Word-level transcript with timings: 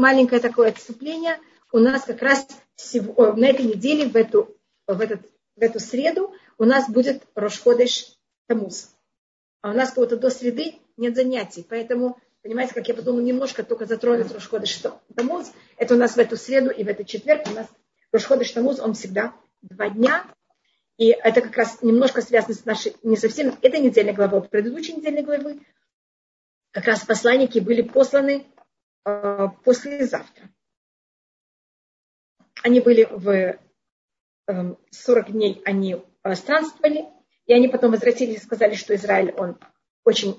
маленькое 0.00 0.40
такое 0.40 0.70
отступление. 0.70 1.38
У 1.72 1.78
нас 1.78 2.02
как 2.04 2.22
раз 2.22 2.48
на 2.94 3.46
этой 3.46 3.66
неделе, 3.66 4.08
в 4.08 4.16
эту, 4.16 4.56
в, 4.86 5.00
этот, 5.00 5.20
в 5.56 5.60
эту 5.62 5.78
среду, 5.78 6.34
у 6.58 6.64
нас 6.64 6.88
будет 6.88 7.22
Рошходыш 7.34 8.16
Тамуз. 8.46 8.90
А 9.60 9.70
у 9.70 9.74
нас 9.74 9.92
кого-то 9.92 10.16
до 10.16 10.30
среды 10.30 10.76
нет 10.96 11.14
занятий. 11.14 11.64
Поэтому, 11.68 12.18
понимаете, 12.42 12.74
как 12.74 12.88
я 12.88 12.94
подумала, 12.94 13.20
немножко 13.20 13.62
только 13.62 13.86
затронуть 13.86 14.32
Рошходыш 14.32 14.82
Тамуз. 15.14 15.52
Это 15.76 15.94
у 15.94 15.98
нас 15.98 16.16
в 16.16 16.18
эту 16.18 16.36
среду 16.36 16.70
и 16.70 16.82
в 16.82 16.88
этот 16.88 17.06
четверг. 17.06 17.46
У 17.46 17.54
нас 17.54 17.66
Рошходыш 18.12 18.50
Тамуз, 18.50 18.80
он 18.80 18.94
всегда 18.94 19.34
два 19.62 19.90
дня. 19.90 20.24
И 20.96 21.08
это 21.10 21.40
как 21.40 21.56
раз 21.56 21.82
немножко 21.82 22.20
связано 22.20 22.54
с 22.54 22.64
нашей, 22.64 22.94
не 23.02 23.16
совсем 23.16 23.56
этой 23.62 23.80
недельной 23.80 24.12
главой, 24.12 24.40
а 24.40 24.42
предыдущей 24.42 24.94
недельной 24.94 25.22
главы. 25.22 25.60
Как 26.72 26.84
раз 26.84 27.04
посланники 27.04 27.58
были 27.58 27.82
посланы 27.82 28.46
послезавтра. 29.02 30.50
Они 32.62 32.80
были 32.80 33.08
в 33.10 33.28
э, 33.28 33.58
эм, 34.46 34.78
40 34.90 35.32
дней, 35.32 35.62
они 35.64 35.96
э, 36.22 36.34
странствовали, 36.34 37.06
и 37.46 37.54
они 37.54 37.68
потом 37.68 37.92
возвратились 37.92 38.36
и 38.36 38.44
сказали, 38.44 38.74
что 38.74 38.94
Израиль, 38.94 39.32
он 39.36 39.58
очень 40.04 40.38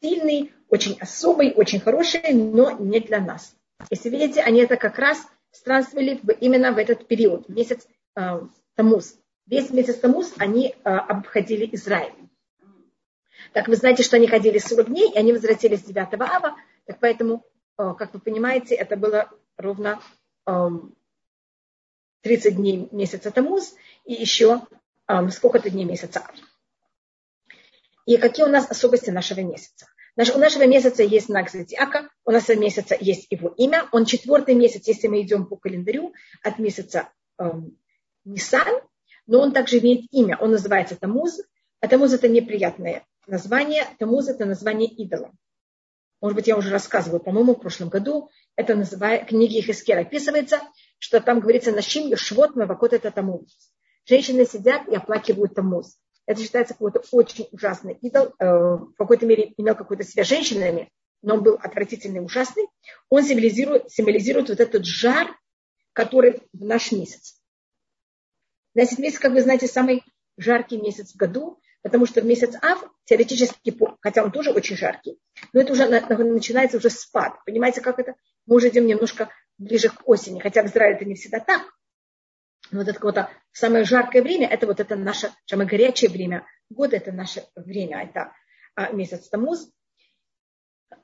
сильный, 0.00 0.52
очень 0.68 0.96
особый, 1.00 1.52
очень 1.52 1.80
хороший, 1.80 2.32
но 2.32 2.70
не 2.72 3.00
для 3.00 3.20
нас. 3.20 3.56
Если 3.90 4.08
видите, 4.08 4.40
они 4.42 4.60
это 4.60 4.76
как 4.76 4.98
раз 4.98 5.18
странствовали 5.50 6.20
именно 6.40 6.72
в 6.72 6.78
этот 6.78 7.06
период, 7.06 7.48
месяц 7.48 7.86
э, 8.16 8.40
Тамуз. 8.74 9.18
Весь 9.46 9.70
месяц 9.70 9.98
Тамуз 9.98 10.32
они 10.38 10.68
э, 10.68 10.88
обходили 10.88 11.68
Израиль. 11.72 12.14
Так 13.52 13.68
вы 13.68 13.76
знаете, 13.76 14.02
что 14.02 14.16
они 14.16 14.26
ходили 14.26 14.58
40 14.58 14.86
дней, 14.86 15.10
и 15.12 15.18
они 15.18 15.32
возвратились 15.32 15.82
9 15.82 15.96
ава, 16.20 16.56
так 16.86 16.98
поэтому, 17.00 17.44
э, 17.44 17.51
как 17.76 18.14
вы 18.14 18.20
понимаете, 18.20 18.74
это 18.74 18.96
было 18.96 19.30
ровно 19.56 20.00
э, 20.46 20.68
30 22.22 22.56
дней 22.56 22.88
месяца 22.92 23.30
Тамуз 23.30 23.74
и 24.04 24.12
еще 24.14 24.62
э, 25.08 25.28
сколько-то 25.30 25.70
дней 25.70 25.84
месяца 25.84 26.20
ав. 26.20 26.34
И 28.06 28.16
какие 28.16 28.44
у 28.44 28.48
нас 28.48 28.70
особенности 28.70 29.10
нашего 29.10 29.40
месяца? 29.40 29.86
У 30.16 30.38
нашего 30.38 30.66
месяца 30.66 31.02
есть 31.02 31.26
знак 31.26 31.50
зодиака, 31.50 32.10
у 32.24 32.32
нашего 32.32 32.56
месяца 32.56 32.96
есть 32.98 33.28
его 33.30 33.48
имя. 33.56 33.88
Он 33.92 34.04
четвертый 34.04 34.54
месяц, 34.54 34.86
если 34.86 35.08
мы 35.08 35.22
идем 35.22 35.46
по 35.46 35.56
календарю, 35.56 36.12
от 36.42 36.58
месяца 36.58 37.08
эм, 37.38 37.78
Нисан, 38.24 38.82
но 39.26 39.40
он 39.40 39.52
также 39.52 39.78
имеет 39.78 40.12
имя. 40.12 40.36
Он 40.38 40.50
называется 40.50 40.96
Тамуз. 40.96 41.40
А 41.80 41.88
Тамуз 41.88 42.12
это 42.12 42.28
неприятное 42.28 43.06
название. 43.26 43.86
Тамуз 43.98 44.28
это 44.28 44.44
название 44.44 44.88
идола. 44.90 45.32
Может 46.22 46.36
быть, 46.36 46.46
я 46.46 46.56
уже 46.56 46.70
рассказывала, 46.70 47.18
по-моему, 47.18 47.56
в 47.56 47.60
прошлом 47.60 47.88
году. 47.88 48.30
Это 48.54 48.76
называется, 48.76 49.26
книги 49.26 49.60
Хискер 49.60 49.98
описывается, 49.98 50.60
что 50.98 51.20
там 51.20 51.40
говорится 51.40 51.72
«Нашим 51.72 52.06
Йошвот 52.06 52.54
Мавакот 52.54 52.92
это 52.92 53.10
Тамуз». 53.10 53.72
Женщины 54.06 54.46
сидят 54.46 54.86
и 54.86 54.94
оплакивают 54.94 55.56
Тамуз. 55.56 55.98
Это 56.26 56.40
считается 56.40 56.74
какой-то 56.74 57.02
очень 57.10 57.48
ужасный 57.50 57.94
идол. 57.94 58.34
Э, 58.38 58.76
в 58.76 58.94
какой-то 58.96 59.26
мере 59.26 59.52
имел 59.56 59.74
какую-то 59.74 60.04
связь 60.04 60.28
с 60.28 60.30
женщинами, 60.30 60.92
но 61.22 61.34
он 61.34 61.42
был 61.42 61.54
отвратительный, 61.54 62.24
ужасный. 62.24 62.68
Он 63.08 63.24
символизирует, 63.24 63.90
символизирует 63.90 64.48
вот 64.48 64.60
этот 64.60 64.84
жар, 64.84 65.26
который 65.92 66.40
в 66.52 66.64
наш 66.64 66.92
месяц. 66.92 67.40
Значит, 68.76 69.00
месяц, 69.00 69.18
как 69.18 69.32
вы 69.32 69.42
знаете, 69.42 69.66
самый 69.66 70.04
жаркий 70.36 70.80
месяц 70.80 71.14
в 71.14 71.16
году, 71.16 71.58
потому 71.82 72.06
что 72.06 72.22
месяц 72.22 72.54
Ав 72.62 72.84
теоретически, 73.04 73.76
хотя 74.00 74.22
он 74.24 74.30
тоже 74.30 74.52
очень 74.52 74.76
жаркий, 74.76 75.18
но 75.52 75.60
это 75.60 75.72
уже 75.72 75.88
начинается 75.88 76.78
уже 76.78 76.90
спад. 76.90 77.34
Понимаете, 77.44 77.80
как 77.80 77.98
это? 77.98 78.14
Мы 78.46 78.56
уже 78.56 78.68
идем 78.68 78.86
немножко 78.86 79.30
ближе 79.58 79.88
к 79.88 80.08
осени, 80.08 80.40
хотя 80.40 80.62
в 80.62 80.66
Израиле 80.66 80.96
это 80.96 81.04
не 81.04 81.14
всегда 81.14 81.40
так. 81.40 81.62
Но 82.70 82.80
вот 82.80 82.88
это 82.88 83.30
самое 83.52 83.84
жаркое 83.84 84.22
время, 84.22 84.48
это 84.48 84.66
вот 84.66 84.80
это 84.80 84.96
наше 84.96 85.30
самое 85.46 85.68
горячее 85.68 86.10
время 86.10 86.46
года, 86.70 86.96
это 86.96 87.12
наше 87.12 87.44
время, 87.54 88.02
это 88.02 88.32
а, 88.74 88.92
месяц 88.92 89.28
Тамуз. 89.28 89.70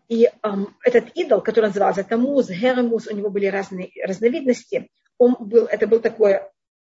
И 0.09 0.31
эм, 0.43 0.77
этот 0.83 1.11
идол, 1.15 1.43
который 1.43 1.67
назывался 1.67 2.05
Тамуз, 2.05 2.49
Герамуз, 2.49 3.09
у 3.09 3.15
него 3.15 3.28
были 3.28 3.47
разные 3.47 3.91
разновидности. 4.03 4.88
Он 5.19 5.37
был, 5.38 5.67
это 5.67 5.87
был 5.87 6.00
такой 6.00 6.41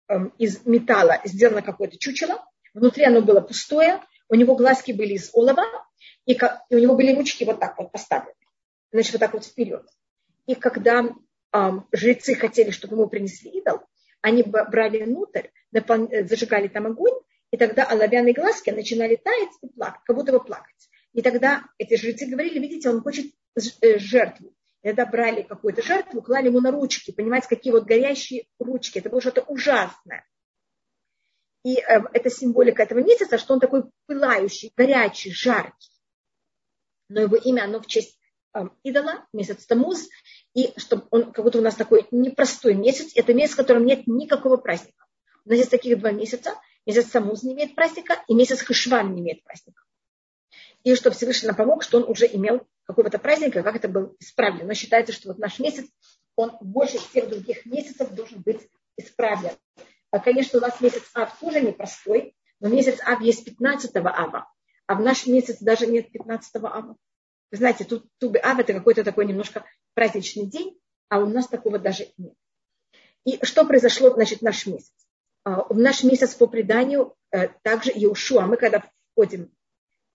Эм, 0.06 0.34
из 0.36 0.66
металла 0.66 1.20
сделано 1.24 1.62
какое-то 1.62 1.98
чучело, 1.98 2.44
внутри 2.74 3.04
оно 3.04 3.22
было 3.22 3.40
пустое, 3.40 4.02
у 4.28 4.34
него 4.34 4.56
глазки 4.56 4.92
были 4.92 5.14
из 5.14 5.30
олова, 5.32 5.64
и, 6.26 6.32
и 6.32 6.74
у 6.74 6.78
него 6.78 6.96
были 6.96 7.14
ручки 7.14 7.44
вот 7.44 7.60
так 7.60 7.78
вот 7.78 7.92
поставлены, 7.92 8.34
значит, 8.92 9.12
вот 9.12 9.20
так 9.20 9.32
вот 9.32 9.44
вперед. 9.44 9.86
И 10.46 10.54
когда 10.54 11.08
эм, 11.52 11.86
жрецы 11.92 12.34
хотели, 12.34 12.70
чтобы 12.70 12.96
ему 12.96 13.08
принесли 13.08 13.50
идол, 13.50 13.80
они 14.20 14.42
брали 14.42 15.04
внутрь, 15.04 15.48
зажигали 15.70 16.68
там 16.68 16.86
огонь, 16.86 17.14
и 17.50 17.56
тогда 17.56 17.84
оловянные 17.84 18.34
глазки 18.34 18.70
начинали 18.70 19.16
таять 19.16 19.50
и 19.62 19.68
плакать, 19.68 20.00
как 20.04 20.16
будто 20.16 20.32
бы 20.32 20.42
плакать. 20.42 20.90
И 21.12 21.22
тогда 21.22 21.64
эти 21.78 21.96
жрецы 21.96 22.26
говорили, 22.26 22.58
видите, 22.58 22.90
он 22.90 23.00
хочет 23.00 23.26
э, 23.56 23.98
жертву. 23.98 24.52
Когда 24.82 25.06
брали 25.06 25.42
какую-то 25.42 25.80
жертву, 25.80 26.20
клали 26.20 26.48
ему 26.48 26.60
на 26.60 26.72
ручки. 26.72 27.12
Понимаете, 27.12 27.46
какие 27.48 27.72
вот 27.72 27.84
горящие 27.84 28.46
ручки. 28.58 28.98
Это 28.98 29.08
было 29.08 29.20
что-то 29.20 29.42
ужасное. 29.42 30.26
И 31.64 31.78
э, 31.78 32.00
это 32.12 32.30
символика 32.30 32.82
этого 32.82 33.00
месяца, 33.00 33.38
что 33.38 33.54
он 33.54 33.60
такой 33.60 33.84
пылающий, 34.06 34.72
горячий, 34.76 35.32
жаркий. 35.32 35.90
Но 37.08 37.22
его 37.22 37.36
имя, 37.36 37.64
оно 37.64 37.80
в 37.80 37.86
честь 37.86 38.18
э, 38.54 38.60
идола, 38.82 39.26
месяц 39.32 39.64
Тамуз. 39.66 40.08
И 40.52 40.72
чтобы 40.76 41.06
он, 41.10 41.32
как 41.32 41.44
будто 41.44 41.58
у 41.58 41.62
нас 41.62 41.74
такой 41.74 42.06
непростой 42.10 42.74
месяц. 42.74 43.12
Это 43.14 43.32
месяц, 43.32 43.54
в 43.54 43.56
котором 43.56 43.86
нет 43.86 44.06
никакого 44.06 44.58
праздника. 44.58 45.06
У 45.46 45.50
нас 45.50 45.58
есть 45.58 45.70
таких 45.70 45.98
два 45.98 46.12
месяца. 46.12 46.54
Месяц 46.86 47.06
Тамуз 47.06 47.42
не 47.42 47.54
имеет 47.54 47.74
праздника, 47.74 48.22
и 48.28 48.34
месяц 48.34 48.60
Хашван 48.60 49.14
не 49.14 49.22
имеет 49.22 49.42
праздника. 49.42 49.82
И 50.82 50.94
что 50.94 51.10
Всевышний 51.10 51.46
нам 51.46 51.56
помог, 51.56 51.82
что 51.82 51.96
он 51.96 52.04
уже 52.10 52.26
имел 52.26 52.66
какого-то 52.84 53.18
праздника, 53.18 53.62
как 53.62 53.76
это 53.76 53.88
было 53.88 54.14
исправлено. 54.20 54.66
Но 54.66 54.74
считается, 54.74 55.14
что 55.14 55.28
вот 55.28 55.38
наш 55.38 55.58
месяц, 55.58 55.86
он 56.36 56.52
больше 56.60 56.98
всех 56.98 57.30
других 57.30 57.64
месяцев 57.64 58.10
должен 58.10 58.42
быть 58.42 58.68
исправлен. 58.98 59.52
А, 60.14 60.20
конечно, 60.20 60.60
у 60.60 60.62
нас 60.62 60.80
месяц 60.80 61.02
Ав 61.14 61.36
тоже 61.40 61.60
непростой, 61.60 62.36
но 62.60 62.68
месяц 62.68 63.00
Ав 63.04 63.20
есть 63.20 63.44
15 63.44 63.96
Ава, 63.96 64.48
а 64.86 64.94
в 64.94 65.00
наш 65.00 65.26
месяц 65.26 65.58
даже 65.58 65.88
нет 65.88 66.12
15 66.12 66.54
Ава. 66.62 66.96
Вы 67.50 67.56
знаете, 67.56 67.82
тут 67.82 68.06
Тубы 68.18 68.38
Ав 68.38 68.60
это 68.60 68.74
какой-то 68.74 69.02
такой 69.02 69.26
немножко 69.26 69.64
праздничный 69.94 70.46
день, 70.46 70.78
а 71.08 71.18
у 71.18 71.26
нас 71.26 71.48
такого 71.48 71.80
даже 71.80 72.12
нет. 72.16 72.34
И 73.24 73.44
что 73.44 73.64
произошло, 73.64 74.10
значит, 74.10 74.40
наш 74.40 74.66
месяц? 74.66 74.92
А, 75.42 75.64
в 75.64 75.76
наш 75.76 76.04
месяц 76.04 76.36
по 76.36 76.46
преданию 76.46 77.16
э, 77.32 77.48
также 77.62 77.90
Иешуа, 77.90 78.42
мы 78.42 78.56
когда 78.56 78.88
входим 79.10 79.50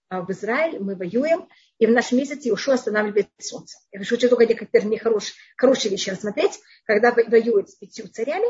а, 0.08 0.22
в 0.22 0.32
Израиль, 0.32 0.80
мы 0.80 0.96
воюем, 0.96 1.50
и 1.78 1.86
в 1.86 1.92
наш 1.92 2.14
месяц 2.14 2.46
Иошуа 2.46 2.76
останавливает 2.76 3.28
солнце. 3.38 3.78
Я 3.92 4.00
хочу 4.00 4.30
только 4.30 4.46
некоторые 4.46 4.90
нехорошие 4.90 5.36
хорошие 5.58 5.92
вещи 5.92 6.10
рассмотреть. 6.10 6.58
Когда 6.86 7.12
воюют 7.12 7.70
с 7.70 7.76
пятью 7.76 8.08
царями, 8.08 8.48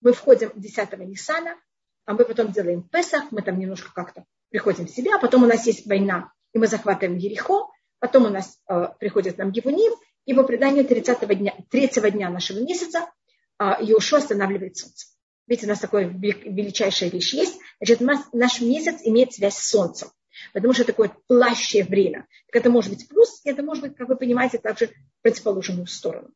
мы 0.00 0.12
входим 0.12 0.50
в 0.50 0.60
10 0.60 0.98
Ниссана, 0.98 1.56
а 2.04 2.14
мы 2.14 2.24
потом 2.24 2.52
делаем 2.52 2.82
Песах, 2.82 3.30
мы 3.30 3.42
там 3.42 3.58
немножко 3.58 3.92
как-то 3.92 4.24
приходим 4.50 4.86
в 4.86 4.90
себя, 4.90 5.16
а 5.16 5.18
потом 5.18 5.42
у 5.42 5.46
нас 5.46 5.66
есть 5.66 5.86
война, 5.86 6.32
и 6.52 6.58
мы 6.58 6.66
захватываем 6.66 7.18
Ерехо, 7.18 7.66
потом 7.98 8.26
у 8.26 8.28
нас 8.28 8.58
э, 8.68 8.88
приходит 8.98 9.38
нам 9.38 9.50
Гивуним, 9.50 9.92
и 10.24 10.34
по 10.34 10.42
преданию 10.42 10.84
30 10.84 11.38
дня, 11.38 11.54
3 11.70 12.10
дня 12.10 12.30
нашего 12.30 12.60
месяца 12.60 13.10
э, 13.58 13.64
Иошуа 13.64 14.18
останавливает 14.18 14.76
солнце. 14.76 15.08
Видите, 15.46 15.66
у 15.66 15.70
нас 15.70 15.80
такая 15.80 16.08
величайшая 16.08 17.10
вещь 17.10 17.32
есть. 17.34 17.58
Значит, 17.80 18.00
наш 18.32 18.60
месяц 18.60 19.00
имеет 19.02 19.32
связь 19.32 19.56
с 19.56 19.70
солнцем 19.70 20.10
потому 20.52 20.72
что 20.74 20.84
такое 20.84 21.12
плащее 21.26 21.84
время. 21.84 22.26
Так 22.50 22.62
это 22.62 22.70
может 22.70 22.90
быть 22.90 23.08
плюс, 23.08 23.40
и 23.44 23.50
это 23.50 23.62
может 23.62 23.82
быть, 23.82 23.96
как 23.96 24.08
вы 24.08 24.16
понимаете, 24.16 24.58
также 24.58 24.90
противоположную 25.22 25.86
сторону. 25.86 26.30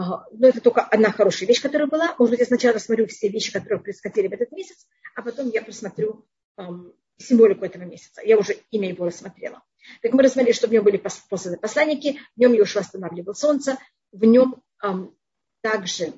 Но 0.00 0.48
это 0.48 0.60
только 0.60 0.82
одна 0.82 1.10
хорошая 1.10 1.46
вещь, 1.46 1.60
которая 1.60 1.86
была. 1.86 2.14
Может 2.18 2.30
быть, 2.30 2.40
я 2.40 2.46
сначала 2.46 2.74
рассмотрю 2.74 3.06
все 3.06 3.28
вещи, 3.28 3.52
которые 3.52 3.80
происходили 3.80 4.28
в 4.28 4.32
этот 4.32 4.50
месяц, 4.52 4.86
а 5.14 5.22
потом 5.22 5.50
я 5.50 5.62
просмотрю 5.62 6.26
эм, 6.56 6.94
символику 7.18 7.64
этого 7.64 7.82
месяца. 7.82 8.22
Я 8.22 8.38
уже 8.38 8.56
имя 8.70 8.88
его 8.88 9.04
рассмотрела. 9.04 9.62
Так 10.00 10.12
мы 10.12 10.22
рассмотрели, 10.22 10.54
что 10.54 10.68
в 10.68 10.72
нем 10.72 10.84
были 10.84 10.96
посланы 10.96 11.58
посланники, 11.58 12.18
в 12.34 12.40
нем 12.40 12.54
Йошуа 12.54 12.80
останавливал 12.80 13.34
солнце, 13.34 13.78
в 14.12 14.24
нем 14.24 14.62
эм, 14.82 15.14
также 15.60 16.14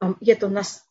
эм, 0.00 0.16
это 0.20 0.46
у 0.46 0.50
нас 0.50 0.84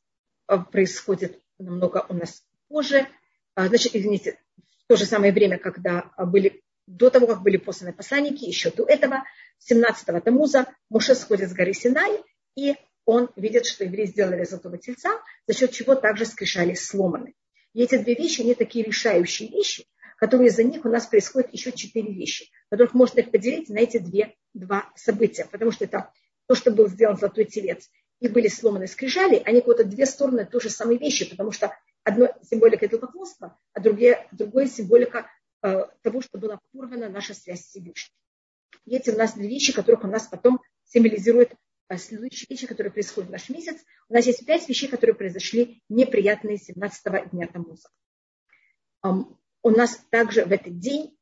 э, 0.50 0.58
происходит 0.72 1.42
намного 1.58 2.06
у 2.10 2.14
нас 2.14 2.44
позже, 2.68 3.08
а, 3.54 3.68
значит, 3.68 3.96
извините, 3.96 4.40
в 4.58 4.88
то 4.88 4.98
же 4.98 5.06
самое 5.06 5.32
время, 5.32 5.58
когда 5.58 6.12
были, 6.18 6.62
до 6.88 7.10
того, 7.10 7.28
как 7.28 7.42
были 7.42 7.58
посланы 7.58 7.94
посланники, 7.94 8.46
еще 8.46 8.72
до 8.72 8.86
этого, 8.86 9.24
17-го 9.72 10.20
Тамуза, 10.20 10.68
Муше 10.90 11.16
сходит 11.16 11.50
с 11.50 11.54
горы 11.54 11.74
Синай, 11.74 12.24
и 12.56 12.76
он 13.06 13.30
видит, 13.36 13.66
что 13.66 13.84
евреи 13.84 14.06
сделали 14.06 14.44
золотого 14.44 14.78
тельца, 14.78 15.22
за 15.48 15.54
счет 15.54 15.72
чего 15.72 15.96
также 15.96 16.26
скрешали 16.26 16.74
сломаны. 16.74 17.34
И 17.74 17.84
эти 17.84 17.98
две 17.98 18.16
вещи, 18.16 18.42
они 18.42 18.56
такие 18.56 18.86
решающие 18.86 19.50
вещи, 19.50 19.86
которые 20.18 20.50
из-за 20.50 20.64
них 20.64 20.86
у 20.86 20.90
нас 20.90 21.06
происходят 21.08 21.52
еще 21.54 21.72
четыре 21.72 22.14
вещи, 22.14 22.50
которых 22.70 22.94
можно 22.94 23.20
их 23.20 23.32
поделить 23.32 23.70
на 23.70 23.80
эти 23.80 23.98
две, 23.98 24.36
два 24.54 24.92
события, 24.96 25.46
потому 25.52 25.72
что 25.72 25.86
это 25.86 26.12
то, 26.48 26.56
что 26.56 26.72
был 26.72 26.88
сделан 26.88 27.18
золотой 27.18 27.46
телец, 27.46 27.90
и 28.22 28.28
были 28.28 28.48
сломаны 28.48 28.88
скрижали, 28.88 29.42
они 29.46 29.60
как 29.60 29.66
будто 29.66 29.84
две 29.84 30.06
стороны 30.06 30.46
той 30.46 30.62
же 30.62 30.70
самой 30.70 30.98
вещи, 30.98 31.30
потому 31.30 31.52
что 31.52 31.76
одно 32.04 32.30
символика 32.50 32.86
этого 32.86 33.02
поклонства, 33.02 33.60
а 33.74 33.82
другое, 33.82 34.26
другое 34.32 34.68
символика 34.68 35.28
того, 36.02 36.22
что 36.22 36.38
была 36.38 36.60
порвана 36.72 37.10
наша 37.10 37.34
связь 37.34 37.62
с 37.62 37.70
Всевышним. 37.70 38.16
И 38.86 38.96
эти 38.96 39.10
у 39.10 39.18
нас 39.18 39.34
две 39.34 39.48
вещи, 39.48 39.74
которых 39.74 40.04
у 40.04 40.08
нас 40.08 40.28
потом 40.28 40.62
символизируют 40.84 41.54
э, 41.90 41.98
следующие 41.98 42.48
вещи, 42.50 42.68
которые 42.68 42.92
происходят 42.92 43.30
в 43.30 43.32
наш 43.32 43.50
месяц. 43.50 43.78
У 44.10 44.14
нас 44.14 44.26
есть 44.26 44.46
пять 44.46 44.68
вещей, 44.70 44.88
которые 44.88 45.16
произошли 45.16 45.82
неприятные 45.90 46.58
17 46.58 47.32
дня 47.32 47.48
Тамуза. 47.48 47.90
У 49.62 49.70
нас 49.72 50.00
также 50.12 50.46
в 50.46 50.52
этот 50.52 50.80
день, 50.80 51.18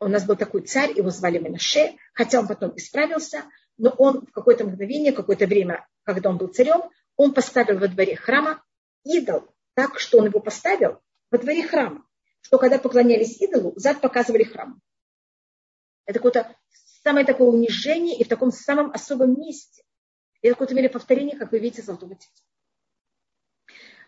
у 0.00 0.06
нас 0.06 0.24
был 0.24 0.36
такой 0.36 0.62
царь, 0.62 0.96
его 0.96 1.10
звали 1.10 1.38
Менаше, 1.38 1.96
хотя 2.12 2.38
он 2.40 2.46
потом 2.46 2.76
исправился, 2.76 3.44
но 3.76 3.90
он 3.90 4.26
в 4.26 4.30
какое-то 4.30 4.64
мгновение, 4.64 5.12
какое-то 5.12 5.46
время, 5.46 5.86
когда 6.04 6.30
он 6.30 6.38
был 6.38 6.48
царем, 6.48 6.90
он 7.16 7.34
поставил 7.34 7.78
во 7.78 7.88
дворе 7.88 8.14
храма 8.14 8.62
идол, 9.04 9.52
так 9.74 9.98
что 9.98 10.18
он 10.18 10.26
его 10.26 10.38
поставил 10.40 11.00
во 11.30 11.38
дворе 11.38 11.66
храма, 11.66 12.06
что 12.40 12.58
когда 12.58 12.78
поклонялись 12.78 13.40
идолу, 13.40 13.72
зад 13.76 14.00
показывали 14.00 14.44
храм. 14.44 14.80
Это 16.06 16.18
какое-то 16.18 16.56
самое 17.02 17.26
такое 17.26 17.48
унижение 17.48 18.18
и 18.18 18.24
в 18.24 18.28
таком 18.28 18.50
самом 18.50 18.90
особом 18.92 19.38
месте. 19.38 19.82
Это 20.40 20.54
какое-то 20.54 20.74
мере 20.74 20.88
повторение, 20.88 21.36
как 21.36 21.52
вы 21.52 21.58
видите, 21.58 21.82
золотого 21.82 22.14
тельца. 22.14 22.42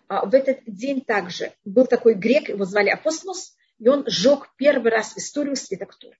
А 0.08 0.26
в 0.26 0.34
этот 0.34 0.62
день 0.66 1.02
также 1.02 1.52
был 1.64 1.86
такой 1.86 2.14
грек, 2.14 2.48
его 2.48 2.64
звали 2.64 2.88
Апостолос, 2.88 3.56
и 3.78 3.88
он 3.88 4.04
сжег 4.08 4.50
первый 4.56 4.90
раз 4.90 5.14
в 5.14 5.18
историю 5.18 5.56
свиток 5.56 5.96
Торы. 5.96 6.18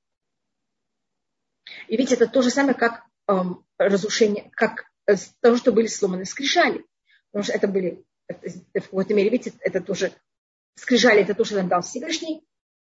И 1.89 1.97
видите, 1.97 2.15
это 2.15 2.27
то 2.27 2.43
же 2.43 2.51
самое, 2.51 2.75
как 2.75 3.03
эм, 3.27 3.65
разрушение, 3.79 4.51
как 4.53 4.85
э, 5.07 5.15
того, 5.41 5.57
что 5.57 5.73
были 5.73 5.87
сломаны 5.87 6.25
скрижали. 6.25 6.85
Потому 7.31 7.45
что 7.45 7.53
это 7.53 7.69
были, 7.69 8.05
это, 8.27 8.49
в 8.75 8.85
какой-то 8.85 9.15
мере, 9.15 9.31
видите, 9.31 9.57
это 9.61 9.81
тоже, 9.81 10.12
скрижали, 10.81 11.23
это 11.23 11.35
тоже 11.35 11.56
нам 11.56 11.69
дал 11.69 11.82
Всевышний, 11.82 12.43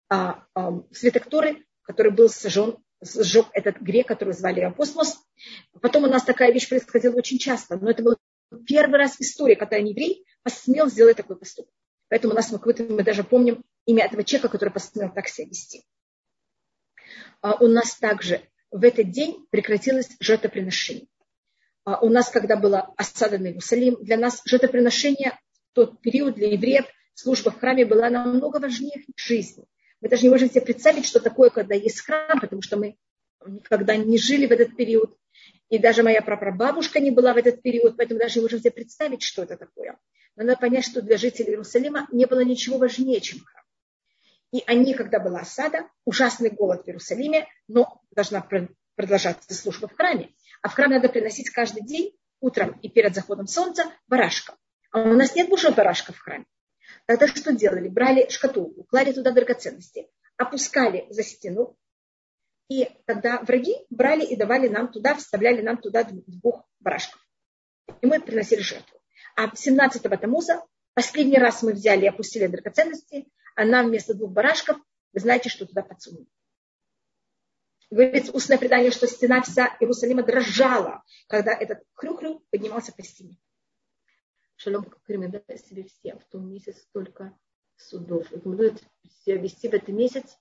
а 0.08 0.44
эм, 0.54 0.86
свиток 0.92 1.28
Торы, 1.28 1.64
который 1.82 2.12
был 2.12 2.28
сожжен, 2.28 2.76
сжег 3.02 3.46
этот 3.52 3.80
грек, 3.80 4.06
который 4.06 4.34
звали 4.34 4.60
Апостолос. 4.60 5.18
Потом 5.80 6.04
у 6.04 6.06
нас 6.08 6.24
такая 6.24 6.52
вещь 6.52 6.68
происходила 6.68 7.16
очень 7.16 7.38
часто, 7.38 7.76
но 7.76 7.90
это 7.90 8.02
был 8.02 8.16
первый 8.66 8.98
раз 8.98 9.16
в 9.16 9.20
истории, 9.20 9.54
когда 9.54 9.76
еврей 9.76 10.24
посмел 10.42 10.88
сделать 10.88 11.16
такой 11.16 11.36
поступок. 11.36 11.72
Поэтому 12.08 12.34
у 12.34 12.36
нас 12.36 12.50
мы, 12.52 12.60
мы 12.88 13.02
даже 13.02 13.24
помним 13.24 13.64
имя 13.84 14.04
этого 14.04 14.22
человека, 14.22 14.48
который 14.48 14.70
посмел 14.70 15.12
так 15.12 15.28
себя 15.28 15.48
вести. 15.48 15.84
А 17.40 17.54
у 17.54 17.66
нас 17.66 17.96
также 17.96 18.42
в 18.70 18.84
этот 18.84 19.10
день 19.10 19.46
прекратилось 19.50 20.08
жертвоприношение. 20.20 21.08
А 21.84 22.00
у 22.00 22.08
нас, 22.08 22.30
когда 22.30 22.56
была 22.56 22.92
осада 22.96 23.38
на 23.38 23.48
Иерусалим, 23.48 23.96
для 24.02 24.16
нас 24.16 24.42
жертвоприношение 24.44 25.38
в 25.70 25.74
тот 25.74 26.00
период 26.00 26.34
для 26.34 26.52
евреев 26.52 26.86
служба 27.16 27.50
в 27.50 27.58
храме 27.58 27.84
была 27.84 28.10
намного 28.10 28.58
важнее 28.58 29.04
жизни. 29.16 29.64
Мы 30.00 30.08
даже 30.08 30.22
не 30.22 30.28
можем 30.28 30.50
себе 30.50 30.60
представить, 30.60 31.06
что 31.06 31.18
такое, 31.18 31.50
когда 31.50 31.74
есть 31.74 32.02
храм, 32.02 32.38
потому 32.40 32.62
что 32.62 32.76
мы 32.76 32.96
никогда 33.46 33.96
не 33.96 34.18
жили 34.18 34.46
в 34.46 34.52
этот 34.52 34.76
период. 34.76 35.16
И 35.68 35.78
даже 35.78 36.02
моя 36.02 36.22
прапрабабушка 36.22 37.00
не 37.00 37.10
была 37.10 37.32
в 37.32 37.38
этот 37.38 37.62
период, 37.62 37.96
поэтому 37.96 38.20
даже 38.20 38.38
не 38.38 38.42
можем 38.42 38.60
себе 38.60 38.70
представить, 38.70 39.22
что 39.22 39.42
это 39.42 39.56
такое. 39.56 39.98
Но 40.36 40.44
надо 40.44 40.60
понять, 40.60 40.84
что 40.84 41.02
для 41.02 41.16
жителей 41.16 41.52
Иерусалима 41.52 42.06
не 42.12 42.26
было 42.26 42.40
ничего 42.40 42.78
важнее, 42.78 43.20
чем 43.20 43.40
храм. 43.40 43.64
И 44.52 44.62
они, 44.66 44.94
когда 44.94 45.18
была 45.18 45.40
осада, 45.40 45.88
ужасный 46.04 46.50
голод 46.50 46.84
в 46.84 46.88
Иерусалиме, 46.88 47.48
но 47.66 48.00
должна 48.10 48.46
продолжаться 48.94 49.54
служба 49.54 49.88
в 49.88 49.96
храме. 49.96 50.34
А 50.62 50.68
в 50.68 50.74
храм 50.74 50.90
надо 50.90 51.08
приносить 51.08 51.50
каждый 51.50 51.82
день, 51.82 52.12
утром 52.40 52.78
и 52.82 52.88
перед 52.88 53.14
заходом 53.14 53.46
солнца, 53.46 53.90
барашка. 54.06 54.56
А 54.92 55.00
у 55.00 55.14
нас 55.14 55.34
нет 55.34 55.48
больше 55.48 55.70
барашка 55.72 56.12
в 56.12 56.18
храме. 56.18 56.44
Тогда 57.06 57.28
что 57.28 57.52
делали? 57.52 57.88
Брали 57.88 58.28
шкатулку, 58.28 58.84
клали 58.84 59.12
туда 59.12 59.30
драгоценности, 59.30 60.08
опускали 60.36 61.06
за 61.10 61.22
стену, 61.22 61.76
и 62.68 62.90
тогда 63.06 63.40
враги 63.42 63.76
брали 63.90 64.24
и 64.24 64.34
давали 64.34 64.68
нам 64.68 64.90
туда, 64.90 65.14
вставляли 65.14 65.62
нам 65.62 65.76
туда 65.78 66.04
двух 66.04 66.68
барашков. 66.80 67.20
И 68.00 68.06
мы 68.06 68.20
приносили 68.20 68.60
жертву. 68.60 69.00
А 69.36 69.46
17-го 69.46 70.16
Тамуза 70.16 70.64
последний 70.94 71.38
раз 71.38 71.62
мы 71.62 71.72
взяли 71.74 72.04
и 72.04 72.08
опустили 72.08 72.48
драгоценности, 72.48 73.28
а 73.54 73.64
нам 73.64 73.86
вместо 73.86 74.14
двух 74.14 74.32
барашков, 74.32 74.76
вы 75.12 75.20
знаете, 75.20 75.48
что 75.48 75.64
туда 75.64 75.82
подсунули. 75.82 76.26
Говорится 77.88 78.32
устное 78.32 78.58
предание, 78.58 78.90
что 78.90 79.06
стена 79.06 79.42
вся 79.42 79.76
Иерусалима 79.78 80.24
дрожала, 80.24 81.04
когда 81.28 81.52
этот 81.52 81.84
хрю-хрю 81.94 82.44
поднимался 82.50 82.92
по 82.92 83.04
стене. 83.04 83.38
Шалом 84.56 84.92
рекомендует 85.06 85.66
себе 85.66 85.84
все 85.84 86.16
в 86.16 86.24
том 86.30 86.50
месяце 86.50 86.80
столько 86.80 87.36
судов. 87.76 88.30
Рекомендует 88.32 88.82
себя 89.24 89.36
вести 89.36 89.68
в 89.68 89.74
этот 89.74 89.88
месяц 89.88 90.36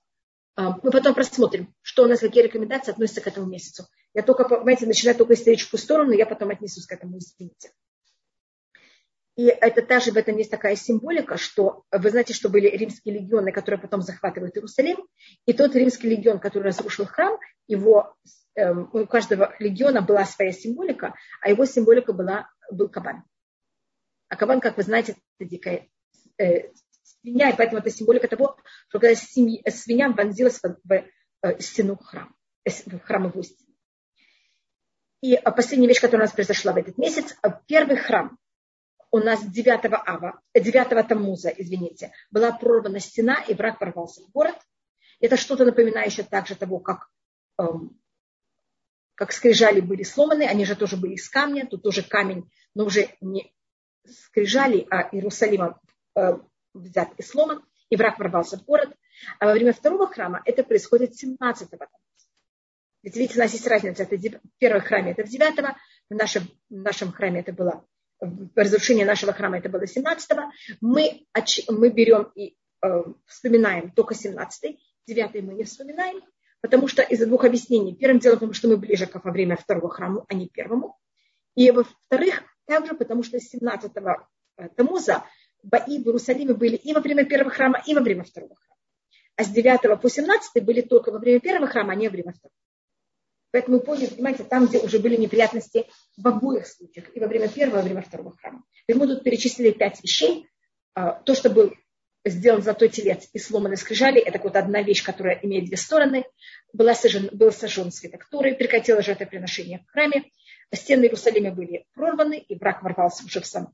а, 0.56 0.78
мы 0.82 0.90
потом 0.90 1.14
просмотрим, 1.14 1.74
что 1.82 2.04
у 2.04 2.06
нас, 2.08 2.20
какие 2.20 2.42
рекомендации 2.42 2.90
относятся 2.90 3.20
к 3.20 3.26
этому 3.26 3.46
месяцу. 3.46 3.86
Я 4.14 4.22
только, 4.22 4.48
понимаете, 4.48 4.86
начинаю 4.86 5.16
только 5.16 5.34
историческую 5.34 5.78
сторону, 5.78 6.12
я 6.12 6.24
потом 6.24 6.48
отнесусь 6.48 6.86
к 6.86 6.92
этому, 6.92 7.18
извините. 7.18 7.72
И 9.36 9.44
это 9.48 9.82
также 9.82 10.12
в 10.12 10.16
этом 10.16 10.38
есть 10.38 10.50
такая 10.50 10.76
символика, 10.76 11.36
что 11.36 11.84
вы 11.92 12.08
знаете, 12.08 12.32
что 12.32 12.48
были 12.48 12.68
римские 12.68 13.16
легионы, 13.16 13.52
которые 13.52 13.78
потом 13.78 14.00
захватывают 14.00 14.56
Иерусалим, 14.56 14.96
и 15.44 15.52
тот 15.52 15.74
римский 15.74 16.08
легион, 16.08 16.38
который 16.38 16.68
разрушил 16.68 17.04
храм, 17.04 17.38
его, 17.66 18.16
эм, 18.54 18.88
у 18.94 19.06
каждого 19.06 19.54
легиона 19.58 20.00
была 20.00 20.24
своя 20.24 20.52
символика, 20.52 21.14
а 21.42 21.50
его 21.50 21.66
символика 21.66 22.14
была, 22.14 22.48
был 22.72 22.88
кабан. 22.88 23.24
А 24.28 24.36
кабан, 24.36 24.60
как 24.60 24.76
вы 24.76 24.82
знаете, 24.82 25.16
это 25.38 25.48
дикая 25.48 25.88
э, 26.38 26.72
свинья, 27.02 27.50
и 27.50 27.56
поэтому 27.56 27.80
это 27.80 27.90
символика 27.90 28.28
того, 28.28 28.56
что 28.88 28.98
когда 28.98 29.14
свинья 29.14 30.10
вонзилась 30.10 30.60
в, 30.62 30.76
в, 30.84 30.92
э, 30.92 31.60
стену 31.60 31.96
храма, 31.96 32.34
э, 32.64 32.70
в 32.70 32.98
храмовую 33.00 33.44
стену. 33.44 33.72
И 35.20 35.34
э, 35.34 35.40
последняя 35.42 35.88
вещь, 35.88 36.00
которая 36.00 36.24
у 36.24 36.28
нас 36.28 36.34
произошла 36.34 36.72
в 36.72 36.76
этот 36.76 36.98
месяц, 36.98 37.36
первый 37.66 37.96
храм 37.96 38.38
у 39.10 39.18
нас 39.18 39.44
9 39.44 39.80
ава, 40.06 40.40
9 40.54 41.08
Тамуза, 41.08 41.48
извините, 41.48 42.12
была 42.30 42.52
прорвана 42.52 43.00
стена, 43.00 43.42
и 43.48 43.54
враг 43.54 43.80
ворвался 43.80 44.22
в 44.22 44.30
город. 44.30 44.56
Это 45.20 45.36
что-то 45.36 45.64
напоминающее 45.64 46.26
также 46.26 46.54
того, 46.54 46.80
как, 46.80 47.08
эм, 47.58 47.98
как 49.14 49.32
скрижали 49.32 49.80
были 49.80 50.02
сломаны, 50.02 50.42
они 50.42 50.64
же 50.64 50.76
тоже 50.76 50.96
были 50.96 51.14
из 51.14 51.28
камня, 51.30 51.66
тут 51.66 51.82
тоже 51.82 52.02
камень, 52.02 52.50
но 52.74 52.84
уже 52.84 53.08
не 53.20 53.55
скрижали, 54.10 54.86
а 54.90 55.08
Иерусалима 55.12 55.80
э, 56.16 56.38
взят 56.74 57.08
и 57.16 57.22
сломан, 57.22 57.64
и 57.90 57.96
враг 57.96 58.18
ворвался 58.18 58.58
в 58.58 58.64
город. 58.64 58.90
А 59.38 59.46
во 59.46 59.52
время 59.52 59.72
второго 59.72 60.06
храма 60.06 60.42
это 60.44 60.62
происходит 60.62 61.12
17-го. 61.12 61.86
Ведь 63.02 63.16
видите, 63.16 63.38
у 63.38 63.42
нас 63.42 63.52
есть 63.52 63.66
разница. 63.66 64.02
Это 64.02 64.16
в 64.16 64.58
первом 64.58 64.80
храме 64.80 65.12
это 65.12 65.24
в 65.24 65.28
9 65.28 65.76
в 66.10 66.14
нашем, 66.14 66.42
в 66.68 66.74
нашем 66.74 67.12
храме 67.12 67.40
это 67.40 67.52
было 67.52 67.84
разрушение 68.54 69.06
нашего 69.06 69.32
храма 69.32 69.58
это 69.58 69.68
было 69.68 69.84
17-го. 69.84 70.50
Мы, 70.80 71.26
мы 71.68 71.90
берем 71.90 72.30
и 72.34 72.56
э, 72.82 73.02
вспоминаем 73.26 73.90
только 73.90 74.14
17-й, 74.14 74.78
9 75.06 75.42
мы 75.44 75.54
не 75.54 75.64
вспоминаем, 75.64 76.20
потому 76.60 76.88
что 76.88 77.02
из-за 77.02 77.26
двух 77.26 77.44
объяснений. 77.44 77.94
Первым 77.94 78.18
делом, 78.18 78.36
потому 78.38 78.54
что 78.54 78.68
мы 78.68 78.76
ближе 78.76 79.06
как 79.06 79.24
во 79.24 79.32
время 79.32 79.56
второго 79.56 79.88
храма, 79.88 80.24
а 80.28 80.34
не 80.34 80.48
первому. 80.48 80.98
И 81.54 81.70
во-вторых, 81.70 82.42
также 82.66 82.94
потому 82.94 83.22
что 83.22 83.38
17-го 83.38 84.26
э, 84.58 84.68
Тамуза 84.76 85.24
бои 85.62 85.98
в 85.98 86.06
Иерусалиме 86.06 86.54
были 86.54 86.76
и 86.76 86.92
во 86.92 87.00
время 87.00 87.24
первого 87.24 87.50
храма, 87.50 87.82
и 87.86 87.94
во 87.94 88.00
время 88.00 88.24
второго 88.24 88.54
храма. 88.54 88.80
А 89.36 89.44
с 89.44 89.48
9 89.48 90.00
по 90.00 90.08
17 90.08 90.64
были 90.64 90.80
только 90.80 91.10
во 91.10 91.18
время 91.18 91.40
первого 91.40 91.66
храма, 91.66 91.92
а 91.92 91.96
не 91.96 92.08
во 92.08 92.12
время 92.12 92.32
второго. 92.32 92.54
Поэтому 93.50 93.80
поняли, 93.80 94.06
понимаете, 94.06 94.44
там, 94.44 94.66
где 94.66 94.78
уже 94.78 94.98
были 94.98 95.16
неприятности 95.16 95.86
в 96.16 96.26
обоих 96.26 96.66
случаях, 96.66 97.14
и 97.16 97.20
во 97.20 97.26
время 97.26 97.48
первого, 97.48 97.76
и 97.76 97.78
во 97.78 97.84
время 97.84 98.02
второго 98.02 98.36
храма. 98.36 98.64
И 98.86 98.94
мы 98.94 99.06
тут 99.06 99.24
перечислили 99.24 99.70
пять 99.70 100.02
вещей. 100.02 100.46
А, 100.94 101.12
то, 101.12 101.34
что 101.34 101.48
был 101.48 101.72
сделан 102.24 102.62
золотой 102.62 102.88
телец 102.88 103.28
и 103.32 103.38
сломанный 103.38 103.76
скрижали, 103.76 104.20
это 104.20 104.38
вот 104.42 104.56
одна 104.56 104.82
вещь, 104.82 105.04
которая 105.04 105.38
имеет 105.42 105.66
две 105.66 105.76
стороны. 105.76 106.24
Была 106.72 106.94
сожжен, 106.94 107.30
был 107.32 107.52
сожжен 107.52 107.92
свиток 107.92 108.28
Торы, 108.28 108.54
прекратило 108.54 109.02
жертвоприношение 109.02 109.78
в 109.86 109.92
храме. 109.92 110.24
Стены 110.72 111.04
Иерусалима 111.04 111.52
были 111.52 111.86
прорваны, 111.94 112.38
и 112.38 112.58
враг 112.58 112.82
ворвался 112.82 113.24
уже 113.24 113.40
в 113.40 113.46
сам 113.46 113.72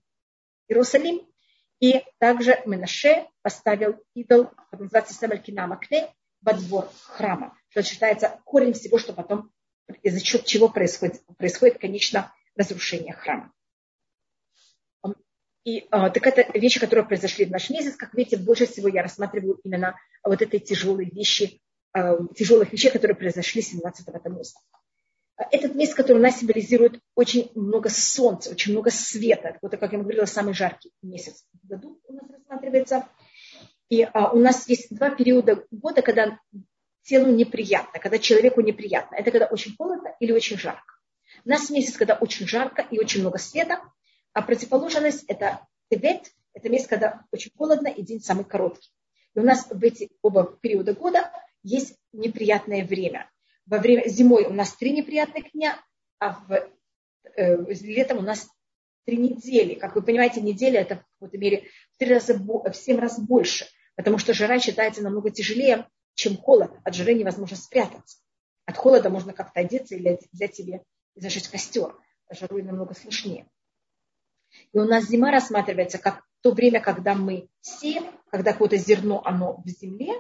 Иерусалим. 0.68 1.26
И 1.80 2.04
также 2.18 2.62
Менаше 2.64 3.26
поставил 3.42 4.00
идол, 4.14 4.50
называется 4.70 5.14
Самалькина 5.14 5.66
Макне, 5.66 6.12
во 6.40 6.54
двор 6.54 6.88
храма. 7.06 7.56
Что 7.70 7.82
считается 7.82 8.40
корень 8.44 8.72
всего, 8.72 8.99
что 8.99 9.12
потом, 9.12 9.50
из-за 10.02 10.20
чего 10.20 10.68
происходит, 10.68 11.25
происходит, 11.38 11.78
конечно, 11.78 12.32
разрушение 12.56 13.14
храма. 13.14 13.52
И 15.64 15.87
а, 15.90 16.11
так 16.11 16.26
это 16.26 16.58
вещи, 16.58 16.80
которые 16.80 17.06
произошли 17.06 17.44
в 17.44 17.50
наш 17.50 17.70
месяц. 17.70 17.96
Как 17.96 18.14
видите, 18.14 18.37
больше 18.37 18.66
всего 18.66 18.88
я 18.88 19.02
рассматриваю 19.02 19.61
именно 19.62 19.96
вот 20.25 20.42
эти 20.42 20.58
тяжелые 20.58 21.08
вещи, 21.08 21.61
а, 21.92 22.16
тяжелых 22.34 22.72
вещей, 22.72 22.90
которые 22.90 23.16
произошли 23.16 23.62
17-го 23.62 24.18
Тамуза. 24.18 24.58
Этот 25.36 25.74
месяц, 25.74 25.94
который 25.94 26.18
у 26.18 26.22
нас 26.22 26.38
символизирует 26.38 27.00
очень 27.14 27.50
много 27.54 27.88
солнца, 27.88 28.50
очень 28.50 28.72
много 28.72 28.90
света. 28.90 29.58
Вот, 29.62 29.72
как 29.72 29.92
я 29.92 29.98
говорила, 29.98 30.24
самый 30.26 30.54
жаркий 30.54 30.92
месяц 31.02 31.44
в 31.62 31.66
году 31.66 32.00
у 32.06 32.12
нас 32.12 32.24
рассматривается. 32.30 33.08
И 33.88 34.02
а, 34.02 34.30
у 34.32 34.38
нас 34.38 34.68
есть 34.68 34.94
два 34.94 35.10
периода 35.10 35.64
года, 35.70 36.02
когда 36.02 36.38
телу 37.02 37.32
неприятно, 37.32 37.98
когда 37.98 38.18
человеку 38.18 38.60
неприятно. 38.60 39.16
Это 39.16 39.30
когда 39.30 39.46
очень 39.46 39.74
холодно 39.76 40.14
или 40.20 40.32
очень 40.32 40.58
жарко. 40.58 40.94
У 41.44 41.48
нас 41.48 41.70
месяц, 41.70 41.96
когда 41.96 42.14
очень 42.14 42.46
жарко 42.46 42.86
и 42.90 42.98
очень 42.98 43.20
много 43.20 43.38
света, 43.38 43.80
а 44.32 44.42
противоположность– 44.42 45.24
это 45.28 45.66
Тевет, 45.90 46.30
это 46.54 46.68
месяц, 46.68 46.86
когда 46.86 47.24
очень 47.32 47.50
холодно 47.56 47.88
и 47.88 48.02
день 48.02 48.20
самый 48.20 48.44
короткий. 48.44 48.90
И 49.34 49.38
у 49.38 49.42
нас 49.42 49.66
в 49.68 49.82
эти 49.82 50.10
оба 50.22 50.56
периода 50.60 50.94
года 50.94 51.30
есть 51.62 51.96
неприятное 52.12 52.84
время. 52.84 53.30
Во 53.66 53.78
время 53.78 54.09
зимой 54.09 54.45
у 54.45 54.52
нас 54.52 54.75
три 54.75 54.92
неприятных 54.92 55.52
дня, 55.52 55.81
а 56.19 56.33
в, 56.33 56.69
э, 57.37 57.57
летом 57.83 58.19
у 58.19 58.23
нас 58.23 58.49
три 59.04 59.16
недели. 59.16 59.75
Как 59.75 59.95
вы 59.95 60.02
понимаете, 60.02 60.40
неделя 60.40 60.81
это 60.81 60.97
в 60.97 61.04
какой-то 61.14 61.38
мере 61.38 61.69
в, 61.95 61.99
три 61.99 62.12
раза, 62.12 62.35
в 62.35 62.73
семь 62.75 62.99
раз 62.99 63.19
больше, 63.19 63.66
потому 63.97 64.19
что 64.19 64.35
жара 64.35 64.59
считается 64.59 65.02
намного 65.02 65.31
тяжелее, 65.31 65.88
чем 66.14 66.37
холод. 66.37 66.73
От 66.85 66.95
жары 66.95 67.14
невозможно 67.14 67.57
спрятаться. 67.57 68.19
От 68.66 68.76
холода 68.76 69.11
можно 69.11 69.33
как-то 69.33 69.61
одеться 69.61 69.95
или 69.95 70.19
взять 70.33 70.54
себе 70.54 70.83
и 71.14 71.21
зажечь 71.21 71.49
костер. 71.49 71.95
Жару 72.31 72.62
намного 72.62 72.95
сложнее. 72.95 73.47
И 74.73 74.78
у 74.78 74.85
нас 74.85 75.07
зима 75.09 75.31
рассматривается 75.31 75.99
как 75.99 76.23
то 76.40 76.52
время, 76.52 76.81
когда 76.81 77.14
мы 77.14 77.49
сеем, 77.61 78.04
когда 78.31 78.52
какое-то 78.52 78.76
зерно, 78.76 79.23
оно 79.25 79.62
в 79.62 79.69
земле, 79.69 80.14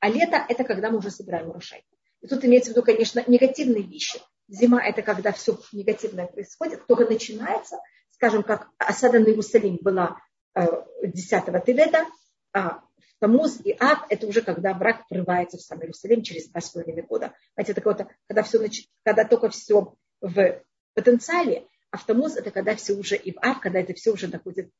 а 0.00 0.08
лето– 0.08 0.44
это 0.48 0.64
когда 0.64 0.90
мы 0.90 0.98
уже 0.98 1.10
собираем 1.10 1.48
урожай. 1.48 1.84
И 2.22 2.26
тут 2.26 2.44
имеется 2.44 2.70
в 2.70 2.74
виду, 2.74 2.84
конечно, 2.84 3.22
негативные 3.26 3.82
вещи. 3.82 4.20
Зима– 4.48 4.82
это 4.84 5.02
когда 5.02 5.32
все 5.32 5.58
негативное 5.72 6.26
происходит, 6.26 6.86
только 6.86 7.04
начинается, 7.04 7.78
скажем, 8.10 8.42
как 8.42 8.68
осада 8.78 9.18
на 9.18 9.26
Иерусалим 9.26 9.78
была 9.80 10.18
10-го 10.56 11.56
э, 11.56 11.62
Тевета, 11.64 12.06
а 12.52 12.80
в 12.80 13.18
Тамуз 13.20 13.60
и 13.64 13.76
Ав– 13.78 14.06
это 14.08 14.26
уже 14.26 14.42
когда 14.42 14.74
враг 14.74 15.04
врывается 15.10 15.56
в 15.58 15.62
сам 15.62 15.80
Иерусалим 15.80 16.22
через 16.22 16.48
два 16.48 16.60
с 16.60 16.70
половиной 16.70 17.02
года. 17.02 17.34
Знаете, 17.54 17.72
это 17.72 17.82
вот, 17.84 18.06
когда, 18.26 18.42
все, 18.42 18.58
когда 19.04 19.24
только 19.24 19.48
все 19.48 19.94
в 20.20 20.62
потенциале, 20.94 21.66
Автомоз– 21.92 22.36
это 22.38 22.50
когда 22.50 22.74
все 22.74 22.94
уже 22.94 23.16
и 23.16 23.32
в 23.32 23.38
ав, 23.42 23.60
когда 23.60 23.78
это 23.78 23.92
все 23.92 24.12
уже 24.12 24.26
доходит 24.26 24.70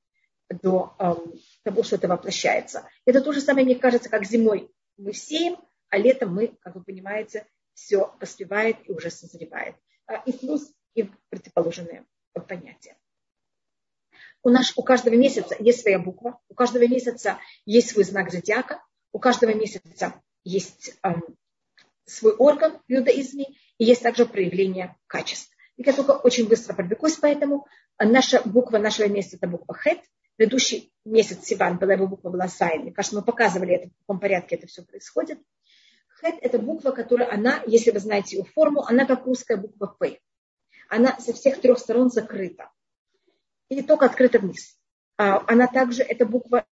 до 0.49 0.95
эм, 0.99 1.35
того, 1.63 1.83
что 1.83 1.97
это 1.97 2.09
воплощается. 2.09 2.89
Это 3.05 3.21
то 3.21 3.33
же 3.33 3.43
самое, 3.43 3.67
мне 3.67 3.77
кажется, 3.77 4.09
как 4.09 4.25
зимой 4.25 4.71
мы 4.97 5.13
сеем, 5.13 5.57
а 5.93 5.99
летом 5.99 6.35
мы, 6.35 6.57
как 6.63 6.75
вы 6.75 6.83
понимаете, 6.83 7.47
все 7.75 8.09
поспевает 8.19 8.79
и 8.89 8.93
уже 8.93 9.11
созревает. 9.11 9.77
А, 10.07 10.23
и 10.25 10.33
плюс 10.33 10.73
и 10.95 11.11
противоположные 11.29 12.07
понятия. 12.49 12.97
У, 14.43 14.49
нас, 14.49 14.73
у 14.77 14.83
каждого 14.83 15.15
месяца 15.15 15.55
есть 15.61 15.83
своя 15.83 15.99
буква, 15.99 16.41
у 16.49 16.55
каждого 16.55 16.89
месяца 16.89 17.39
есть 17.67 17.91
свой 17.91 18.05
знак 18.05 18.33
зодиака, 18.33 18.83
у 19.13 19.19
каждого 19.19 19.53
месяца 19.53 20.15
есть 20.45 20.95
эм, 21.03 21.23
свой 22.07 22.35
орган 22.37 22.81
в 22.89 22.93
иудаизме, 22.93 23.49
и 23.77 23.85
есть 23.85 24.03
также 24.03 24.25
проявление 24.25 24.97
качеств. 25.07 25.55
Я 25.77 25.93
только 25.93 26.13
очень 26.13 26.49
быстро 26.49 26.73
пробегусь, 26.73 27.17
поэтому 27.17 27.67
наша 27.99 28.41
буква 28.47 28.79
нашего 28.79 29.09
месяца 29.09 29.37
это 29.37 29.47
буква 29.47 29.77
Хет. 29.77 30.01
Предыдущий 30.37 30.91
месяц 31.05 31.45
Сиван 31.45 31.77
была 31.77 31.93
его 31.93 32.07
буква 32.07 32.31
была 32.31 32.49
Заин. 32.49 32.83
Мне 32.83 32.93
кажется, 32.93 33.17
мы 33.17 33.23
показывали 33.23 33.75
это, 33.75 33.89
в 33.89 33.99
каком 34.01 34.19
порядке 34.19 34.57
это 34.57 34.67
все 34.67 34.83
происходит. 34.83 35.39
Хет 36.23 36.37
это 36.41 36.59
буква, 36.59 36.93
которая 36.93 37.31
она, 37.33 37.63
если 37.67 37.91
вы 37.91 37.99
знаете 37.99 38.37
ее 38.37 38.45
форму, 38.45 38.83
она 38.83 39.07
как 39.07 39.27
русская 39.27 39.57
буква 39.57 39.87
П. 39.99 40.21
Она 40.89 41.19
со 41.19 41.33
всех 41.33 41.61
трех 41.61 41.79
сторон 41.79 42.11
закрыта. 42.11 42.71
И 43.69 43.83
только 43.83 44.07
открыта 44.07 44.39
вниз. 44.39 44.79
А 45.17 45.45
она 45.51 45.67
также, 45.67 46.03
эта 46.03 46.25
буква, 46.27 46.67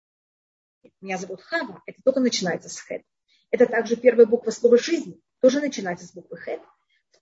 меня 1.01 1.17
зовут 1.17 1.41
Хава, 1.41 1.81
это 1.85 2.01
только 2.03 2.19
начинается 2.19 2.69
с 2.69 2.79
Хет. 2.79 3.03
Это 3.51 3.65
также 3.65 3.95
первая 3.95 4.25
буква 4.25 4.51
слова 4.51 4.77
жизни, 4.77 5.21
тоже 5.39 5.61
начинается 5.61 6.05
с 6.05 6.13
буквы 6.13 6.37
Хет. 6.37 6.61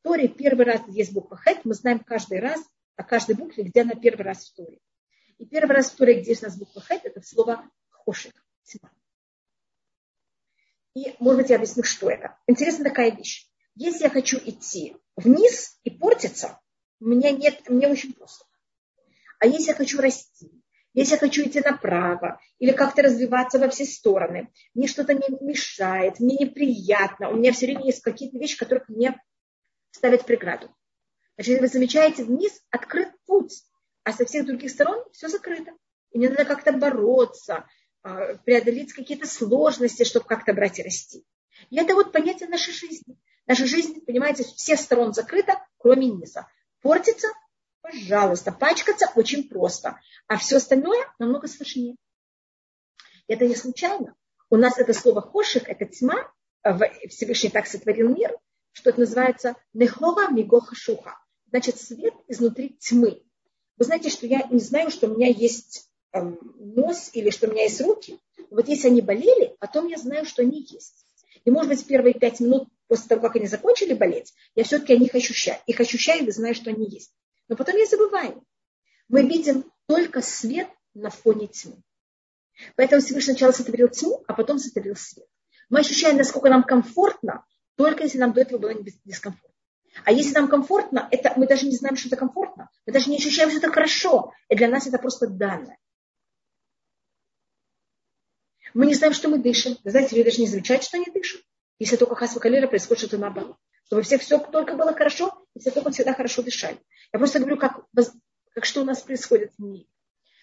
Торе 0.05 0.27
первый 0.27 0.67
раз 0.67 0.82
есть 0.88 1.13
буква 1.13 1.36
Хет, 1.36 1.65
мы 1.65 1.74
знаем 1.74 2.00
каждый 2.00 2.39
раз 2.39 2.62
о 2.96 3.03
каждой 3.03 3.36
букве, 3.36 3.63
где 3.63 3.82
она 3.82 3.96
первый 3.96 4.22
раз 4.22 4.46
в 4.46 4.53
Торе. 4.53 4.79
И 5.39 5.48
первый 5.48 5.75
раз 5.75 5.89
в 5.89 5.96
Торе, 5.96 6.22
где 6.22 6.29
есть 6.29 6.44
у 6.44 6.46
нас 6.46 6.58
буква 6.58 6.79
Хет, 6.82 7.05
это 7.05 7.22
слово 7.24 7.67
хошик, 7.89 8.36
тьма. 8.63 8.91
И, 10.95 11.13
может 11.19 11.41
быть, 11.41 11.49
я 11.49 11.57
объясню, 11.57 11.83
что 11.83 12.09
это. 12.09 12.37
Интересная 12.47 12.89
такая 12.89 13.11
вещь. 13.11 13.47
Если 13.75 14.03
я 14.03 14.09
хочу 14.09 14.37
идти 14.37 14.95
вниз 15.17 15.77
и 15.83 15.89
портиться, 15.89 16.59
у 17.01 17.05
меня 17.05 17.31
нет, 17.31 17.69
мне 17.69 17.87
очень 17.87 18.13
просто. 18.13 18.45
А 19.39 19.45
если 19.45 19.69
я 19.69 19.75
хочу 19.75 19.99
расти, 19.99 20.49
если 20.93 21.15
я 21.15 21.19
хочу 21.19 21.43
идти 21.43 21.59
направо 21.59 22.39
или 22.57 22.71
как-то 22.71 23.01
развиваться 23.01 23.59
во 23.59 23.67
все 23.67 23.83
стороны, 23.83 24.49
мне 24.73 24.87
что-то 24.87 25.13
не 25.13 25.27
мешает, 25.41 26.21
мне 26.21 26.37
неприятно, 26.37 27.29
у 27.29 27.35
меня 27.35 27.51
все 27.51 27.65
время 27.65 27.85
есть 27.85 28.01
какие-то 28.01 28.37
вещи, 28.37 28.57
которых 28.57 28.87
мне 28.87 29.21
ставят 29.91 30.25
преграду. 30.25 30.73
Значит, 31.35 31.59
вы 31.59 31.67
замечаете, 31.67 32.23
вниз 32.23 32.61
открыт 32.71 33.09
путь, 33.25 33.63
а 34.03 34.13
со 34.13 34.25
всех 34.25 34.45
других 34.45 34.71
сторон 34.71 35.03
все 35.11 35.27
закрыто. 35.27 35.73
И 36.11 36.17
мне 36.17 36.29
надо 36.29 36.45
как-то 36.45 36.71
бороться, 36.71 37.65
преодолеть 38.45 38.93
какие-то 38.93 39.27
сложности, 39.27 40.03
чтобы 40.03 40.25
как-то 40.25 40.53
брать 40.53 40.79
и 40.79 40.83
расти. 40.83 41.25
И 41.69 41.77
это 41.77 41.95
вот 41.95 42.12
понятие 42.12 42.50
нашей 42.50 42.74
жизни. 42.74 43.17
Наша 43.47 43.65
жизнь, 43.65 44.01
понимаете, 44.01 44.43
с 44.43 44.53
всех 44.53 44.79
сторон 44.79 45.13
закрыта, 45.13 45.59
кроме 45.77 46.07
низа. 46.07 46.47
Портится, 46.81 47.27
пожалуйста, 47.81 48.51
пачкаться 48.51 49.12
очень 49.15 49.47
просто. 49.47 50.00
А 50.27 50.38
все 50.38 50.57
остальное 50.57 51.05
намного 51.19 51.47
сложнее. 51.47 51.95
Это 53.27 53.47
не 53.47 53.55
случайно. 53.55 54.15
У 54.50 54.57
нас 54.57 54.77
это 54.77 54.93
слово 54.93 55.21
хошик, 55.21 55.67
это 55.67 55.85
тьма, 55.85 56.31
Всевышний 57.09 57.50
так 57.50 57.67
сотворил 57.67 58.09
мир, 58.09 58.38
что 58.71 58.91
это 58.91 59.00
называется 59.00 59.55
нехова 59.74 60.31
мигоха 60.31 60.75
шуха. 60.75 61.17
Значит, 61.50 61.79
свет 61.79 62.13
изнутри 62.27 62.77
тьмы. 62.79 63.24
Вы 63.77 63.85
знаете, 63.85 64.09
что 64.09 64.27
я 64.27 64.43
не 64.50 64.59
знаю, 64.59 64.91
что 64.91 65.07
у 65.07 65.15
меня 65.15 65.27
есть 65.27 65.89
нос 66.24 67.10
или 67.13 67.29
что 67.29 67.48
у 67.48 67.51
меня 67.51 67.63
есть 67.63 67.81
руки. 67.81 68.19
Вот 68.50 68.67
если 68.67 68.88
они 68.88 69.01
болели, 69.01 69.55
потом 69.60 69.88
я 69.88 69.98
знаю, 69.98 70.25
что 70.25 70.41
они 70.41 70.62
есть. 70.62 71.05
И 71.43 71.51
может 71.51 71.69
быть, 71.69 71.86
первые 71.86 72.13
пять 72.13 72.39
минут 72.39 72.67
после 72.88 73.07
того, 73.07 73.22
как 73.22 73.36
они 73.36 73.48
закончили 73.48 73.93
болеть, 73.93 74.34
я 74.55 74.63
все-таки 74.63 74.93
о 74.93 74.98
них 74.98 75.13
ощущаю. 75.13 75.60
Их 75.65 75.79
ощущаю 75.79 76.27
и 76.27 76.31
знаю, 76.31 76.55
что 76.55 76.69
они 76.69 76.88
есть. 76.88 77.13
Но 77.48 77.55
потом 77.55 77.77
я 77.77 77.86
забываю. 77.86 78.43
Мы 79.07 79.24
видим 79.24 79.72
только 79.88 80.22
свет 80.22 80.67
на 80.93 81.10
фоне 81.10 81.48
тьмы. 81.48 81.75
Поэтому 82.75 83.01
Всевышний 83.01 83.34
сначала 83.34 83.51
сотворил 83.51 83.89
тьму, 83.89 84.24
а 84.27 84.34
потом 84.34 84.60
сотворил 84.60 84.95
свет. 84.95 85.27
Мы 85.69 85.79
ощущаем, 85.79 86.17
насколько 86.17 86.50
нам 86.50 86.63
комфортно, 86.63 87.45
только 87.75 88.03
если 88.03 88.17
нам 88.17 88.34
до 88.34 88.41
этого 88.41 88.60
было 88.60 88.74
дискомфортно. 89.03 89.50
А 90.03 90.12
если 90.12 90.34
нам 90.34 90.48
комфортно, 90.48 91.07
это, 91.12 91.34
мы 91.38 91.48
даже 91.48 91.65
не 91.65 91.75
знаем, 91.75 91.95
что 91.95 92.10
это 92.10 92.17
комфортно. 92.17 92.69
Мы 92.86 92.93
даже 92.93 93.10
не 93.10 93.17
ощущаем, 93.17 93.50
что 93.50 93.60
это 93.60 93.72
хорошо. 93.72 94.34
И 94.50 94.55
для 94.55 94.67
нас 94.67 94.88
это 94.88 94.98
просто 94.98 95.27
данное. 95.27 95.77
Мы 98.75 98.86
не 98.86 98.94
знаем, 98.94 99.13
что 99.13 99.29
мы 99.29 99.39
дышим. 99.39 99.77
Знаете, 99.84 100.15
люди 100.15 100.29
даже 100.29 100.41
не 100.41 100.48
замечают, 100.48 100.84
что 100.84 100.98
они 100.98 101.05
дышат. 101.05 101.41
Если 101.79 101.96
только 101.96 102.15
хасва 102.15 102.39
калера 102.39 102.67
происходит 102.67 103.00
что-то 103.00 103.17
наоборот. 103.17 103.58
Чтобы 103.86 104.03
всех 104.03 104.22
все 104.22 104.38
только 104.38 104.75
было 104.75 104.94
хорошо, 104.94 105.46
и 105.55 105.60
все 105.60 105.72
только 105.72 105.91
всегда 105.91 106.13
хорошо 106.13 106.44
дышали. 106.44 106.77
Я 107.12 107.20
просто 107.20 107.39
говорю, 107.39 107.58
как, 107.58 107.79
как 108.53 108.65
что 108.65 108.82
у 108.82 108.86
нас 108.86 109.01
происходит 109.01 109.53
в 109.58 109.63
мире. 109.63 109.88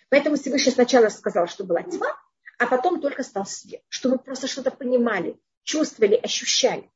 Поэтому 0.09 0.37
Всевышний 0.37 0.73
сначала 0.73 1.09
сказал, 1.11 1.47
что 1.47 1.65
была 1.65 1.83
тьма, 1.83 2.09
а 2.59 2.67
потом 2.67 3.01
только 3.01 3.23
стал 3.23 3.47
свет. 3.47 3.83
Чтобы 3.89 4.19
просто 4.19 4.49
что-то 4.49 4.71
понимали, 4.71 5.39
чувствовали, 5.63 6.17
ощущали 6.17 6.91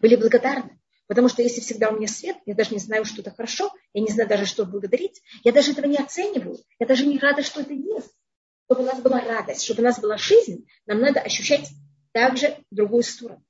были 0.00 0.16
благодарны. 0.16 0.78
Потому 1.06 1.28
что 1.28 1.42
если 1.42 1.60
всегда 1.60 1.90
у 1.90 1.96
меня 1.96 2.08
свет, 2.08 2.36
я 2.46 2.54
даже 2.54 2.72
не 2.72 2.78
знаю, 2.78 3.04
что 3.04 3.20
это 3.20 3.30
хорошо, 3.30 3.72
я 3.92 4.00
не 4.00 4.10
знаю 4.10 4.28
даже, 4.28 4.46
что 4.46 4.64
благодарить, 4.64 5.22
я 5.42 5.52
даже 5.52 5.72
этого 5.72 5.86
не 5.86 5.98
оцениваю, 5.98 6.58
я 6.78 6.86
даже 6.86 7.06
не 7.06 7.18
рада, 7.18 7.42
что 7.42 7.60
это 7.60 7.74
есть. 7.74 8.13
Чтобы 8.64 8.82
у 8.82 8.86
нас 8.86 9.00
была 9.00 9.20
радость, 9.20 9.64
чтобы 9.64 9.82
у 9.82 9.84
нас 9.84 10.00
была 10.00 10.16
жизнь, 10.16 10.66
нам 10.86 11.00
надо 11.00 11.20
ощущать 11.20 11.68
также 12.12 12.56
другую 12.70 13.02
сторону. 13.02 13.44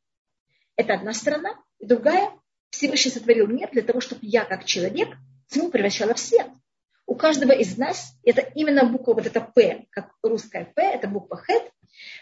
Это 0.76 0.94
одна 0.94 1.12
сторона, 1.12 1.56
и 1.78 1.86
другая. 1.86 2.30
Всевышний 2.70 3.12
сотворил 3.12 3.46
мир 3.46 3.70
для 3.70 3.82
того, 3.82 4.00
чтобы 4.00 4.20
я, 4.22 4.44
как 4.44 4.64
человек, 4.64 5.16
тьму 5.48 5.70
превращала 5.70 6.14
в 6.14 6.18
свет. 6.18 6.48
У 7.06 7.14
каждого 7.14 7.52
из 7.52 7.76
нас, 7.76 8.18
это 8.24 8.40
именно 8.54 8.84
буква 8.84 9.14
вот 9.14 9.26
эта 9.26 9.40
П, 9.40 9.86
как 9.90 10.10
русская 10.22 10.64
П, 10.64 10.82
это 10.82 11.06
буква 11.06 11.36
Х. 11.36 11.54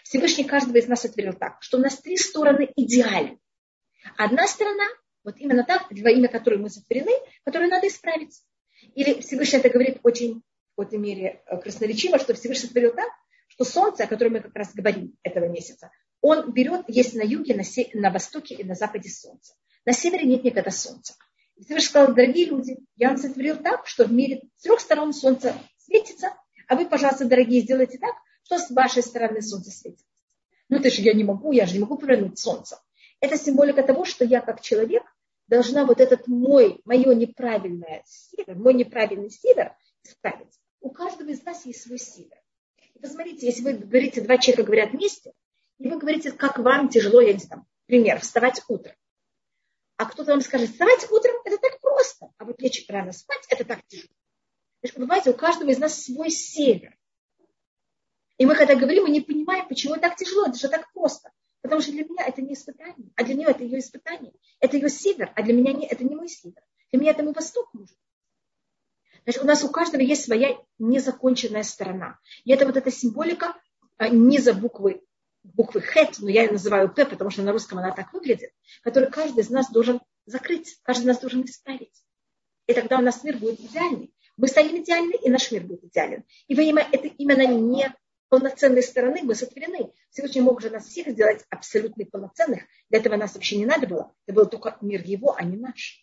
Всевышний 0.03 0.43
каждого 0.43 0.77
из 0.77 0.87
нас 0.87 1.01
сотворил 1.01 1.33
так, 1.33 1.57
что 1.61 1.77
у 1.77 1.81
нас 1.81 1.97
три 1.97 2.17
стороны 2.17 2.69
идеальны. 2.75 3.39
Одна 4.17 4.47
сторона, 4.47 4.83
вот 5.23 5.37
именно 5.37 5.63
так, 5.63 5.87
во 5.89 6.11
имя 6.11 6.27
которой 6.27 6.59
мы 6.59 6.69
сотворены, 6.69 7.13
которую 7.43 7.71
надо 7.71 7.87
исправить. 7.87 8.43
Или 8.93 9.21
Всевышний 9.21 9.59
это 9.59 9.69
говорит 9.69 9.99
очень 10.03 10.43
в 10.73 10.75
какой-то 10.75 10.97
мере 10.97 11.41
э, 11.45 11.57
красноречиво, 11.57 12.17
что 12.17 12.33
Всевышний 12.33 12.67
сотворил 12.67 12.93
так, 12.93 13.09
что 13.47 13.63
солнце, 13.63 14.03
о 14.03 14.07
котором 14.07 14.33
мы 14.33 14.39
как 14.39 14.55
раз 14.55 14.73
говорим 14.73 15.15
этого 15.23 15.47
месяца, 15.47 15.91
он 16.21 16.51
берет, 16.51 16.85
есть 16.87 17.13
на 17.13 17.21
юге, 17.21 17.55
на, 17.55 17.63
се, 17.63 17.89
на 17.93 18.09
востоке 18.09 18.55
и 18.55 18.63
на 18.63 18.75
западе 18.75 19.09
солнце. 19.09 19.53
На 19.85 19.93
севере 19.93 20.25
нет 20.25 20.43
никогда 20.43 20.71
солнца. 20.71 21.13
И 21.55 21.63
Всевышний 21.63 21.89
сказал, 21.89 22.15
дорогие 22.15 22.47
люди, 22.47 22.77
я 22.95 23.09
вам 23.09 23.17
сотворил 23.17 23.57
так, 23.57 23.85
что 23.85 24.05
в 24.05 24.11
мире 24.11 24.41
с 24.57 24.63
трех 24.63 24.79
сторон 24.79 25.13
солнце 25.13 25.53
светится, 25.77 26.33
а 26.67 26.75
вы, 26.75 26.87
пожалуйста, 26.87 27.25
дорогие, 27.25 27.61
сделайте 27.61 27.99
так, 27.99 28.15
что 28.43 28.57
с 28.57 28.71
вашей 28.71 29.03
стороны 29.03 29.41
солнце 29.41 29.71
светится. 29.71 30.05
Ну, 30.69 30.77
это 30.77 30.89
же 30.89 31.01
я 31.01 31.13
не 31.13 31.23
могу, 31.23 31.51
я 31.51 31.67
же 31.67 31.73
не 31.73 31.79
могу 31.79 31.97
повернуть 31.97 32.39
солнце. 32.39 32.81
Это 33.19 33.37
символика 33.37 33.83
того, 33.83 34.05
что 34.05 34.25
я 34.25 34.41
как 34.41 34.61
человек 34.61 35.03
должна 35.47 35.85
вот 35.85 36.01
этот 36.01 36.27
мой, 36.27 36.81
мое 36.85 37.13
неправильное 37.13 38.03
север, 38.05 38.55
мой 38.55 38.73
неправильный 38.73 39.29
север 39.29 39.75
исправить. 40.03 40.59
У 40.83 40.89
каждого 40.89 41.29
из 41.29 41.41
нас 41.43 41.65
есть 41.65 41.81
свой 41.81 41.97
север. 41.97 42.37
И 42.93 42.99
посмотрите, 42.99 43.45
если 43.45 43.63
вы 43.63 43.73
говорите, 43.73 44.19
два 44.19 44.37
человека 44.37 44.63
говорят 44.63 44.91
вместе, 44.91 45.31
и 45.79 45.89
вы 45.89 45.97
говорите, 45.97 46.33
как 46.33 46.59
вам 46.59 46.89
тяжело, 46.89 47.21
я 47.21 47.31
не 47.31 47.39
знаю, 47.39 47.65
пример, 47.85 48.19
вставать 48.19 48.61
утром. 48.67 48.93
А 49.95 50.05
кто-то 50.05 50.31
вам 50.31 50.41
скажет, 50.41 50.71
вставать 50.71 51.09
утром 51.09 51.35
это 51.45 51.57
так 51.57 51.79
просто, 51.79 52.27
а 52.37 52.43
вот 52.43 52.61
лечь 52.61 52.85
рано 52.89 53.13
спать 53.13 53.45
это 53.47 53.63
так 53.63 53.79
тяжело. 53.87 54.13
Значит, 54.81 54.97
понимаете, 54.97 55.29
у 55.29 55.33
каждого 55.35 55.69
из 55.69 55.79
нас 55.79 56.03
свой 56.03 56.29
север. 56.29 56.97
И 58.37 58.45
мы 58.45 58.53
когда 58.55 58.75
говорим, 58.75 59.03
мы 59.03 59.09
не 59.11 59.21
понимаем, 59.21 59.69
почему 59.69 59.95
так 59.95 60.17
тяжело, 60.17 60.47
это 60.47 60.57
же 60.57 60.67
так 60.67 60.91
просто. 60.91 61.31
Потому 61.61 61.79
что 61.79 61.93
для 61.93 62.03
меня 62.03 62.27
это 62.27 62.41
не 62.41 62.55
испытание, 62.55 63.09
а 63.15 63.23
для 63.23 63.35
нее 63.35 63.47
это 63.47 63.63
ее 63.63 63.79
испытание. 63.79 64.33
Это 64.59 64.75
ее 64.75 64.89
север, 64.89 65.31
а 65.33 65.43
для 65.43 65.53
меня 65.53 65.71
не, 65.71 65.87
это 65.87 66.03
не 66.03 66.13
мой 66.13 66.27
север. 66.27 66.61
Для 66.91 66.99
меня 66.99 67.11
это 67.11 67.23
мой 67.23 67.31
восток 67.31 67.73
может. 67.73 67.95
Значит, 69.23 69.43
у 69.43 69.47
нас 69.47 69.63
у 69.63 69.69
каждого 69.69 70.01
есть 70.01 70.25
своя 70.25 70.57
незаконченная 70.79 71.63
сторона. 71.63 72.19
И 72.43 72.51
это 72.51 72.65
вот 72.65 72.77
эта 72.77 72.91
символика 72.91 73.55
а, 73.97 74.09
низа 74.09 74.53
буквы, 74.53 75.01
буквы 75.43 75.81
хет, 75.81 76.17
но 76.19 76.29
я 76.29 76.43
ее 76.43 76.51
называю 76.51 76.93
п, 76.93 77.05
потому 77.05 77.29
что 77.29 77.41
на 77.41 77.51
русском 77.51 77.79
она 77.79 77.91
так 77.91 78.13
выглядит, 78.13 78.51
которую 78.81 79.11
каждый 79.11 79.41
из 79.41 79.49
нас 79.49 79.71
должен 79.71 80.01
закрыть, 80.25 80.77
каждый 80.83 81.03
из 81.03 81.07
нас 81.07 81.19
должен 81.19 81.45
исправить. 81.45 82.03
И 82.67 82.73
тогда 82.73 82.97
у 82.97 83.01
нас 83.01 83.23
мир 83.23 83.37
будет 83.37 83.59
идеальный. 83.59 84.13
Мы 84.37 84.47
станем 84.47 84.81
идеальны, 84.81 85.13
и 85.21 85.29
наш 85.29 85.51
мир 85.51 85.63
будет 85.63 85.83
идеален. 85.83 86.23
И 86.47 86.55
вы 86.55 86.69
это 86.69 87.07
именно 87.07 87.45
не 87.45 87.93
полноценной 88.29 88.81
стороны 88.81 89.19
мы 89.21 89.35
сотворены. 89.35 89.93
Всевышний 90.09 90.41
мог 90.41 90.59
же 90.59 90.71
нас 90.71 90.87
всех 90.87 91.07
сделать 91.09 91.45
абсолютно 91.49 92.03
полноценных. 92.05 92.63
Для 92.89 92.99
этого 92.99 93.15
нас 93.15 93.35
вообще 93.35 93.57
не 93.57 93.65
надо 93.65 93.85
было. 93.85 94.11
Это 94.25 94.35
был 94.35 94.47
только 94.47 94.75
мир 94.81 95.03
его, 95.03 95.35
а 95.37 95.43
не 95.43 95.55
наш. 95.55 96.02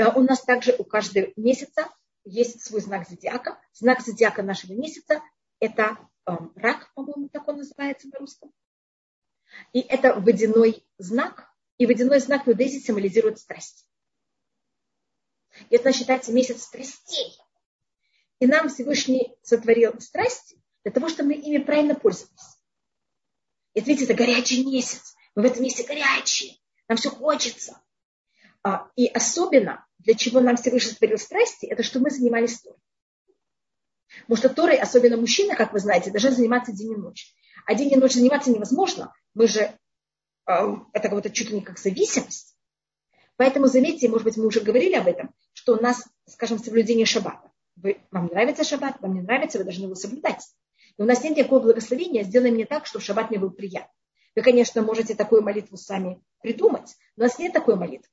Э, 0.00 0.10
у 0.14 0.22
нас 0.22 0.40
также 0.42 0.74
у 0.78 0.84
каждого 0.84 1.26
месяца 1.36 1.88
есть 2.24 2.64
свой 2.64 2.80
знак 2.80 3.06
зодиака. 3.06 3.60
Знак 3.74 4.00
зодиака 4.00 4.42
нашего 4.42 4.72
месяца– 4.72 5.20
это 5.60 5.98
эм, 6.26 6.52
рак, 6.56 6.90
по-моему, 6.94 7.28
так 7.28 7.46
он 7.46 7.58
называется 7.58 8.08
на 8.08 8.18
русском. 8.18 8.50
И 9.74 9.80
это 9.80 10.14
водяной 10.14 10.86
знак. 10.96 11.50
И 11.76 11.86
водяной 11.86 12.20
знак 12.20 12.46
в 12.46 12.50
иудаизме 12.50 12.80
символизирует 12.80 13.38
страсть. 13.38 13.86
И 15.68 15.76
это 15.76 15.92
считается 15.92 16.32
месяц 16.32 16.62
страстей. 16.62 17.38
И 18.38 18.46
нам 18.46 18.70
Всевышний 18.70 19.36
сотворил 19.42 20.00
страсти 20.00 20.62
для 20.82 20.92
того, 20.92 21.10
чтобы 21.10 21.30
мы 21.30 21.34
ими 21.34 21.58
правильно 21.58 21.94
пользовались. 21.94 22.58
И 23.74 23.80
видите, 23.80 24.04
это 24.04 24.14
горячий 24.14 24.64
месяц. 24.64 25.14
Мы 25.34 25.42
в 25.42 25.46
этом 25.46 25.62
месяце 25.62 25.86
горячие. 25.86 26.56
Нам 26.88 26.96
все 26.96 27.10
хочется. 27.10 27.82
А, 28.62 28.90
и 28.96 29.06
особенно, 29.06 29.86
для 30.04 30.14
чего 30.14 30.40
нам 30.40 30.56
Всевышний 30.56 30.92
сотворил 30.92 31.18
страсти, 31.18 31.66
это 31.66 31.82
что 31.82 32.00
мы 32.00 32.10
занимались 32.10 32.60
Торой. 32.60 32.78
Потому 34.22 34.36
что 34.36 34.48
Торой, 34.48 34.76
особенно 34.76 35.16
мужчина, 35.16 35.54
как 35.56 35.72
вы 35.72 35.78
знаете, 35.78 36.10
должен 36.10 36.32
заниматься 36.32 36.72
день 36.72 36.92
и 36.92 36.96
ночь. 36.96 37.34
А 37.66 37.74
день 37.74 37.92
и 37.92 37.96
ночь 37.96 38.14
заниматься 38.14 38.50
невозможно. 38.50 39.14
Мы 39.34 39.46
же, 39.46 39.72
это 40.46 41.08
как 41.08 41.22
то 41.22 41.30
чуть 41.30 41.50
ли 41.50 41.56
не 41.56 41.62
как 41.62 41.78
зависимость. 41.78 42.56
Поэтому 43.36 43.66
заметьте, 43.66 44.08
может 44.08 44.24
быть, 44.24 44.36
мы 44.36 44.46
уже 44.46 44.60
говорили 44.60 44.94
об 44.94 45.06
этом, 45.06 45.34
что 45.52 45.74
у 45.74 45.80
нас, 45.80 46.04
скажем, 46.26 46.58
соблюдение 46.58 47.06
шаббата. 47.06 47.50
Вы, 47.76 48.00
вам 48.10 48.26
нравится 48.26 48.64
шаббат, 48.64 49.00
вам 49.00 49.14
не 49.14 49.22
нравится, 49.22 49.58
вы 49.58 49.64
должны 49.64 49.84
его 49.84 49.94
соблюдать. 49.94 50.44
Но 50.98 51.04
у 51.04 51.08
нас 51.08 51.22
нет 51.22 51.36
никакого 51.36 51.60
благословения, 51.60 52.24
сделай 52.24 52.50
мне 52.50 52.66
так, 52.66 52.86
чтобы 52.86 53.04
шаббат 53.04 53.30
мне 53.30 53.38
был 53.38 53.50
приятный. 53.50 53.94
Вы, 54.36 54.42
конечно, 54.42 54.82
можете 54.82 55.14
такую 55.14 55.42
молитву 55.42 55.76
сами 55.76 56.22
придумать, 56.42 56.94
но 57.16 57.24
у 57.24 57.28
нас 57.28 57.38
нет 57.38 57.52
такой 57.52 57.76
молитвы. 57.76 58.08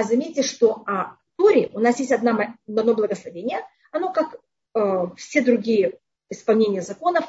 А 0.00 0.02
заметьте, 0.02 0.42
что 0.42 0.82
о 0.86 1.18
Торе 1.36 1.68
у 1.74 1.78
нас 1.78 1.98
есть 1.98 2.10
одно, 2.10 2.56
одно 2.66 2.94
благословение, 2.94 3.66
оно, 3.92 4.10
как 4.10 4.34
э, 4.74 5.14
все 5.18 5.42
другие 5.42 5.98
исполнения 6.30 6.80
законов, 6.80 7.26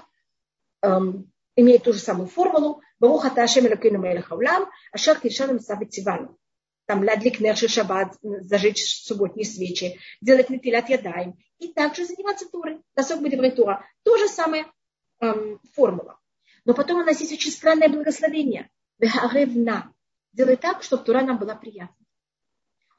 э, 0.82 0.88
имеет 1.58 1.84
ту 1.84 1.92
же 1.92 2.00
самую 2.00 2.30
формулу. 2.30 2.82
Баруха 2.98 3.30
Ташем 3.30 3.68
Элакейну 3.68 4.00
Мелех 4.00 4.32
Аулам, 4.32 4.70
Ашар 4.94 5.20
Киршаном 5.20 5.60
Сабит 5.60 5.90
Тивану 5.90 6.38
там 6.86 7.04
лядлик 7.04 7.42
нерши 7.42 7.68
шаббат, 7.68 8.18
зажечь 8.22 8.84
субботние 9.06 9.46
свечи, 9.46 10.00
делать 10.22 10.50
напилят 10.50 10.90
ядаем. 10.90 11.38
И 11.58 11.74
также 11.74 12.06
заниматься 12.06 12.50
турой. 12.50 12.82
Досок 12.96 13.20
будет 13.22 13.56
тура. 13.56 13.86
То 14.04 14.18
же 14.18 14.28
самое 14.28 14.66
эм, 15.20 15.60
формула. 15.74 16.20
Но 16.66 16.74
потом 16.74 17.02
у 17.02 17.04
нас 17.04 17.20
есть 17.20 17.32
очень 17.32 17.52
странное 17.52 17.88
благословение. 17.88 18.70
Делай 20.34 20.56
так, 20.58 20.84
чтобы 20.84 21.04
тура 21.04 21.22
нам 21.22 21.38
была 21.38 21.56
приятна. 21.56 21.96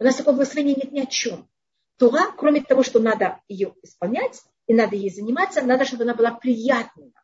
У 0.03 0.05
нас 0.05 0.17
такого 0.17 0.35
благословения 0.35 0.75
нет 0.75 0.91
ни 0.91 1.01
о 1.01 1.07
чем. 1.07 1.49
Тура, 1.97 2.33
кроме 2.37 2.61
того, 2.61 2.83
что 2.83 2.99
надо 2.99 3.41
ее 3.47 3.73
исполнять, 3.85 4.43
и 4.67 4.75
надо 4.75 4.97
ей 4.97 5.11
заниматься, 5.11 5.63
надо, 5.63 5.85
чтобы 5.85 6.03
она 6.03 6.13
была 6.13 6.33
приятной. 6.33 7.15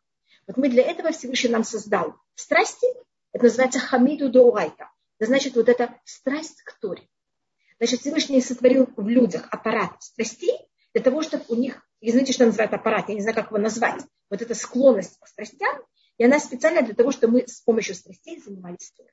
Вот 0.47 0.57
мы 0.59 0.69
для 0.69 0.85
этого 0.85 1.11
Всевышний 1.11 1.51
нам 1.51 1.65
создал 1.65 2.15
страсти, 2.37 2.87
это 3.33 3.47
называется 3.47 3.81
хамиду 3.81 4.31
доурайта. 4.31 4.93
Это 5.19 5.27
значит 5.27 5.57
вот 5.57 5.69
эта 5.69 5.99
страсть 6.05 6.63
к 6.63 6.79
Торе. 6.79 7.03
Значит, 7.79 8.03
Всевышний 8.03 8.41
сотворил 8.41 8.89
в 8.97 9.09
людях 9.09 9.49
аппарат 9.51 10.01
страстей 10.01 10.57
для 10.95 11.03
того, 11.03 11.23
чтобы 11.23 11.47
у 11.49 11.57
них, 11.57 11.85
и 11.99 12.13
знаете, 12.13 12.33
что 12.33 12.47
называют 12.47 12.73
аппарат, 12.73 13.09
я 13.09 13.17
не 13.17 13.23
знаю, 13.23 13.35
как 13.35 13.49
его 13.49 13.59
назвать, 13.59 14.05
вот 14.31 14.41
эта 14.41 14.55
склонность 14.55 15.19
к 15.19 15.27
страстям, 15.27 15.83
и 16.17 16.25
она 16.25 16.39
специально 16.39 16.83
для 16.83 16.95
того, 16.95 17.11
чтобы 17.11 17.41
мы 17.41 17.49
с 17.49 17.61
помощью 17.61 17.97
страстей 17.97 18.41
занимались 18.41 18.93
Торой. 18.97 19.11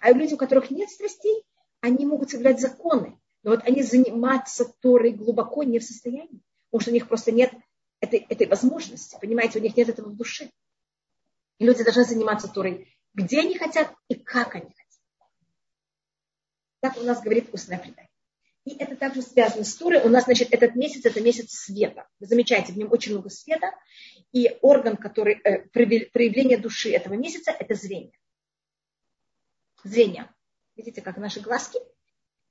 А 0.00 0.12
люди, 0.12 0.34
у 0.34 0.36
которых 0.36 0.70
нет 0.70 0.88
страстей, 0.90 1.42
они 1.80 2.06
могут 2.06 2.30
соблюдать 2.30 2.60
законы, 2.60 3.18
но 3.42 3.52
вот 3.52 3.62
они 3.64 3.82
заниматься 3.82 4.64
Торой 4.80 5.12
глубоко 5.12 5.62
не 5.62 5.78
в 5.78 5.84
состоянии, 5.84 6.42
потому 6.70 6.82
что 6.82 6.90
у 6.90 6.94
них 6.94 7.08
просто 7.08 7.32
нет 7.32 7.52
этой, 8.00 8.20
этой 8.28 8.46
возможности, 8.46 9.18
понимаете, 9.20 9.58
у 9.58 9.62
них 9.62 9.76
нет 9.76 9.88
этого 9.88 10.08
в 10.08 10.16
душе. 10.16 10.50
И 11.58 11.64
люди 11.64 11.84
должны 11.84 12.04
заниматься 12.04 12.48
Торой, 12.48 12.94
где 13.14 13.40
они 13.40 13.58
хотят 13.58 13.92
и 14.08 14.14
как 14.14 14.54
они 14.54 14.66
хотят. 14.66 14.80
Так 16.80 16.96
у 16.96 17.02
нас 17.02 17.22
говорит 17.22 17.52
устное 17.52 17.78
предание. 17.78 18.10
И 18.64 18.76
это 18.76 18.94
также 18.94 19.22
связано 19.22 19.64
с 19.64 19.74
Турой. 19.74 20.02
У 20.02 20.08
нас, 20.08 20.24
значит, 20.24 20.52
этот 20.52 20.74
месяц– 20.74 21.04
это 21.04 21.20
месяц 21.20 21.52
света. 21.52 22.06
Вы 22.18 22.26
замечаете, 22.26 22.72
в 22.72 22.78
нем 22.78 22.92
очень 22.92 23.12
много 23.12 23.30
света. 23.30 23.72
И 24.32 24.58
орган, 24.60 24.96
который, 24.96 25.34
э, 25.34 25.62
проявление 25.68 26.58
души 26.58 26.90
этого 26.90 27.14
месяца– 27.14 27.50
это 27.58 27.74
зрение. 27.74 28.18
Зрение. 29.82 30.30
Видите, 30.80 31.02
как 31.02 31.18
наши 31.18 31.40
глазки? 31.40 31.78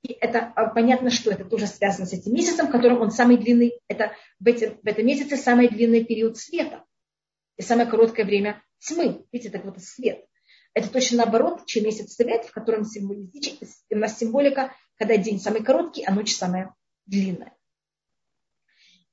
И 0.02 0.12
это 0.12 0.52
а, 0.54 0.66
понятно, 0.66 1.10
что 1.10 1.32
это 1.32 1.44
тоже 1.44 1.66
связано 1.66 2.06
с 2.06 2.12
этим 2.12 2.32
месяцем, 2.32 2.68
в 2.68 2.70
котором 2.70 3.00
он 3.00 3.10
самый 3.10 3.36
длинный. 3.36 3.72
Это 3.88 4.12
в, 4.38 4.46
эти, 4.46 4.78
в 4.80 4.86
этом 4.86 5.04
месяце 5.04 5.36
самый 5.36 5.68
длинный 5.68 6.04
период 6.04 6.38
света. 6.38 6.84
И 7.56 7.62
самое 7.62 7.90
короткое 7.90 8.24
время 8.24 8.62
тьмы. 8.78 9.26
Видите, 9.32 9.50
так 9.50 9.64
вот 9.64 9.82
свет. 9.82 10.24
Это 10.74 10.88
точно 10.92 11.18
наоборот, 11.18 11.66
чем 11.66 11.82
месяц 11.82 12.14
Тевет, 12.14 12.44
в 12.44 12.52
котором 12.52 12.82
у 12.82 13.96
нас 13.96 14.18
символика, 14.18 14.72
когда 14.96 15.16
день 15.16 15.40
самый 15.40 15.64
короткий, 15.64 16.04
а 16.04 16.14
ночь 16.14 16.32
самая 16.32 16.72
длинная. 17.06 17.52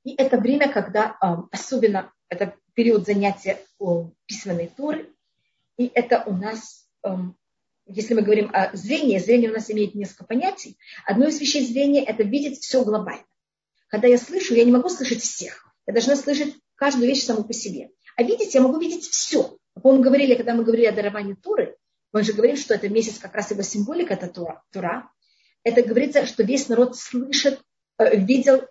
И 0.04 0.14
это 0.14 0.38
время, 0.38 0.72
когда 0.72 1.18
особенно 1.50 2.12
это 2.28 2.54
период 2.74 3.04
занятия 3.04 3.58
письменной 4.26 4.68
туры. 4.68 5.12
И 5.76 5.90
это 5.92 6.22
у 6.24 6.36
нас, 6.36 6.88
если 7.88 8.14
мы 8.14 8.22
говорим 8.22 8.50
о 8.52 8.74
зрении, 8.76 9.18
зрение 9.18 9.50
у 9.50 9.54
нас 9.54 9.70
имеет 9.70 9.94
несколько 9.94 10.24
понятий. 10.24 10.78
Одно 11.06 11.26
из 11.26 11.40
вещей 11.40 11.66
зрения– 11.66 12.04
это 12.06 12.22
видеть 12.22 12.60
все 12.60 12.84
глобально. 12.84 13.24
Когда 13.88 14.06
я 14.06 14.18
слышу, 14.18 14.54
я 14.54 14.64
не 14.64 14.72
могу 14.72 14.88
слышать 14.88 15.22
всех. 15.22 15.66
Я 15.86 15.94
должна 15.94 16.16
слышать 16.16 16.54
каждую 16.74 17.06
вещь 17.06 17.24
саму 17.24 17.44
по 17.44 17.54
себе. 17.54 17.90
А 18.16 18.22
видеть 18.22 18.54
я 18.54 18.60
могу 18.60 18.78
видеть 18.78 19.04
все. 19.04 19.56
По-моему, 19.74 20.04
говорили, 20.04 20.34
когда 20.34 20.54
мы 20.54 20.64
говорили 20.64 20.86
о 20.86 20.92
даровании 20.92 21.34
Туры, 21.34 21.76
мы 22.12 22.22
же 22.22 22.32
говорили, 22.32 22.56
что 22.56 22.74
это 22.74 22.88
месяц 22.88 23.18
как 23.18 23.34
раз 23.34 23.50
его 23.50 23.62
символика, 23.62 24.14
это 24.14 24.28
Тура. 24.28 24.62
Тура. 24.70 25.10
Это 25.64 25.82
говорится, 25.82 26.26
что 26.26 26.42
весь 26.42 26.68
народ 26.68 26.96
слышит, 26.96 27.60
э, 27.98 28.16
видел 28.16 28.62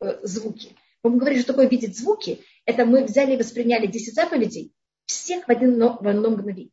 э, 0.00 0.18
звуки. 0.22 0.76
Мы 1.02 1.18
говорили, 1.18 1.40
что 1.40 1.52
такое 1.52 1.68
видеть 1.68 1.98
звуки. 1.98 2.40
Это 2.64 2.86
мы 2.86 3.04
взяли 3.04 3.34
и 3.34 3.36
восприняли 3.36 3.86
10 3.86 4.14
заповедей, 4.14 4.72
всех 5.06 5.46
в, 5.46 5.50
один, 5.50 5.78
в 5.78 6.06
одно 6.06 6.30
мгновение. 6.30 6.70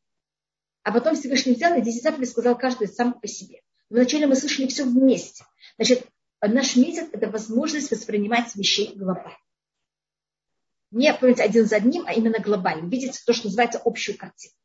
А 0.89 0.91
потом 0.91 1.13
Всевышний 1.13 1.54
взял 1.54 1.78
и 1.78 1.84
10 1.84 2.02
заповедей 2.02 2.32
сказал 2.32 2.58
каждый 2.58 2.88
сам 2.88 3.13
по 3.13 3.28
себе. 3.28 3.62
Вначале 3.91 4.25
мы 4.25 4.36
слышали 4.36 4.65
все 4.65 4.86
вместе. 4.86 5.45
Значит, 5.75 6.08
наш 6.41 6.75
месяц– 6.78 7.08
это 7.12 7.30
возможность 7.30 7.91
воспринимать 7.91 8.56
вещей 8.56 8.95
глобально. 8.95 9.38
Не, 10.89 11.13
помните, 11.13 11.43
один 11.43 11.67
за 11.67 11.75
одним, 11.75 12.08
а 12.08 12.13
именно 12.13 12.39
глобально. 12.39 12.89
Видеть 12.89 13.21
то, 13.23 13.34
что 13.34 13.45
называется 13.45 13.80
общую 13.86 14.17
картину. 14.17 14.56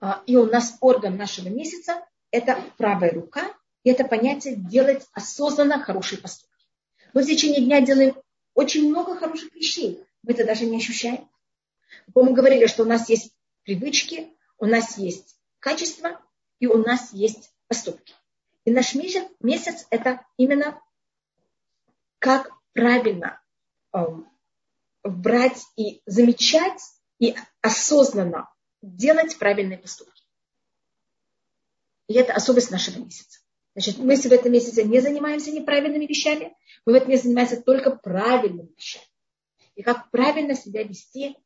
А, 0.00 0.20
и 0.26 0.34
у 0.34 0.46
нас 0.46 0.76
орган 0.80 1.16
нашего 1.16 1.46
месяца– 1.46 2.04
это 2.32 2.60
правая 2.76 3.12
рука, 3.12 3.54
и 3.84 3.90
это 3.90 4.02
понятие 4.02 4.56
делать 4.56 5.06
осознанно 5.12 5.78
хорошие 5.78 6.20
поступки. 6.20 6.66
Мы 7.14 7.22
в 7.22 7.26
течение 7.26 7.64
дня 7.64 7.80
делаем 7.80 8.16
очень 8.54 8.88
много 8.88 9.14
хороших 9.14 9.54
вещей. 9.54 10.04
Мы 10.24 10.32
это 10.32 10.44
даже 10.44 10.66
не 10.66 10.78
ощущаем. 10.78 11.30
Мы 12.12 12.32
говорили, 12.32 12.66
что 12.66 12.82
у 12.82 12.86
нас 12.86 13.08
есть 13.08 13.32
привычки, 13.64 14.28
у 14.58 14.66
нас 14.66 14.98
есть 14.98 15.36
качества 15.58 16.20
и 16.58 16.66
у 16.66 16.78
нас 16.78 17.12
есть 17.12 17.52
поступки. 17.68 18.14
И 18.64 18.70
наш 18.70 18.94
месяц, 18.94 19.26
месяц 19.40 19.86
это 19.90 20.24
именно 20.36 20.80
как 22.18 22.50
правильно 22.72 23.40
эм, 23.92 24.28
брать 25.02 25.62
и 25.76 26.02
замечать 26.06 26.80
и 27.18 27.34
осознанно 27.62 28.48
делать 28.82 29.38
правильные 29.38 29.78
поступки. 29.78 30.22
И 32.08 32.14
это 32.14 32.32
особенность 32.32 32.70
нашего 32.70 32.98
месяца. 32.98 33.40
Значит, 33.74 33.98
мы 33.98 34.16
в 34.16 34.26
этом 34.26 34.52
месяце 34.52 34.82
не 34.82 35.00
занимаемся 35.00 35.52
неправильными 35.52 36.06
вещами, 36.06 36.54
мы 36.84 36.92
в 36.92 36.96
этом 36.96 37.08
месяце 37.08 37.28
занимаемся 37.28 37.62
только 37.62 37.92
правильными 37.92 38.74
вещами. 38.76 39.06
И 39.76 39.82
как 39.82 40.10
правильно 40.10 40.54
себя 40.54 40.82
вести 40.82 41.36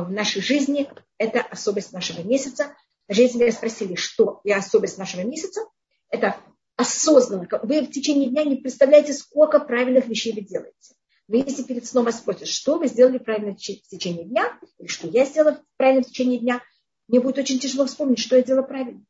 в 0.00 0.10
нашей 0.10 0.42
жизни, 0.42 0.88
это 1.18 1.40
особенность 1.40 1.92
нашего 1.92 2.22
месяца. 2.22 2.74
Даже 3.08 3.22
если 3.22 3.38
меня 3.38 3.52
спросили, 3.52 3.94
что 3.94 4.40
я 4.44 4.56
особенность 4.56 4.98
нашего 4.98 5.22
месяца, 5.22 5.60
это 6.08 6.36
осознанно. 6.76 7.46
Вы 7.62 7.82
в 7.82 7.90
течение 7.90 8.30
дня 8.30 8.44
не 8.44 8.56
представляете, 8.56 9.12
сколько 9.12 9.60
правильных 9.60 10.06
вещей 10.06 10.32
вы 10.32 10.40
делаете. 10.40 10.94
Но 11.28 11.36
если 11.36 11.62
перед 11.62 11.86
сном 11.86 12.06
вас 12.06 12.18
спросят, 12.18 12.48
что 12.48 12.78
вы 12.78 12.88
сделали 12.88 13.18
правильно 13.18 13.54
в 13.54 13.58
течение 13.58 14.24
дня, 14.24 14.58
или 14.78 14.86
что 14.88 15.08
я 15.08 15.24
сделала 15.24 15.62
правильно 15.76 16.02
в 16.02 16.06
течение 16.06 16.38
дня, 16.38 16.62
мне 17.08 17.20
будет 17.20 17.38
очень 17.38 17.58
тяжело 17.58 17.86
вспомнить, 17.86 18.18
что 18.18 18.36
я 18.36 18.42
делала 18.42 18.62
правильно. 18.62 19.04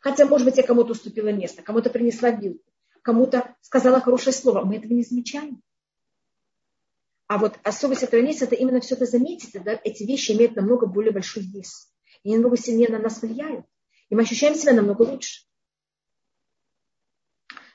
Хотя, 0.00 0.26
может 0.26 0.46
быть, 0.46 0.56
я 0.56 0.62
кому-то 0.62 0.92
уступила 0.92 1.28
место, 1.28 1.62
кому-то 1.62 1.90
принесла 1.90 2.30
вилку, 2.30 2.64
кому-то 3.02 3.54
сказала 3.60 4.00
хорошее 4.00 4.34
слово. 4.34 4.64
Мы 4.64 4.76
этого 4.76 4.92
не 4.92 5.02
замечаем. 5.02 5.62
А 7.30 7.38
вот 7.38 7.60
особость 7.62 8.02
этого 8.02 8.20
месяца, 8.22 8.46
это 8.46 8.56
именно 8.56 8.80
все 8.80 8.96
это 8.96 9.06
заметить, 9.06 9.52
да, 9.62 9.80
эти 9.84 10.02
вещи 10.02 10.32
имеют 10.32 10.56
намного 10.56 10.86
более 10.86 11.12
большой 11.12 11.44
вес. 11.44 11.88
И 12.24 12.34
намного 12.34 12.56
сильнее 12.56 12.88
на 12.88 12.98
нас 12.98 13.22
влияют. 13.22 13.64
И 14.08 14.16
мы 14.16 14.22
ощущаем 14.22 14.56
себя 14.56 14.72
намного 14.72 15.02
лучше. 15.02 15.44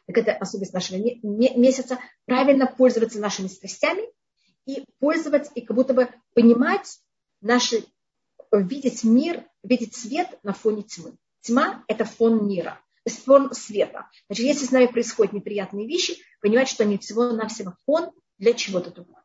Так 0.08 0.18
это 0.18 0.34
особенность 0.34 0.74
нашего 0.74 0.98
месяца. 0.98 2.00
Правильно 2.26 2.68
пользоваться 2.68 3.22
нашими 3.22 3.48
страстями 3.48 4.04
и 4.66 4.84
пользоваться, 5.00 5.54
и 5.56 5.62
как 5.62 5.78
будто 5.78 5.94
бы 5.94 6.10
понимать 6.34 7.00
наши, 7.40 7.86
видеть 8.52 9.06
мир, 9.06 9.46
видеть 9.64 9.96
свет 9.96 10.38
на 10.44 10.52
фоне 10.52 10.84
тьмы. 10.84 11.16
Тьма– 11.40 11.86
это 11.88 12.04
фон 12.04 12.46
мира, 12.46 12.82
фон 13.08 13.54
света. 13.54 14.10
Значит, 14.28 14.46
если 14.48 14.66
с 14.66 14.72
нами 14.72 14.88
происходят 14.88 15.32
неприятные 15.32 15.88
вещи, 15.88 16.18
понимать, 16.42 16.68
что 16.68 16.84
они 16.84 16.98
всего-навсего 16.98 17.78
фон 17.86 18.12
для 18.38 18.54
чего-то 18.54 18.92
другого. 18.92 19.25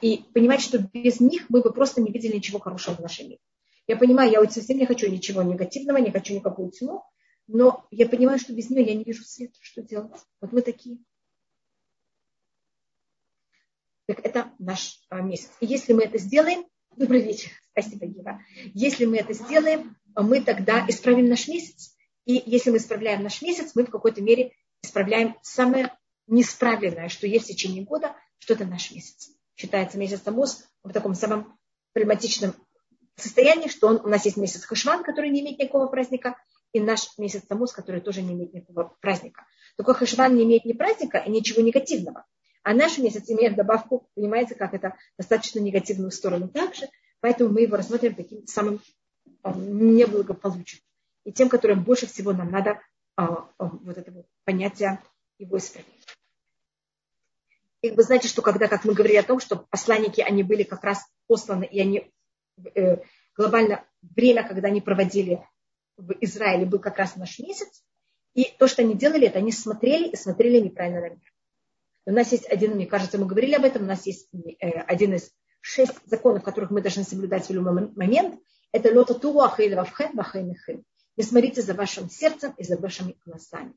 И 0.00 0.24
понимать, 0.32 0.60
что 0.60 0.78
без 0.78 1.20
них 1.20 1.46
мы 1.48 1.60
бы 1.60 1.72
просто 1.72 2.00
не 2.00 2.10
видели 2.10 2.36
ничего 2.36 2.58
хорошего 2.58 2.94
в 2.94 3.00
нашей 3.00 3.24
мире. 3.26 3.40
Я 3.86 3.96
понимаю, 3.96 4.30
я 4.30 4.50
совсем 4.50 4.78
не 4.78 4.86
хочу 4.86 5.10
ничего 5.10 5.42
негативного, 5.42 5.98
не 5.98 6.10
хочу 6.10 6.34
никакую 6.34 6.70
тьму, 6.70 7.04
но 7.46 7.86
я 7.90 8.08
понимаю, 8.08 8.38
что 8.38 8.54
без 8.54 8.70
нее 8.70 8.84
я 8.84 8.94
не 8.94 9.04
вижу 9.04 9.24
света. 9.24 9.58
Что 9.60 9.82
делать? 9.82 10.12
Вот 10.40 10.52
мы 10.52 10.62
такие. 10.62 10.98
Так 14.06 14.20
это 14.24 14.52
наш 14.58 15.02
а, 15.08 15.20
месяц. 15.20 15.50
И 15.60 15.66
если 15.66 15.92
мы 15.92 16.04
это 16.04 16.18
сделаем, 16.18 16.66
добрый 16.96 17.22
вечер, 17.22 17.50
спасибо, 17.72 18.06
Ева. 18.06 18.40
Если 18.74 19.04
мы 19.04 19.18
это 19.18 19.32
сделаем, 19.32 19.96
мы 20.14 20.40
тогда 20.42 20.86
исправим 20.88 21.28
наш 21.28 21.48
месяц. 21.48 21.96
И 22.24 22.42
если 22.46 22.70
мы 22.70 22.78
исправляем 22.78 23.22
наш 23.22 23.42
месяц, 23.42 23.72
мы 23.74 23.84
в 23.84 23.90
какой-то 23.90 24.22
мере 24.22 24.52
исправляем 24.82 25.36
самое 25.42 25.96
несправленное, 26.26 27.08
что 27.08 27.26
есть 27.26 27.46
в 27.46 27.48
течение 27.48 27.84
года, 27.84 28.14
что 28.38 28.54
это 28.54 28.64
наш 28.64 28.90
месяц. 28.90 29.30
Считается 29.56 29.98
месяц 29.98 30.20
Тамуз 30.20 30.64
в 30.82 30.92
таком 30.92 31.14
самом 31.14 31.58
проблематичном 31.92 32.54
состоянии, 33.16 33.68
что 33.68 33.88
он, 33.88 34.00
у 34.04 34.08
нас 34.08 34.24
есть 34.24 34.36
месяц 34.36 34.64
Хашван, 34.64 35.04
который 35.04 35.30
не 35.30 35.40
имеет 35.40 35.58
никакого 35.58 35.86
праздника, 35.86 36.36
и 36.72 36.80
наш 36.80 37.16
месяц 37.18 37.42
Тамуз, 37.46 37.72
который 37.72 38.00
тоже 38.00 38.22
не 38.22 38.34
имеет 38.34 38.52
никакого 38.52 38.96
праздника. 39.00 39.46
Только 39.76 39.94
Хашван 39.94 40.36
не 40.36 40.44
имеет 40.44 40.64
ни 40.64 40.72
праздника 40.72 41.18
и 41.18 41.30
ничего 41.30 41.62
негативного. 41.62 42.24
А 42.64 42.74
наш 42.74 42.98
месяц 42.98 43.28
имеет 43.28 43.56
добавку, 43.56 44.08
понимаете, 44.14 44.54
как 44.54 44.74
это 44.74 44.96
достаточно 45.18 45.60
негативную 45.60 46.10
сторону 46.10 46.48
также, 46.48 46.88
поэтому 47.20 47.50
мы 47.50 47.62
его 47.62 47.76
рассмотрим 47.76 48.14
таким 48.14 48.46
самым 48.46 48.80
неблагополучен. 49.44 50.80
И 51.24 51.32
тем, 51.32 51.48
которым 51.48 51.84
больше 51.84 52.06
всего 52.06 52.32
нам 52.32 52.50
надо 52.50 52.80
а, 53.16 53.48
а, 53.58 53.66
вот 53.66 53.96
этого 53.96 54.24
понятия 54.44 55.00
его 55.38 55.58
исправить. 55.58 56.03
И 57.84 57.90
вы 57.90 58.02
знаете, 58.02 58.28
что 58.28 58.40
когда, 58.40 58.66
как 58.66 58.84
мы 58.84 58.94
говорили 58.94 59.18
о 59.18 59.22
том, 59.22 59.40
что 59.40 59.56
посланники, 59.56 60.22
они 60.22 60.42
были 60.42 60.62
как 60.62 60.82
раз 60.84 61.04
посланы, 61.26 61.64
и 61.64 61.80
они 61.80 62.10
э, 62.74 63.02
глобально 63.36 63.84
время, 64.00 64.46
когда 64.46 64.68
они 64.68 64.80
проводили 64.80 65.46
в 65.98 66.12
Израиле, 66.20 66.64
был 66.64 66.78
как 66.78 66.96
раз 66.96 67.16
наш 67.16 67.38
месяц. 67.38 67.84
И 68.32 68.44
то, 68.58 68.68
что 68.68 68.80
они 68.80 68.94
делали, 68.94 69.26
это 69.26 69.38
они 69.38 69.52
смотрели 69.52 70.08
и 70.08 70.16
смотрели 70.16 70.60
неправильно 70.60 71.02
на 71.02 71.10
мир. 71.10 71.32
У 72.06 72.12
нас 72.12 72.32
есть 72.32 72.50
один, 72.50 72.76
мне 72.76 72.86
кажется, 72.86 73.18
мы 73.18 73.26
говорили 73.26 73.54
об 73.54 73.64
этом, 73.64 73.82
у 73.82 73.86
нас 73.86 74.06
есть 74.06 74.28
э, 74.32 74.70
один 74.70 75.12
из 75.12 75.30
шесть 75.60 75.94
законов, 76.06 76.42
которых 76.42 76.70
мы 76.70 76.80
должны 76.80 77.04
соблюдать 77.04 77.48
в 77.48 77.52
любой 77.52 77.92
момент– 77.94 78.40
это 78.74 78.92
лота 78.92 79.14
ахейли 79.14 79.74
вавхем 79.74 80.16
вахейнехем. 80.16 80.84
Не 81.16 81.22
смотрите 81.22 81.62
за 81.62 81.74
вашим 81.74 82.10
сердцем 82.10 82.54
и 82.58 82.64
за 82.64 82.76
вашими 82.76 83.14
глазами. 83.24 83.74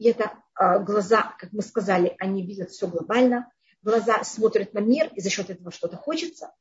И 0.00 0.08
это 0.08 0.32
а, 0.54 0.78
глаза, 0.78 1.36
как 1.38 1.52
мы 1.52 1.62
сказали, 1.62 2.16
они 2.18 2.44
видят 2.44 2.70
все 2.70 2.88
глобально. 2.88 3.52
Глаза 3.82 4.24
смотрят 4.24 4.72
на 4.72 4.78
мир, 4.78 5.12
и 5.14 5.20
за 5.20 5.28
счет 5.28 5.50
этого 5.50 5.70
что-то 5.70 5.96
хочется. 5.96 6.52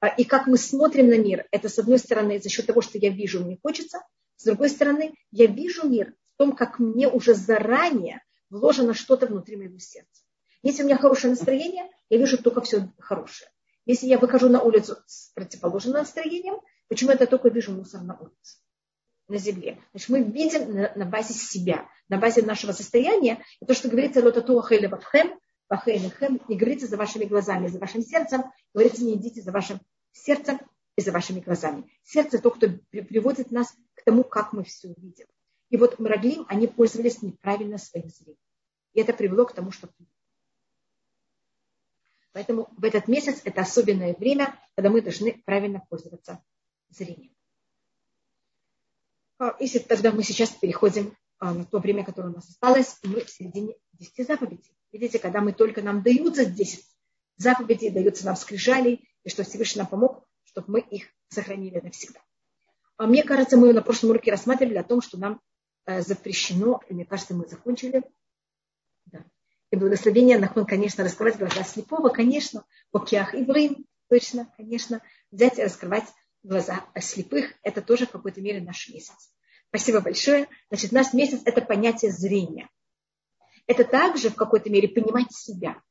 А, 0.00 0.08
и 0.08 0.24
как 0.24 0.48
мы 0.48 0.58
смотрим 0.58 1.08
на 1.08 1.16
мир, 1.16 1.46
это 1.52 1.68
с 1.68 1.78
одной 1.78 2.00
стороны 2.00 2.40
за 2.40 2.48
счет 2.48 2.66
того, 2.66 2.80
что 2.82 2.98
я 2.98 3.10
вижу, 3.10 3.44
мне 3.44 3.56
хочется. 3.62 4.00
С 4.36 4.44
другой 4.44 4.68
стороны, 4.70 5.14
я 5.30 5.46
вижу 5.46 5.88
мир 5.88 6.14
в 6.34 6.38
том, 6.38 6.56
как 6.56 6.80
мне 6.80 7.08
уже 7.08 7.34
заранее 7.34 8.22
вложено 8.50 8.92
что-то 8.92 9.26
внутри 9.26 9.56
моего 9.56 9.78
сердца. 9.78 10.24
Если 10.62 10.82
у 10.82 10.86
меня 10.86 10.98
хорошее 10.98 11.30
настроение, 11.30 11.88
я 12.08 12.18
вижу 12.18 12.42
только 12.42 12.60
все 12.60 12.92
хорошее. 12.98 13.48
Если 13.86 14.08
я 14.08 14.18
выхожу 14.18 14.48
на 14.48 14.60
улицу 14.60 14.96
с 15.06 15.30
противоположным 15.34 15.94
настроением, 15.94 16.60
Почему 16.88 17.12
я 17.12 17.26
только 17.26 17.48
вижу 17.48 17.72
мусор 17.72 18.02
на 18.02 18.16
улице, 18.16 18.58
на 19.28 19.38
земле? 19.38 19.80
Значит, 19.92 20.08
мы 20.08 20.22
видим 20.22 20.74
на, 20.74 20.92
на 20.94 21.04
базе 21.04 21.34
себя, 21.34 21.88
на 22.08 22.18
базе 22.18 22.42
нашего 22.42 22.72
состояния. 22.72 23.42
И 23.60 23.66
то, 23.66 23.74
что 23.74 23.88
говорится 23.88 24.22
лотату 24.22 24.54
бабхем, 24.54 25.38
бахейнахем, 25.68 26.40
не 26.48 26.56
говорится 26.56 26.86
за 26.86 26.96
вашими 26.96 27.24
глазами, 27.24 27.68
за 27.68 27.78
вашим 27.78 28.02
сердцем, 28.02 28.44
говорится 28.72 29.04
не 29.04 29.14
идите 29.14 29.42
за 29.42 29.52
вашим 29.52 29.80
сердцем 30.12 30.60
и 30.96 31.00
за 31.00 31.12
вашими 31.12 31.40
глазами. 31.40 31.90
Сердце 32.02 32.38
то, 32.38 32.50
кто 32.50 32.68
приводит 32.90 33.50
нас 33.50 33.74
к 33.94 34.04
тому, 34.04 34.24
как 34.24 34.52
мы 34.52 34.64
все 34.64 34.88
видим. 34.96 35.26
И 35.70 35.76
вот 35.76 35.98
Мраглим, 35.98 36.44
они 36.48 36.66
пользовались 36.66 37.22
неправильно 37.22 37.78
своим 37.78 38.08
зрением. 38.08 38.38
И 38.92 39.00
это 39.00 39.12
привело 39.12 39.44
к 39.44 39.54
тому, 39.54 39.72
что 39.72 39.88
Поэтому 42.32 42.68
в 42.76 42.84
этот 42.84 43.06
месяц 43.06 43.40
это 43.44 43.60
особенное 43.60 44.14
время, 44.14 44.58
когда 44.74 44.90
мы 44.90 45.00
должны 45.00 45.40
правильно 45.44 45.84
пользоваться 45.88 46.42
зрением. 46.90 47.33
А, 49.38 49.56
если 49.58 49.78
тогда 49.78 50.12
мы 50.12 50.22
сейчас 50.22 50.50
переходим 50.50 51.16
а, 51.38 51.52
на 51.52 51.64
то 51.64 51.78
время, 51.78 52.04
которое 52.04 52.28
у 52.28 52.34
нас 52.34 52.48
осталось, 52.48 52.98
мы 53.02 53.24
в 53.24 53.30
середине 53.30 53.74
10 53.94 54.26
заповедей. 54.26 54.76
Видите, 54.92 55.18
когда 55.18 55.40
мы 55.40 55.52
только 55.52 55.82
нам 55.82 56.02
даются 56.02 56.44
10 56.44 56.84
заповедей, 57.36 57.90
даются 57.90 58.26
нам 58.26 58.36
скрижали, 58.36 59.00
и 59.24 59.28
что 59.28 59.42
Всевышний 59.42 59.80
нам 59.80 59.88
помог, 59.88 60.24
чтобы 60.44 60.72
мы 60.72 60.80
их 60.80 61.08
сохранили 61.28 61.80
навсегда. 61.80 62.20
А 62.96 63.06
мне 63.06 63.24
кажется, 63.24 63.56
мы 63.56 63.72
на 63.72 63.82
прошлом 63.82 64.10
уроке 64.10 64.30
рассматривали 64.30 64.76
о 64.76 64.84
том, 64.84 65.02
что 65.02 65.18
нам 65.18 65.40
э, 65.86 66.00
запрещено, 66.02 66.80
и 66.88 66.94
мне 66.94 67.04
кажется, 67.04 67.34
мы 67.34 67.48
закончили. 67.48 68.04
Да. 69.06 69.24
И 69.70 69.76
благословение 69.76 70.38
Нахман, 70.38 70.64
конечно, 70.64 71.02
раскрывать 71.02 71.38
глаза 71.38 71.64
слепого, 71.64 72.10
конечно, 72.10 72.64
океах 72.92 73.34
и 73.34 73.42
Иврим, 73.42 73.84
точно, 74.08 74.52
конечно, 74.56 75.02
взять 75.32 75.58
и 75.58 75.64
раскрывать 75.64 76.04
глаза 76.44 76.84
слепых, 77.00 77.52
это 77.62 77.82
тоже 77.82 78.06
в 78.06 78.10
какой-то 78.10 78.40
мере 78.40 78.60
наш 78.60 78.88
месяц. 78.88 79.32
Спасибо 79.68 80.00
большое. 80.00 80.48
Значит, 80.68 80.92
наш 80.92 81.12
месяц– 81.12 81.40
это 81.44 81.60
понятие 81.60 82.12
зрения. 82.12 82.68
Это 83.66 83.84
также 83.84 84.30
в 84.30 84.36
какой-то 84.36 84.70
мере 84.70 84.88
понимать 84.88 85.32
себя. 85.32 85.82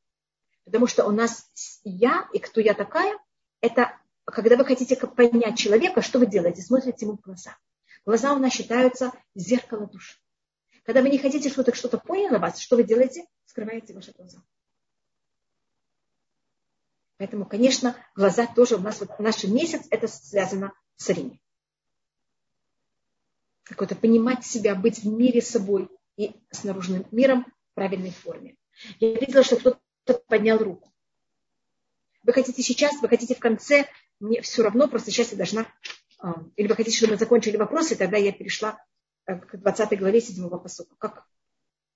Потому 0.63 0.87
что 0.87 1.05
у 1.05 1.11
нас 1.11 1.51
я 1.83 2.29
и 2.31 2.39
кто 2.39 2.61
я 2.61 2.73
такая, 2.73 3.17
это 3.59 3.99
когда 4.25 4.55
вы 4.55 4.63
хотите 4.63 4.95
понять 4.95 5.57
человека, 5.57 6.01
что 6.01 6.19
вы 6.19 6.27
делаете? 6.27 6.61
Смотрите 6.61 7.05
ему 7.05 7.17
в 7.17 7.21
глаза. 7.21 7.57
Глаза 8.05 8.33
у 8.33 8.39
нас 8.39 8.53
считаются 8.53 9.11
зеркало 9.35 9.87
души. 9.87 10.17
Когда 10.85 11.01
вы 11.01 11.09
не 11.09 11.17
хотите, 11.17 11.49
чтобы 11.49 11.73
что-то 11.73 11.97
поняло 11.97 12.37
вас, 12.39 12.59
что 12.59 12.75
вы 12.75 12.83
делаете? 12.83 13.25
Скрываете 13.45 13.93
ваши 13.93 14.11
глаза. 14.11 14.39
Поэтому, 17.17 17.45
конечно, 17.45 17.95
глаза 18.15 18.47
тоже 18.47 18.76
у 18.76 18.80
нас, 18.80 18.99
вот 18.99 19.19
наш 19.19 19.43
месяц, 19.43 19.86
это 19.89 20.08
связано 20.08 20.73
с 20.95 21.10
Риме. 21.10 21.39
Какое-то 23.63 23.95
понимать 23.95 24.45
себя, 24.45 24.76
быть 24.76 24.99
в 24.99 25.08
мире 25.08 25.41
с 25.41 25.49
собой 25.49 25.89
и 26.17 26.36
с 26.52 26.63
наружным 26.63 27.06
миром 27.12 27.45
в 27.71 27.76
правильной 27.76 28.12
форме. 28.12 28.58
Я 28.99 29.13
видела, 29.13 29.43
что 29.43 29.58
кто-то 29.58 30.21
поднял 30.28 30.58
руку. 30.58 30.91
Вы 32.23 32.34
хотите 32.34 32.62
сейчас, 32.62 33.02
вы 33.02 33.10
хотите 33.10 33.36
в 33.36 33.39
конце, 33.39 33.88
мне 34.19 34.41
все 34.41 34.63
равно, 34.63 34.88
просто 34.88 35.12
сейчас 35.12 35.32
я 35.32 35.38
должна... 35.38 35.67
А, 36.19 36.41
или 36.56 36.67
вы 36.67 36.76
хотите, 36.76 36.97
чтобы 36.97 37.13
мы 37.13 37.17
закончили 37.17 37.58
вопросы, 37.58 37.95
тогда 37.95 38.17
я 38.17 38.32
перешла 38.32 38.82
э, 39.26 39.38
к 39.38 39.58
20 39.58 39.99
главе 39.99 40.21
7 40.21 40.49
посука. 40.49 40.95
Как? 40.97 41.26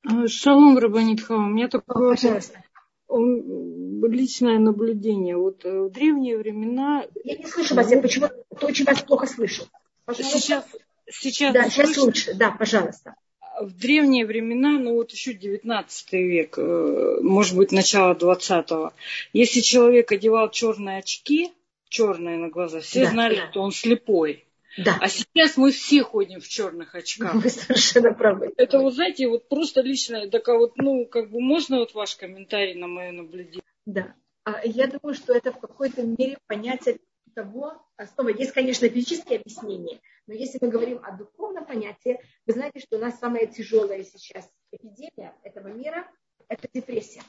А, 0.06 0.27
шалом, 0.27 0.77
Рабанит 0.77 1.30
У 1.30 1.39
меня 1.39 1.69
такое 1.69 2.15
Пожалуйста. 2.15 2.63
Личное 3.09 4.59
наблюдение. 4.59 5.37
Вот 5.37 5.65
э, 5.65 5.81
в 5.83 5.91
древние 5.91 6.37
времена... 6.37 7.05
Я 7.23 7.37
не 7.37 7.45
слышу 7.45 7.75
вас, 7.75 7.91
я 7.91 8.01
почему-то 8.01 8.35
очень 8.61 8.85
вас 8.85 9.01
плохо 9.01 9.27
слышу. 9.27 9.63
Пожалуйста. 10.05 10.39
Сейчас, 10.39 10.65
сейчас, 11.09 11.53
да, 11.53 11.69
сейчас 11.69 11.97
лучше. 11.97 12.33
Да, 12.33 12.51
пожалуйста 12.51 13.15
в 13.59 13.77
древние 13.77 14.25
времена, 14.25 14.79
ну 14.79 14.93
вот 14.93 15.11
еще 15.11 15.33
19 15.33 16.13
век, 16.13 16.57
э, 16.57 17.17
может 17.21 17.55
быть, 17.55 17.71
начало 17.71 18.13
20-го, 18.13 18.93
если 19.33 19.61
человек 19.61 20.11
одевал 20.11 20.51
черные 20.51 20.99
очки, 20.99 21.51
черные 21.89 22.37
на 22.37 22.49
глаза, 22.49 22.81
все 22.81 23.05
да, 23.05 23.11
знали, 23.11 23.35
да. 23.35 23.49
что 23.49 23.61
он 23.61 23.71
слепой. 23.71 24.45
Да. 24.77 24.97
А 25.01 25.08
сейчас 25.08 25.58
мы 25.58 25.71
все 25.71 26.03
ходим 26.03 26.39
в 26.39 26.47
черных 26.47 26.93
очках. 26.93 27.34
Вы 27.34 27.49
совершенно 27.49 28.13
правы. 28.13 28.53
Это, 28.58 28.80
вот 28.80 28.93
знаете, 28.93 29.27
вот 29.27 29.49
просто 29.49 29.82
личное, 29.82 30.30
так 30.30 30.47
а 30.49 30.58
вот, 30.58 30.77
ну, 30.77 31.06
как 31.06 31.32
бы 31.32 31.39
можно 31.39 31.80
вот 31.80 31.93
ваш 31.93 32.15
комментарий 32.15 32.75
на 32.75 32.88
мое 32.88 33.12
наблюдение? 33.12 33.63
Да. 33.86 34.13
А 34.43 34.62
я 34.63 34.88
думаю, 34.88 35.15
что 35.15 35.34
это 35.34 35.51
в 35.51 35.60
какой-то 35.60 36.03
мере 36.03 36.38
понятие 36.47 36.99
того, 37.34 37.73
основа. 37.97 38.30
Есть, 38.30 38.51
конечно, 38.51 38.89
физические 38.89 39.39
объяснения, 39.39 39.99
но 40.25 40.34
если 40.34 40.58
мы 40.60 40.69
говорим 40.69 40.99
о 41.03 41.15
духовном 41.15 41.65
понятии, 41.65 42.19
вы 42.47 42.53
знаете, 42.53 42.80
что 42.80 42.97
у 42.97 42.99
нас 42.99 43.19
самая 43.19 43.45
тяжелая 43.45 44.03
сейчас 44.03 44.49
эпидемия 44.71 45.36
этого 45.43 45.67
мира– 45.67 46.10
это 46.47 46.67
депрессия. 46.73 47.21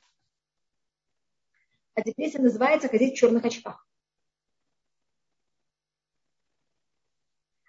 А 1.94 2.02
депрессия 2.02 2.38
называется 2.38 2.88
ходить 2.88 3.14
в 3.14 3.16
черных 3.18 3.44
очках. 3.44 3.86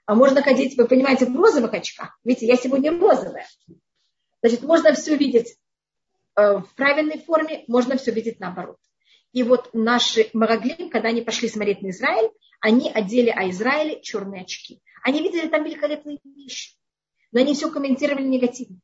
А 0.10 0.16
можно 0.16 0.42
ходить, 0.42 0.76
вы 0.76 0.88
понимаете, 0.88 1.28
в 1.28 1.36
розовых 1.36 1.72
очках. 1.72 2.18
Видите, 2.24 2.48
я 2.48 2.56
сегодня 2.56 2.90
розовая. 3.00 3.48
Значит, 4.42 4.64
можно 4.64 4.92
все 4.94 5.16
видеть 5.16 5.56
э, 6.36 6.58
в 6.58 6.74
правильной 6.74 7.20
форме, 7.20 7.64
можно 7.68 7.96
все 7.96 8.10
видеть 8.10 8.40
наоборот. 8.40 8.80
И 9.34 9.44
вот 9.44 9.70
наши 9.72 10.32
Мараглим, 10.34 10.90
когда 10.90 11.10
они 11.10 11.22
пошли 11.22 11.48
смотреть 11.48 11.84
на 11.84 11.92
Израиль, 11.92 12.32
они 12.60 12.90
одели 12.92 13.30
о 13.30 13.52
Израиле 13.52 14.02
черные 14.02 14.42
очки. 14.42 14.82
Они 15.04 15.22
видели 15.22 15.48
там 15.48 15.64
великолепные 15.64 16.18
вещи, 16.24 16.76
но 17.32 17.42
они 17.42 17.54
все 17.54 17.70
комментировали 17.70 18.24
негативно. 18.24 18.80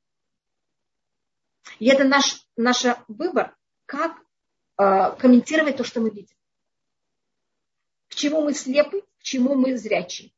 И 1.79 1.87
это 1.87 2.03
наш, 2.03 2.45
наш 2.55 2.85
выбор, 3.07 3.57
как 3.87 4.15
э, 4.77 5.15
комментировать 5.17 5.77
то, 5.77 5.83
что 5.83 6.01
мы 6.01 6.11
видим. 6.11 6.37
К 8.09 8.13
чему 8.13 8.43
мы 8.43 8.53
слепы, 8.53 9.01
к 9.01 9.23
чему 9.23 9.55
мы 9.55 9.75
зрячие. 9.75 10.34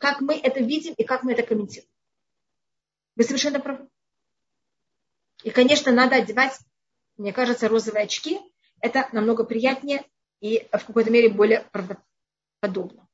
Как 0.00 0.22
мы 0.22 0.34
это 0.34 0.60
видим 0.60 0.94
и 0.94 1.04
как 1.04 1.24
мы 1.24 1.32
это 1.32 1.42
комментируем. 1.42 1.90
Вы 3.16 3.24
совершенно 3.24 3.60
правы. 3.60 3.86
И, 5.44 5.50
конечно, 5.50 5.92
надо 5.92 6.16
одевать, 6.16 6.58
мне 7.18 7.34
кажется, 7.34 7.68
розовые 7.68 8.04
очки, 8.04 8.40
это 8.80 9.10
намного 9.12 9.44
приятнее 9.44 10.06
и 10.40 10.66
в 10.72 10.86
какой-то 10.86 11.10
мере 11.10 11.28
более 11.28 11.68
правдоподобно. 11.70 13.06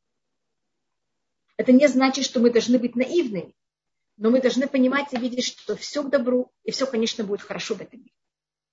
Это 1.56 1.72
не 1.72 1.88
значит, 1.88 2.24
что 2.24 2.38
мы 2.38 2.50
должны 2.50 2.78
быть 2.78 2.94
наивными, 2.94 3.52
но 4.16 4.30
мы 4.30 4.40
должны 4.40 4.68
понимать 4.68 5.12
и 5.12 5.16
видеть, 5.16 5.44
что 5.44 5.74
все 5.74 6.04
к 6.04 6.08
добру, 6.08 6.52
и 6.62 6.70
все, 6.70 6.86
конечно, 6.86 7.24
будет 7.24 7.40
хорошо 7.40 7.74
в 7.74 7.80
этом 7.80 7.98
мире. 7.98 8.14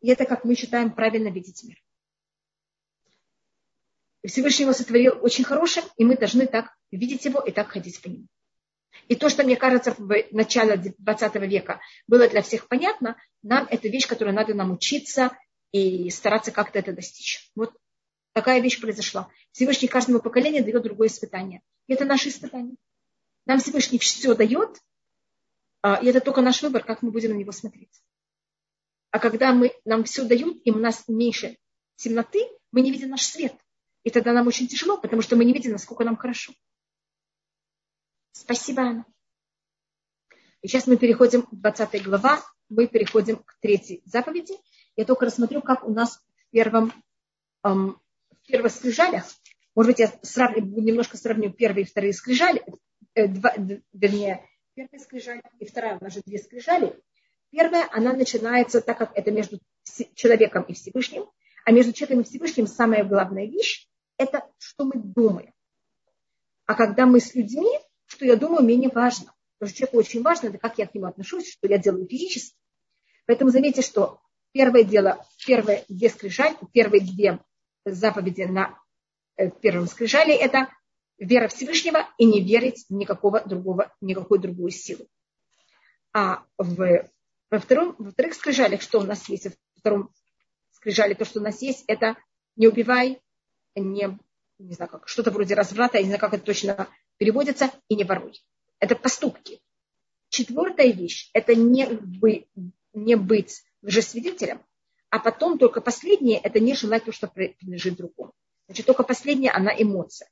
И 0.02 0.10
это, 0.10 0.26
как 0.26 0.45
мы 0.45 0.54
считаем, 0.54 0.91
правильно 0.91 1.30
видеть 1.30 1.63
мир. 1.63 1.82
Всевышний 4.27 4.63
его 4.63 4.73
сотворил 4.73 5.17
очень 5.21 5.43
хорошим, 5.43 5.83
и 5.97 6.05
мы 6.05 6.15
должны 6.15 6.47
так 6.47 6.73
видеть 6.91 7.25
его 7.25 7.41
и 7.41 7.51
так 7.51 7.69
ходить 7.69 8.01
по 8.01 8.07
нему. 8.07 8.27
И 9.07 9.15
то, 9.15 9.29
что, 9.29 9.43
мне 9.43 9.57
кажется, 9.57 9.93
в 9.97 10.13
начале 10.31 10.93
20 10.97 11.36
века 11.36 11.81
было 12.07 12.27
для 12.27 12.41
всех 12.41 12.67
понятно, 12.67 13.17
нам 13.41 13.67
это 13.69 13.88
вещь, 13.89 14.07
которую 14.07 14.36
надо 14.36 14.53
нам 14.53 14.71
учиться 14.71 15.38
и 15.71 16.09
стараться 16.09 16.51
как-то 16.51 16.79
это 16.79 16.93
достичь. 16.93 17.51
Вот 17.55 17.75
такая 18.33 18.62
вещь 18.62 18.79
произошла. 18.79 19.29
Всевышний 19.51 19.88
каждому 19.88 20.19
поколению 20.19 20.63
дает 20.63 20.83
другое 20.83 21.07
испытание. 21.07 21.62
И 21.88 21.93
это 21.93 22.05
наше 22.05 22.29
испытание. 22.29 22.75
Нам 23.45 23.59
Всевышний 23.59 23.99
все 23.99 24.33
дает, 24.36 24.79
а, 25.81 25.95
и 26.01 26.07
это 26.07 26.21
только 26.21 26.41
наш 26.41 26.62
выбор, 26.62 26.83
как 26.83 27.01
мы 27.01 27.12
будем 27.12 27.31
на 27.31 27.36
него 27.36 27.51
смотреть. 27.51 28.01
А 29.12 29.19
когда 29.19 29.51
мы, 29.51 29.73
нам 29.83 30.05
все 30.05 30.23
дают, 30.23 30.62
и 30.63 30.71
у 30.71 30.77
нас 30.77 31.03
меньше 31.07 31.57
темноты, 31.97 32.47
мы 32.71 32.81
не 32.81 32.91
видим 32.91 33.09
наш 33.09 33.23
свет. 33.23 33.53
И 34.03 34.09
тогда 34.09 34.33
нам 34.33 34.47
очень 34.47 34.67
тяжело, 34.67 34.97
потому 34.97 35.21
что 35.21 35.35
мы 35.35 35.45
не 35.45 35.53
видим, 35.53 35.71
насколько 35.71 36.03
нам 36.03 36.17
хорошо. 36.17 36.53
Спасибо, 38.31 38.81
Анна. 38.81 39.05
И 40.61 40.67
сейчас 40.67 40.87
мы 40.87 40.97
переходим 40.97 41.43
к 41.43 41.53
20 41.53 42.03
глава, 42.03 42.41
мы 42.69 42.87
переходим 42.87 43.37
к 43.37 43.57
третьей 43.59 44.01
заповеди. 44.05 44.53
Я 44.95 45.05
только 45.05 45.25
рассмотрю, 45.25 45.61
как 45.61 45.83
у 45.83 45.93
нас 45.93 46.17
в 46.17 46.51
первом, 46.51 46.93
эм, 47.63 47.99
в 48.31 48.47
первых 48.47 48.71
скрижалях, 48.71 49.25
может 49.75 49.91
быть, 49.91 49.99
я 49.99 50.13
сравню, 50.21 50.81
немножко 50.81 51.17
сравню 51.17 51.51
первые 51.51 51.83
и 51.83 51.87
вторые 51.87 52.13
скрижали, 52.13 52.63
э, 53.15 53.27
два, 53.27 53.53
вернее, 53.91 54.47
первая 54.75 54.99
скрижаль 54.99 55.41
и 55.59 55.65
вторая, 55.65 55.97
у 55.97 56.03
нас 56.03 56.13
же 56.13 56.21
две 56.25 56.37
скрижали. 56.37 56.93
Первая, 57.49 57.87
она 57.91 58.13
начинается, 58.13 58.81
так 58.81 58.97
как 58.97 59.15
это 59.15 59.31
между 59.31 59.59
человеком 60.15 60.63
и 60.63 60.73
Всевышним, 60.73 61.29
а 61.65 61.71
между 61.71 61.93
человеком 61.93 62.21
и 62.21 62.23
Всевышним 62.25 62.67
самая 62.67 63.03
главная 63.03 63.45
вещь– 63.45 63.87
это 64.17 64.47
что 64.58 64.86
мы 64.86 64.93
думаем. 64.95 65.54
А 66.65 66.76
когда 66.76 67.06
мы 67.06 67.19
с 67.19 67.36
людьми, 67.36 67.80
что 68.06 68.26
я 68.26 68.36
думаю, 68.36 68.63
менее 68.63 68.89
важно. 68.89 69.34
Потому 69.58 69.69
что 69.69 69.78
человеку 69.80 69.97
очень 69.97 70.21
важно, 70.21 70.47
это 70.47 70.58
как 70.58 70.78
я 70.78 70.88
к 70.88 70.95
нему 70.95 71.08
отношусь, 71.08 71.52
что 71.52 71.67
я 71.67 71.78
делаю 71.78 72.08
физически. 72.08 72.56
Поэтому 73.26 73.52
заметьте, 73.52 73.82
что 73.82 74.23
Первое 74.54 74.84
дело, 74.84 75.26
первые 75.47 75.84
две 75.89 76.10
скрижали, 76.10 76.56
первые 76.71 77.02
две 77.02 77.39
заповеди 77.86 78.43
на 78.43 78.80
э, 79.36 79.49
первом 79.49 79.88
скрижали– 79.88 80.32
это 80.34 80.69
вера 81.17 81.47
Всевышнего 81.47 82.08
и 82.19 82.26
не 82.26 82.39
верить 82.39 82.86
никакого 82.89 83.41
другого, 83.41 83.91
никакую 83.99 84.39
другую 84.39 84.69
силу. 84.69 85.08
А 86.13 86.43
в, 86.60 87.10
во, 87.49 87.60
втором, 87.60 87.95
во 87.97 88.12
вторых 88.12 88.36
скрижалях, 88.36 88.84
что 88.84 88.99
у 88.99 89.04
нас 89.04 89.28
есть? 89.28 89.45
Во 89.45 89.52
втором 89.78 90.13
скрижале 90.69 91.15
то, 91.15 91.26
что 91.26 91.39
у 91.39 91.43
нас 91.43 91.63
есть, 91.63 91.84
это 91.88 92.15
не 92.56 92.67
убивай, 92.67 93.19
не, 93.75 94.17
не 94.59 94.73
знаю 94.73 94.89
как, 94.89 95.07
что-то 95.07 95.31
вроде 95.31 95.53
разврата, 95.55 95.97
я 95.97 96.03
не 96.03 96.09
знаю, 96.09 96.19
как 96.19 96.33
это 96.33 96.45
точно 96.45 96.88
переводится, 97.17 97.71
и 97.88 97.95
не 97.95 98.03
воруй. 98.03 98.41
Это 98.79 98.95
поступки. 98.95 99.62
Четвертая 100.29 100.91
вещь– 100.91 101.29
это 101.33 101.55
не, 101.55 101.86
бы, 101.86 102.47
не 102.93 103.15
быть 103.15 103.63
лжесвидетелем, 103.81 104.62
а 105.09 105.19
потом 105.19 105.59
только 105.59 105.79
последнее– 105.79 106.39
это 106.43 106.59
не 106.59 106.73
желать 106.73 107.05
то, 107.05 107.12
что 107.12 107.27
принадлежит 107.27 107.97
другому. 107.97 108.33
Значит, 108.67 108.86
только 108.86 109.03
последнее– 109.03 109.51
она 109.53 109.71
эмоция. 109.77 110.29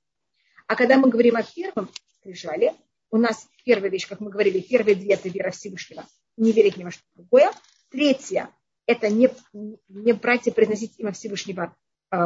А 0.68 0.76
когда 0.76 0.98
мы 0.98 1.10
говорим 1.10 1.36
о 1.36 1.44
первом 1.44 1.90
скрижале, 2.18 2.74
у 3.12 3.18
нас 3.18 3.48
первая 3.66 3.92
вещь, 3.92 4.08
как 4.08 4.22
мы 4.22 4.32
говорили, 4.32 4.60
первые 4.60 4.96
две– 4.96 5.14
это 5.16 5.30
вера 5.30 5.52
Всевышнего, 5.52 6.06
не 6.38 6.52
верить 6.52 6.78
ни 6.78 6.84
во 6.84 6.92
что 6.92 7.04
другое. 7.14 7.52
Третья– 7.90 8.50
это 8.86 9.10
не, 9.10 9.30
не 9.54 10.14
брать 10.14 10.48
и 10.48 10.52
произносить 10.52 10.98
имя 10.98 11.12
Всевышнего 11.12 11.76
э, 12.12 12.18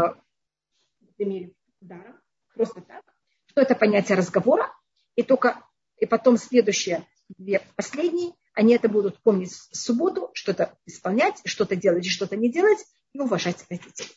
в 1.18 1.86
даром, 1.86 2.20
просто 2.54 2.82
так. 2.82 3.04
Что 3.48 3.62
это 3.62 3.76
понятие 3.76 4.18
разговора. 4.18 4.74
И 5.16 5.24
только 5.24 5.66
и 5.98 6.06
потом 6.06 6.38
следующее, 6.38 7.08
две 7.38 7.62
последние– 7.76 8.34
они 8.56 8.74
это 8.74 8.88
будут 8.88 9.22
помнить 9.22 9.52
в 9.52 9.76
субботу, 9.76 10.32
что-то 10.34 10.78
исполнять, 10.86 11.42
что-то 11.44 11.76
делать 11.76 12.06
и 12.06 12.10
что-то 12.10 12.38
не 12.38 12.50
делать, 12.50 12.80
и 13.12 13.20
уважать 13.20 13.66
родителей. 13.70 14.10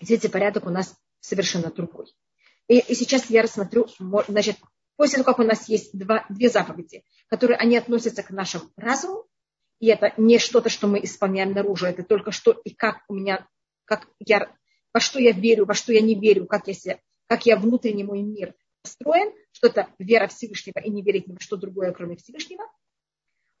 Третий 0.00 0.28
порядок 0.28 0.66
у 0.66 0.70
нас 0.70 0.94
совершенно 1.20 1.70
другой. 1.70 2.12
И, 2.66 2.78
и 2.78 2.94
сейчас 2.94 3.30
я 3.30 3.42
рассмотрю, 3.42 3.86
значит, 4.26 4.56
после 4.96 5.22
того, 5.22 5.24
как 5.24 5.38
у 5.38 5.48
нас 5.48 5.68
есть 5.68 5.96
два, 5.96 6.26
две 6.28 6.48
заповеди, 6.50 7.04
которые 7.28 7.56
они 7.58 7.76
относятся 7.76 8.24
к 8.24 8.30
нашему 8.30 8.70
разуму, 8.76 9.24
и 9.78 9.86
это 9.86 10.12
не 10.16 10.38
что-то, 10.38 10.68
что 10.68 10.88
мы 10.88 11.02
исполняем 11.04 11.52
наружу, 11.52 11.86
это 11.86 12.02
только 12.02 12.32
что 12.32 12.50
и 12.50 12.70
как 12.70 13.04
у 13.06 13.14
меня, 13.14 13.46
как 13.84 14.08
я, 14.18 14.52
во 14.98 15.00
что 15.00 15.20
я 15.20 15.30
верю, 15.30 15.64
во 15.64 15.74
что 15.74 15.92
я 15.92 16.00
не 16.00 16.16
верю, 16.16 16.46
как 16.46 16.66
я, 16.66 16.74
себя, 16.74 16.98
как 17.28 17.46
я 17.46 17.56
внутренний 17.56 18.02
мой 18.02 18.22
мир 18.22 18.54
построен, 18.82 19.32
что 19.52 19.68
это 19.68 19.86
вера 20.00 20.26
Всевышнего 20.26 20.80
и 20.80 20.90
не 20.90 21.02
верить 21.02 21.28
ни 21.28 21.34
во 21.34 21.40
что 21.40 21.56
другое, 21.56 21.92
кроме 21.92 22.16
Всевышнего– 22.16 22.64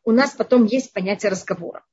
у 0.08 0.12
нас 0.12 0.30
потом 0.30 0.64
есть 0.64 0.94
понятие 0.94 1.30
разговора. 1.30 1.84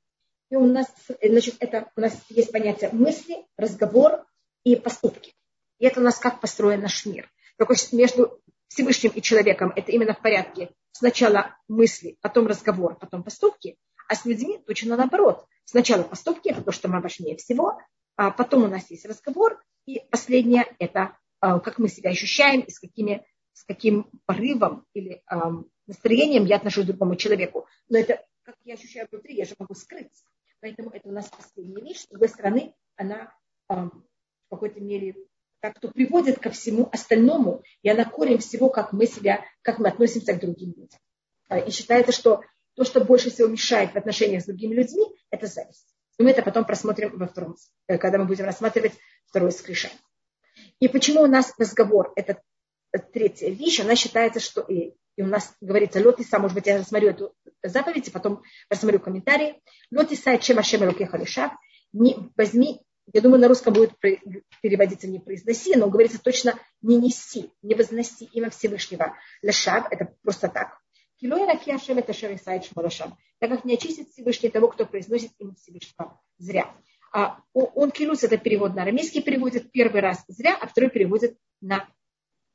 И 0.50 0.56
у 0.56 0.66
нас, 0.66 0.88
значит, 1.22 1.56
это, 1.60 1.92
у 1.98 2.00
нас 2.00 2.18
есть 2.30 2.50
понятие 2.50 2.90
мысли, 2.94 3.46
разговор 3.58 4.26
и 4.64 4.78
поступки. 4.78 5.34
И 5.80 5.86
это 5.86 6.00
у 6.00 6.04
нас 6.04 6.18
как 6.18 6.40
построен 6.40 6.80
наш 6.80 7.06
мир. 7.06 7.30
Только 7.58 7.76
между 7.92 8.40
Всевышним 8.70 9.12
и 9.12 9.22
человеком 9.22 9.74
это 9.76 9.92
именно 9.92 10.14
в 10.14 10.22
порядке. 10.22 10.70
Сначала 10.94 11.58
мысли, 11.68 12.18
потом 12.22 12.48
разговор, 12.48 12.96
потом 12.98 13.22
поступки. 13.22 13.76
А 14.08 14.16
с 14.16 14.24
людьми 14.24 14.64
точно 14.66 14.96
наоборот. 14.96 15.46
Сначала 15.66 16.04
поступки, 16.04 16.48
это 16.48 16.62
то, 16.62 16.72
что 16.72 16.88
мы 16.88 17.02
важнее 17.02 17.36
всего, 17.36 17.78
а 18.16 18.32
потом 18.32 18.64
у 18.64 18.68
нас 18.68 18.90
есть 18.90 19.06
разговор, 19.06 19.64
и 19.86 20.02
последнее 20.10 20.66
это 20.80 21.18
а, 21.40 21.60
как 21.60 21.80
мы 21.80 21.90
себя 21.90 22.10
ощущаем 22.10 22.62
и 22.62 22.72
с, 22.72 22.80
какими, 22.80 23.26
с 23.54 23.64
каким 23.64 24.10
порывом 24.26 24.86
или 24.94 25.22
настроением 25.88 26.46
я 26.46 26.56
отношусь 26.58 26.86
к 26.86 26.88
другому 26.88 27.16
человеку. 27.16 27.68
Но 27.90 27.98
это, 27.98 28.26
как 28.44 28.56
я 28.64 28.74
ощущаю 28.76 29.08
внутри, 29.12 29.36
я 29.36 29.46
же 29.46 29.56
могу 29.60 29.76
скрыть. 29.76 30.24
Поэтому 30.62 30.90
это 30.90 31.08
у 31.10 31.12
нас 31.12 31.30
последняя 31.30 31.82
вещь. 31.82 32.02
С 32.02 32.08
другой 32.08 32.30
стороны, 32.30 32.74
она 32.96 33.32
в 33.68 33.92
какой-то 34.50 34.80
мере 34.80 35.16
как-то 35.60 35.88
приводит 35.88 36.40
ко 36.40 36.52
всему 36.52 36.90
остальному, 36.92 37.64
и 37.82 37.90
она 37.90 38.06
корень 38.06 38.38
всего, 38.38 38.70
как 38.70 38.94
мы 38.94 39.08
себя, 39.08 39.44
как 39.64 39.80
мы 39.80 39.88
относимся 39.88 40.34
к 40.34 40.40
другим 40.40 40.74
людям. 40.78 41.00
А, 41.50 41.58
и 41.58 41.72
считается, 41.72 42.12
что 42.12 42.42
то, 42.76 42.84
что 42.84 43.04
больше 43.04 43.32
всего 43.32 43.48
мешает 43.48 43.92
в 43.92 43.96
отношениях 43.96 44.44
с 44.44 44.46
другими 44.46 44.76
людьми, 44.76 45.06
это 45.32 45.48
зависть. 45.48 45.95
Мы 46.18 46.32
это 46.32 46.42
потом 46.42 46.66
просмотрим 46.66 47.18
во 47.18 47.28
втором, 47.28 47.56
э, 47.88 47.98
когда 47.98 48.18
мы 48.18 48.26
будем 48.26 48.46
рассматривать 48.46 48.94
второе 49.26 49.52
скрижение. 49.52 49.98
И 50.80 50.88
почему 50.88 51.22
у 51.22 51.28
нас 51.28 51.54
разговор, 51.58 52.14
это 52.16 52.42
третья 53.14 53.50
вещь, 53.50 53.80
она 53.80 53.96
считается, 53.96 54.40
что 54.40 54.62
и, 54.62 54.94
и 55.18 55.22
у 55.22 55.28
нас 55.28 55.54
говорится, 55.60 56.00
лед 56.00 56.20
иса, 56.20 56.40
может 56.40 56.56
быть, 56.56 56.68
я 56.68 56.78
рассмотрю 56.78 57.10
эту 57.10 57.36
заповедь, 57.64 58.08
и 58.08 58.12
потом 58.12 58.44
рассмотрю 58.70 59.00
комментарии. 59.00 59.62
Лед 59.92 60.12
иса, 60.12 60.38
чем 60.38 60.60
ашем 60.60 60.84
рукеха 60.84 61.18
лишав, 61.18 61.52
не 61.92 62.32
возьми, 62.38 62.82
я 63.14 63.22
думаю, 63.22 63.40
на 63.40 63.48
русском 63.48 63.74
будет 63.74 63.98
переводиться 64.00 65.08
не 65.08 65.20
произноси, 65.20 65.76
но 65.76 65.90
говорится 65.90 66.22
точно 66.22 66.58
не 66.82 66.98
неси, 66.98 67.52
не 67.62 67.76
возноси 67.76 68.26
имя 68.26 68.50
Всевышнего. 68.50 69.16
Лешав, 69.42 69.88
это 69.92 70.14
просто 70.24 70.48
так. 70.48 70.80
Так 73.48 73.58
как 73.58 73.66
не 73.66 73.76
очистит 73.76 74.10
Всевышний 74.10 74.50
того, 74.50 74.70
кто 74.70 74.88
произносит 74.88 75.32
имя 75.38 75.54
Всевышнего 75.54 76.20
зря. 76.40 76.76
А 77.14 77.44
он 77.54 77.92
килус, 77.92 78.24
это 78.24 78.40
перевод 78.40 78.74
на 78.74 78.82
арамейский 78.82 79.22
переводит 79.22 79.72
первый 79.72 80.02
раз 80.02 80.24
зря, 80.28 80.58
а 80.60 80.66
второй 80.66 80.90
переводит 80.90 81.38
на 81.62 81.88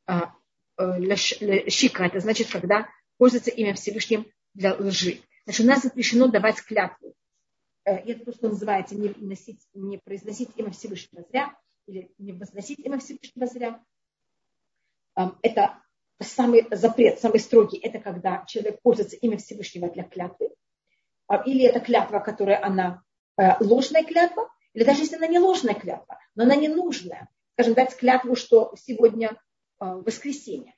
а, 0.06 0.34
э, 0.78 1.70
щика. 1.70 2.06
Это 2.06 2.18
значит, 2.18 2.50
когда 2.50 2.88
пользуется 3.18 3.52
имя 3.52 3.74
Всевышним 3.74 4.26
для 4.52 4.74
лжи. 4.74 5.20
Значит, 5.44 5.64
у 5.64 5.68
нас 5.68 5.82
запрещено 5.82 6.26
давать 6.26 6.60
клятву. 6.60 7.14
Э, 7.84 7.92
это 7.94 8.24
то, 8.24 8.32
что 8.32 8.48
называется 8.48 8.96
не, 8.96 9.14
носить, 9.18 9.60
не 9.72 9.98
произносить 9.98 10.50
имя 10.56 10.72
Всевышнего 10.72 11.24
зря 11.30 11.56
или 11.86 12.10
не 12.18 12.32
возносить 12.32 12.80
имя 12.80 12.98
Всевышнего 12.98 13.46
зря. 13.46 13.80
Это 15.42 15.80
самый 16.20 16.66
запрет, 16.72 17.20
самый 17.20 17.38
строгий, 17.38 17.78
это 17.78 18.00
когда 18.00 18.44
человек 18.48 18.82
пользуется 18.82 19.14
имя 19.14 19.36
Всевышнего 19.36 19.88
для 19.88 20.02
клятвы. 20.02 20.50
А, 21.30 21.36
или 21.36 21.64
это 21.64 21.80
клятва, 21.80 22.18
которая 22.18 22.62
она 22.62 23.02
Э, 23.40 23.56
ложная 23.60 24.04
клятва, 24.04 24.50
или 24.74 24.84
даже 24.84 25.00
если 25.00 25.16
она 25.16 25.26
не 25.26 25.38
ложная 25.38 25.74
клятва, 25.74 26.18
но 26.34 26.42
она 26.42 26.56
не 26.56 26.68
нужная. 26.68 27.30
Скажем, 27.54 27.72
дать 27.72 27.96
клятву, 27.96 28.36
что 28.36 28.74
сегодня 28.76 29.30
э, 29.30 29.84
воскресенье. 29.84 30.74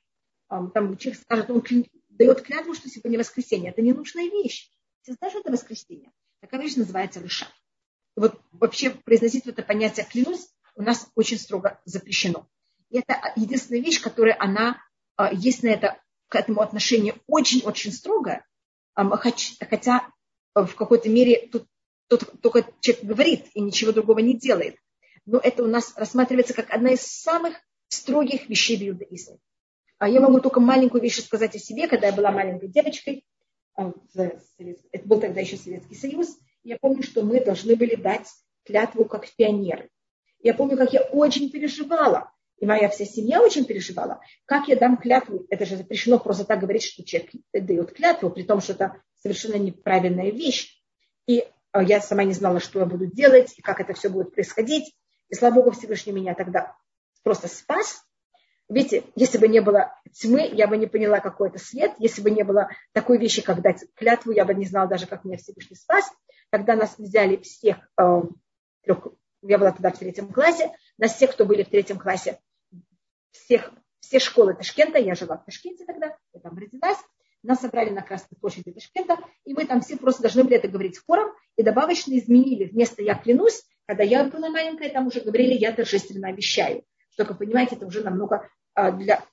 Там 0.47 0.97
человек 0.97 1.21
скажет, 1.21 1.49
он 1.49 1.63
дает 2.09 2.41
клятву, 2.41 2.73
что 2.73 2.87
сегодня 2.87 3.19
воскресенье. 3.19 3.71
Это 3.71 3.81
ненужная 3.81 4.29
вещь. 4.29 4.69
Ты 5.03 5.13
знаешь, 5.13 5.35
это 5.35 5.51
воскресенье? 5.51 6.11
Такая 6.39 6.61
вещь 6.61 6.75
называется 6.75 7.19
лыша. 7.19 7.47
Вот 8.15 8.39
вообще 8.51 8.91
произносить 8.91 9.47
это 9.47 9.63
понятие 9.63 10.05
клянусь 10.05 10.47
у 10.75 10.83
нас 10.83 11.09
очень 11.15 11.39
строго 11.39 11.81
запрещено. 11.83 12.47
И 12.89 12.99
это 12.99 13.33
единственная 13.35 13.81
вещь, 13.81 14.01
которая 14.01 14.37
она, 14.39 14.81
э, 15.17 15.29
есть 15.33 15.63
на 15.63 15.69
это, 15.69 15.99
к 16.29 16.35
этому 16.35 16.61
отношение 16.61 17.15
очень-очень 17.27 17.91
строго, 17.91 18.45
хотя 18.95 20.13
в 20.55 20.75
какой-то 20.75 21.09
мере 21.09 21.47
тут 21.51 21.67
Тут 22.07 22.41
только 22.41 22.65
человек 22.79 23.03
говорит 23.05 23.45
и 23.53 23.61
ничего 23.61 23.91
другого 23.91 24.19
не 24.19 24.35
делает. 24.35 24.75
Но 25.25 25.39
это 25.39 25.63
у 25.63 25.67
нас 25.67 25.93
рассматривается 25.95 26.53
как 26.53 26.69
одна 26.69 26.91
из 26.91 27.01
самых 27.01 27.55
строгих 27.87 28.49
вещей 28.49 28.77
в 28.77 28.89
иудаизме. 28.89 29.39
А 29.97 30.09
я 30.09 30.19
могу 30.19 30.39
только 30.39 30.59
маленькую 30.59 31.01
вещь 31.01 31.23
сказать 31.23 31.55
о 31.55 31.59
себе, 31.59 31.87
когда 31.87 32.07
я 32.07 32.13
была 32.13 32.31
маленькой 32.31 32.69
девочкой. 32.69 33.25
А, 33.75 33.93
это 34.13 35.07
был 35.07 35.21
тогда 35.21 35.41
еще 35.41 35.57
Советский 35.57 35.95
Союз. 35.95 36.37
Я 36.63 36.77
помню, 36.79 37.03
что 37.03 37.23
мы 37.23 37.43
должны 37.43 37.75
были 37.75 37.95
дать 37.95 38.27
клятву 38.65 39.05
как 39.05 39.29
пионеры. 39.35 39.89
Я 40.39 40.53
помню, 40.53 40.77
как 40.77 40.91
я 40.93 41.01
очень 41.01 41.49
переживала, 41.49 42.31
и 42.57 42.65
моя 42.65 42.89
вся 42.89 43.05
семья 43.05 43.41
очень 43.41 43.65
переживала, 43.65 44.21
как 44.45 44.67
я 44.67 44.75
дам 44.75 44.97
клятву. 44.97 45.45
Это 45.49 45.65
же 45.65 45.75
запрещено 45.75 46.19
просто 46.19 46.45
так 46.45 46.59
говорить, 46.59 46.83
что 46.83 47.03
человек 47.03 47.31
дает 47.53 47.93
клятву, 47.93 48.29
при 48.29 48.43
том, 48.43 48.61
что 48.61 48.73
это 48.73 49.01
совершенно 49.21 49.55
неправильная 49.55 50.31
вещь. 50.31 50.81
И 51.27 51.45
а 51.73 51.81
я 51.81 51.99
сама 52.01 52.23
не 52.23 52.33
знала, 52.33 52.59
что 52.59 52.79
я 52.79 52.85
буду 52.85 53.07
делать 53.07 53.57
и 53.57 53.61
как 53.61 53.81
это 53.81 53.93
все 53.93 54.07
будет 54.07 54.33
происходить. 54.33 54.95
И 55.29 55.35
слава 55.35 55.55
Богу, 55.55 55.71
Всевышний 55.71 56.13
меня 56.13 56.35
тогда 56.35 56.75
просто 57.23 57.47
спас. 57.47 58.03
Видите, 58.69 59.03
если 59.15 59.39
бы 59.39 59.47
не 59.47 59.59
было 59.59 59.91
тьмы, 60.13 60.47
я 60.53 60.67
бы 60.67 60.77
не 60.77 60.85
поняла, 60.85 61.19
какой 61.19 61.49
это 61.49 61.57
свет. 61.57 61.93
Если 61.97 62.21
бы 62.21 62.29
не 62.29 62.43
было 62.43 62.69
такой 62.91 63.17
вещи, 63.17 63.41
как 63.41 63.61
дать 63.61 63.83
клятву, 63.95 64.31
я 64.31 64.45
бы 64.45 64.53
не 64.53 64.65
знала 64.65 64.87
даже, 64.87 65.07
как 65.07 65.25
меня 65.25 65.37
Всевышний 65.37 65.75
спас. 65.75 66.09
Когда 66.51 66.75
нас 66.75 66.95
взяли 66.99 67.37
всех, 67.37 67.77
э, 67.99 68.21
я 69.41 69.57
была 69.57 69.71
тогда 69.71 69.91
в 69.91 69.97
третьем 69.97 70.31
классе, 70.31 70.71
нас 70.97 71.15
всех, 71.15 71.31
кто 71.31 71.45
были 71.45 71.63
в 71.63 71.69
третьем 71.69 71.97
классе, 71.97 72.39
всех, 73.31 73.71
все 73.99 74.19
школы 74.19 74.53
Ташкента, 74.53 74.97
я 74.97 75.15
жила 75.15 75.37
в 75.37 75.45
Ташкенте 75.45 75.85
тогда, 75.85 76.15
я 76.33 76.39
там 76.39 76.57
родилась, 76.57 76.97
нас 77.43 77.59
собрали 77.59 77.89
на 77.89 78.01
Красной 78.01 78.37
площади 78.39 78.71
Ташкента, 78.71 79.17
и 79.43 79.53
мы 79.53 79.65
там 79.65 79.81
все 79.81 79.97
просто 79.97 80.21
должны 80.21 80.43
были 80.43 80.55
это 80.55 80.67
говорить 80.67 80.99
хором, 81.05 81.33
и 81.57 81.63
добавочно 81.63 82.17
изменили. 82.17 82.65
Вместо 82.65 83.03
«я 83.03 83.15
клянусь», 83.15 83.63
когда 83.85 84.03
я 84.03 84.23
была 84.23 84.49
маленькая, 84.49 84.89
там 84.89 85.07
уже 85.07 85.21
говорили 85.21 85.53
«я 85.53 85.73
торжественно 85.73 86.29
обещаю». 86.29 86.83
Вы 87.17 87.35
понимаете, 87.35 87.75
это 87.75 87.85
уже 87.85 88.01
намного 88.01 88.49
а, 88.73 88.91
для, 88.91 89.23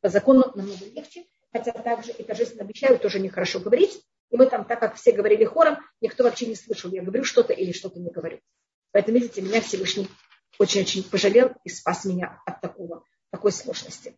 по 0.00 0.08
закону 0.08 0.52
намного 0.54 0.84
легче, 0.84 1.24
хотя 1.52 1.72
также 1.72 2.12
и 2.12 2.22
торжественно 2.22 2.62
обещаю 2.62 2.98
тоже 2.98 3.18
нехорошо 3.18 3.58
говорить. 3.58 4.00
И 4.30 4.36
мы 4.36 4.46
там, 4.46 4.64
так 4.64 4.80
как 4.80 4.96
все 4.96 5.12
говорили 5.12 5.44
хором, 5.44 5.78
никто 6.00 6.24
вообще 6.24 6.46
не 6.46 6.54
слышал, 6.54 6.90
я 6.92 7.02
говорю 7.02 7.24
что-то 7.24 7.52
или 7.52 7.72
что-то 7.72 7.98
не 7.98 8.10
говорю. 8.10 8.38
Поэтому, 8.92 9.18
видите, 9.18 9.42
меня 9.42 9.60
Всевышний 9.60 10.08
очень-очень 10.58 11.04
пожалел 11.04 11.52
и 11.64 11.68
спас 11.68 12.04
меня 12.04 12.40
от 12.46 12.60
такого, 12.60 13.04
такой 13.30 13.52
сложности. 13.52 14.16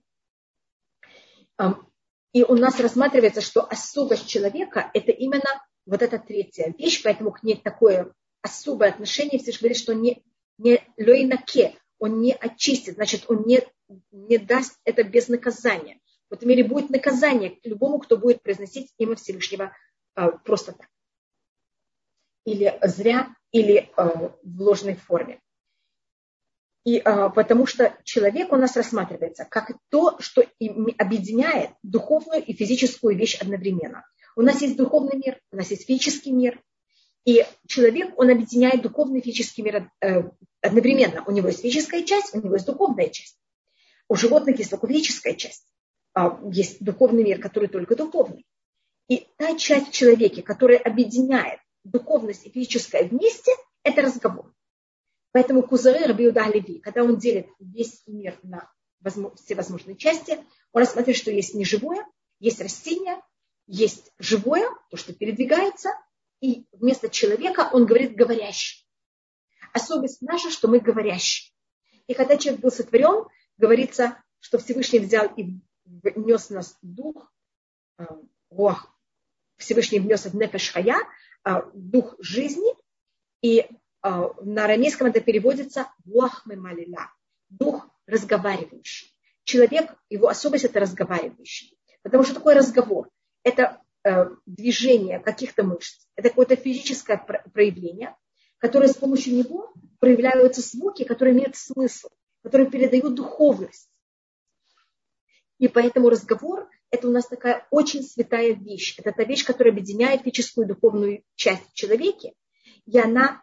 И 2.32 2.42
у 2.42 2.54
нас 2.54 2.78
рассматривается, 2.78 3.40
что 3.40 3.62
особость 3.62 4.28
человека– 4.28 4.90
это 4.94 5.12
именно 5.12 5.62
вот 5.86 6.02
эта 6.02 6.18
третья 6.18 6.74
вещь, 6.76 7.02
поэтому 7.02 7.32
к 7.32 7.42
ней 7.42 7.56
такое 7.56 8.12
особое 8.42 8.90
отношение. 8.90 9.38
Все 9.38 9.58
говорит, 9.58 9.78
что 9.78 9.94
не, 9.94 10.22
не 10.58 10.80
лойнаке, 10.98 11.78
он 11.98 12.20
не 12.20 12.34
очистит, 12.34 12.94
значит, 12.94 13.24
он 13.28 13.44
не, 13.46 13.62
не 14.10 14.38
даст 14.38 14.78
это 14.84 15.02
без 15.02 15.28
наказания. 15.28 16.00
В 16.30 16.34
этом 16.34 16.48
мире 16.48 16.64
будет 16.64 16.90
наказание 16.90 17.58
любому, 17.64 17.98
кто 17.98 18.18
будет 18.18 18.42
произносить 18.42 18.92
имя 18.98 19.16
Всевышнего 19.16 19.74
а, 20.14 20.30
просто 20.30 20.72
так. 20.72 20.88
Или 22.44 22.78
зря, 22.82 23.34
или 23.50 23.90
а, 23.96 24.34
в 24.42 24.60
ложной 24.60 24.94
форме. 24.94 25.40
И, 26.88 27.02
а, 27.04 27.28
потому 27.28 27.66
что 27.66 27.94
человек 28.02 28.50
у 28.50 28.56
нас 28.56 28.74
рассматривается 28.74 29.44
как 29.44 29.72
то, 29.90 30.18
что 30.20 30.42
объединяет 30.96 31.72
духовную 31.82 32.42
и 32.42 32.54
физическую 32.54 33.14
вещь 33.14 33.36
одновременно. 33.38 34.06
У 34.36 34.40
нас 34.40 34.62
есть 34.62 34.78
духовный 34.78 35.18
мир, 35.22 35.38
у 35.52 35.56
нас 35.56 35.70
есть 35.70 35.86
физический 35.86 36.32
мир. 36.32 36.62
И 37.26 37.44
человек, 37.66 38.18
он 38.18 38.30
объединяет 38.30 38.80
духовный 38.80 39.20
и 39.20 39.22
физический 39.22 39.60
мир 39.60 39.90
э, 40.00 40.22
одновременно. 40.62 41.22
У 41.26 41.30
него 41.30 41.48
есть 41.48 41.60
физическая 41.60 42.04
часть, 42.04 42.34
у 42.34 42.40
него 42.40 42.54
есть 42.54 42.64
духовная 42.64 43.10
часть. 43.10 43.38
У 44.08 44.14
животных 44.14 44.58
есть 44.58 44.70
только 44.70 44.86
физическая 44.86 45.34
часть. 45.34 45.66
А 46.14 46.40
есть 46.50 46.82
духовный 46.82 47.22
мир, 47.22 47.38
который 47.38 47.68
только 47.68 47.96
духовный. 47.96 48.46
И 49.08 49.26
та 49.36 49.58
часть 49.58 49.88
в 49.88 49.92
человеке, 49.92 50.40
которая 50.40 50.78
объединяет 50.78 51.60
духовность 51.84 52.46
и 52.46 52.50
физическое 52.50 53.04
вместе, 53.04 53.52
это 53.82 54.00
разговор. 54.00 54.54
Поэтому 55.32 55.62
Кузары 55.62 56.06
Рабиуда 56.06 56.46
Леви, 56.46 56.80
когда 56.80 57.02
он 57.02 57.18
делит 57.18 57.48
весь 57.58 58.02
мир 58.06 58.38
на 58.42 58.70
все 59.36 59.54
возможные 59.54 59.96
части, 59.96 60.38
он 60.72 60.80
рассматривает, 60.80 61.18
что 61.18 61.30
есть 61.30 61.54
неживое, 61.54 62.04
есть 62.40 62.60
растение, 62.60 63.20
есть 63.66 64.12
живое, 64.18 64.68
то, 64.90 64.96
что 64.96 65.12
передвигается, 65.12 65.90
и 66.40 66.66
вместо 66.72 67.08
человека 67.08 67.68
он 67.72 67.86
говорит 67.86 68.16
говорящий. 68.16 68.86
Особенность 69.72 70.22
наша, 70.22 70.50
что 70.50 70.68
мы 70.68 70.80
говорящие. 70.80 71.52
И 72.06 72.14
когда 72.14 72.36
человек 72.36 72.62
был 72.62 72.70
сотворен, 72.70 73.26
говорится, 73.58 74.22
что 74.40 74.58
Всевышний 74.58 75.00
взял 75.00 75.26
и 75.36 75.60
внес 75.84 76.46
в 76.46 76.50
нас 76.50 76.78
дух, 76.80 77.30
э, 77.98 78.04
Всевышний 79.56 79.98
внес 79.98 80.24
в 80.24 80.34
нефеш 80.34 80.72
хая, 80.72 80.96
дух 81.74 82.14
жизни, 82.20 82.72
и 83.42 83.68
на 84.02 84.64
арамейском 84.64 85.08
это 85.08 85.20
переводится 85.20 85.88
вахмы 86.04 86.56
малила, 86.56 87.10
дух 87.48 87.88
разговаривающий. 88.06 89.14
Человек, 89.44 89.94
его 90.08 90.28
особость 90.28 90.64
это 90.64 90.80
разговаривающий. 90.80 91.78
Потому 92.02 92.24
что 92.24 92.34
такой 92.34 92.54
разговор? 92.54 93.10
Это 93.42 93.82
э, 94.04 94.26
движение 94.46 95.18
каких-то 95.18 95.64
мышц, 95.64 96.06
это 96.16 96.28
какое-то 96.28 96.56
физическое 96.56 97.16
проявление, 97.52 98.16
которое 98.58 98.88
с 98.88 98.96
помощью 98.96 99.34
него 99.34 99.72
проявляются 100.00 100.60
звуки, 100.60 101.04
которые 101.04 101.34
имеют 101.34 101.56
смысл, 101.56 102.08
которые 102.42 102.70
передают 102.70 103.14
духовность. 103.14 103.90
И 105.58 105.66
поэтому 105.68 106.08
разговор– 106.08 106.68
это 106.90 107.08
у 107.08 107.10
нас 107.10 107.26
такая 107.26 107.66
очень 107.70 108.02
святая 108.02 108.54
вещь. 108.54 108.98
Это 108.98 109.12
та 109.12 109.24
вещь, 109.24 109.44
которая 109.44 109.72
объединяет 109.72 110.22
физическую 110.22 110.66
и 110.66 110.68
духовную 110.68 111.24
часть 111.34 111.68
в 111.70 111.74
человеке. 111.74 112.32
И 112.86 112.98
она 112.98 113.42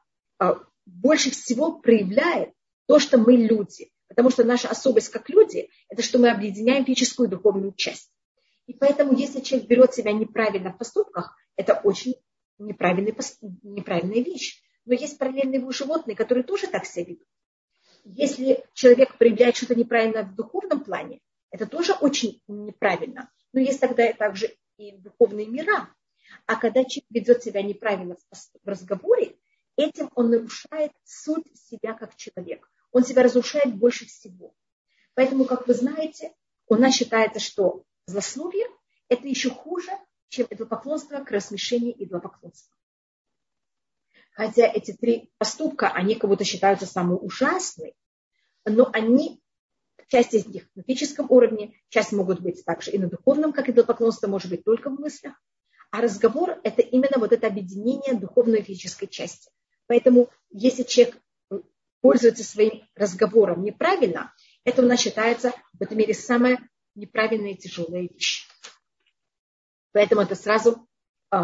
больше 0.86 1.32
всего 1.32 1.80
проявляет 1.80 2.54
то, 2.88 3.00
что 3.00 3.18
мы 3.18 3.34
люди. 3.34 3.92
Потому 4.08 4.30
что 4.30 4.44
наша 4.44 4.70
особость 4.70 5.10
как 5.10 5.30
люди– 5.30 5.70
это 5.90 6.04
что 6.04 6.20
мы 6.20 6.30
объединяем 6.30 6.86
физическую 6.86 7.28
и 7.28 7.32
духовную 7.32 7.74
часть. 7.74 8.12
И 8.68 8.74
поэтому, 8.74 9.16
если 9.16 9.42
человек 9.42 9.68
берет 9.68 9.94
себя 9.94 10.12
неправильно 10.12 10.72
в 10.72 10.78
поступках, 10.78 11.36
это 11.56 11.80
очень 11.84 12.16
неправильный, 12.58 13.16
неправильная 13.64 14.24
вещь. 14.24 14.62
Но 14.86 14.94
есть 14.94 15.18
параллельные 15.18 15.60
его 15.60 15.72
животные, 15.72 16.16
которые 16.16 16.44
тоже 16.44 16.68
так 16.68 16.86
себя 16.86 17.06
ведут. 17.06 17.28
Если 18.04 18.64
человек 18.74 19.18
проявляет 19.18 19.58
что-то 19.58 19.76
неправильно 19.76 20.24
в 20.24 20.36
духовном 20.36 20.84
плане, 20.84 21.22
это 21.50 21.66
тоже 21.66 21.94
очень 21.94 22.42
неправильно. 22.48 23.32
Но 23.52 23.60
есть 23.60 23.80
тогда 23.80 24.12
также 24.14 24.56
и 24.78 24.92
духовные 24.98 25.48
мира. 25.48 25.90
А 26.46 26.56
когда 26.56 26.84
человек 26.84 27.06
ведет 27.10 27.44
себя 27.44 27.62
неправильно 27.64 28.16
в 28.16 28.68
разговоре, 28.68 29.38
этим 29.78 30.10
он 30.16 30.30
нарушает 30.30 30.92
суть 31.04 31.48
себя 31.56 31.94
как 31.94 32.16
человек. 32.16 32.70
Он 32.92 33.04
себя 33.04 33.24
разрушает 33.24 33.76
больше 33.76 34.06
всего. 34.06 34.54
Поэтому, 35.16 35.46
как 35.46 35.68
вы 35.68 35.74
знаете, 35.74 36.34
у 36.68 36.76
нас 36.76 36.96
считается, 36.96 37.40
что 37.40 37.84
злословие– 38.06 38.68
это 39.10 39.28
еще 39.28 39.50
хуже, 39.50 39.92
чем 40.30 40.48
идолопоклонство 40.50 41.20
к 41.24 41.32
рассмешению 41.32 41.94
идолопоклонства. 42.04 42.76
Хотя 44.32 44.66
эти 44.66 44.92
три 44.92 45.32
поступка, 45.38 45.90
они 45.90 46.16
как 46.16 46.30
будто 46.30 46.44
считаются 46.44 46.86
самые 46.86 47.18
ужасные, 47.18 47.94
но 48.66 48.90
они, 48.92 49.42
часть 50.08 50.34
из 50.34 50.46
них 50.48 50.68
на 50.76 50.84
физическом 50.84 51.28
уровне, 51.30 51.80
часть 51.90 52.12
могут 52.12 52.42
быть 52.42 52.66
также 52.66 52.92
и 52.92 52.98
на 52.98 53.10
духовном, 53.10 53.54
как 53.54 53.70
идолопоклонство 53.70 54.28
может 54.28 54.50
быть 54.50 54.66
только 54.66 54.90
в 54.90 55.00
мыслях. 55.00 55.42
А 55.92 56.02
разговор– 56.02 56.60
это 56.64 56.82
именно 56.82 57.18
вот 57.18 57.32
это 57.32 57.48
объединение 57.48 58.16
духовной 58.16 58.60
и 58.60 58.64
физической 58.64 59.08
части. 59.08 59.50
Поэтому, 59.88 60.30
если 60.50 60.84
человек 60.84 61.18
пользуется 62.02 62.44
своим 62.44 62.88
разговором 62.96 63.64
неправильно, 63.64 64.34
это 64.64 64.82
у 64.82 64.86
нас 64.86 65.00
считается 65.00 65.54
в 65.74 65.82
этом 65.82 65.98
мире 65.98 66.14
самая 66.14 66.70
неправильная 66.96 67.52
и 67.52 67.58
тяжелая 67.58 68.04
вещь. 68.04 68.48
Поэтому 69.92 70.22
это 70.22 70.36
сразу 70.36 70.88
э, 71.32 71.38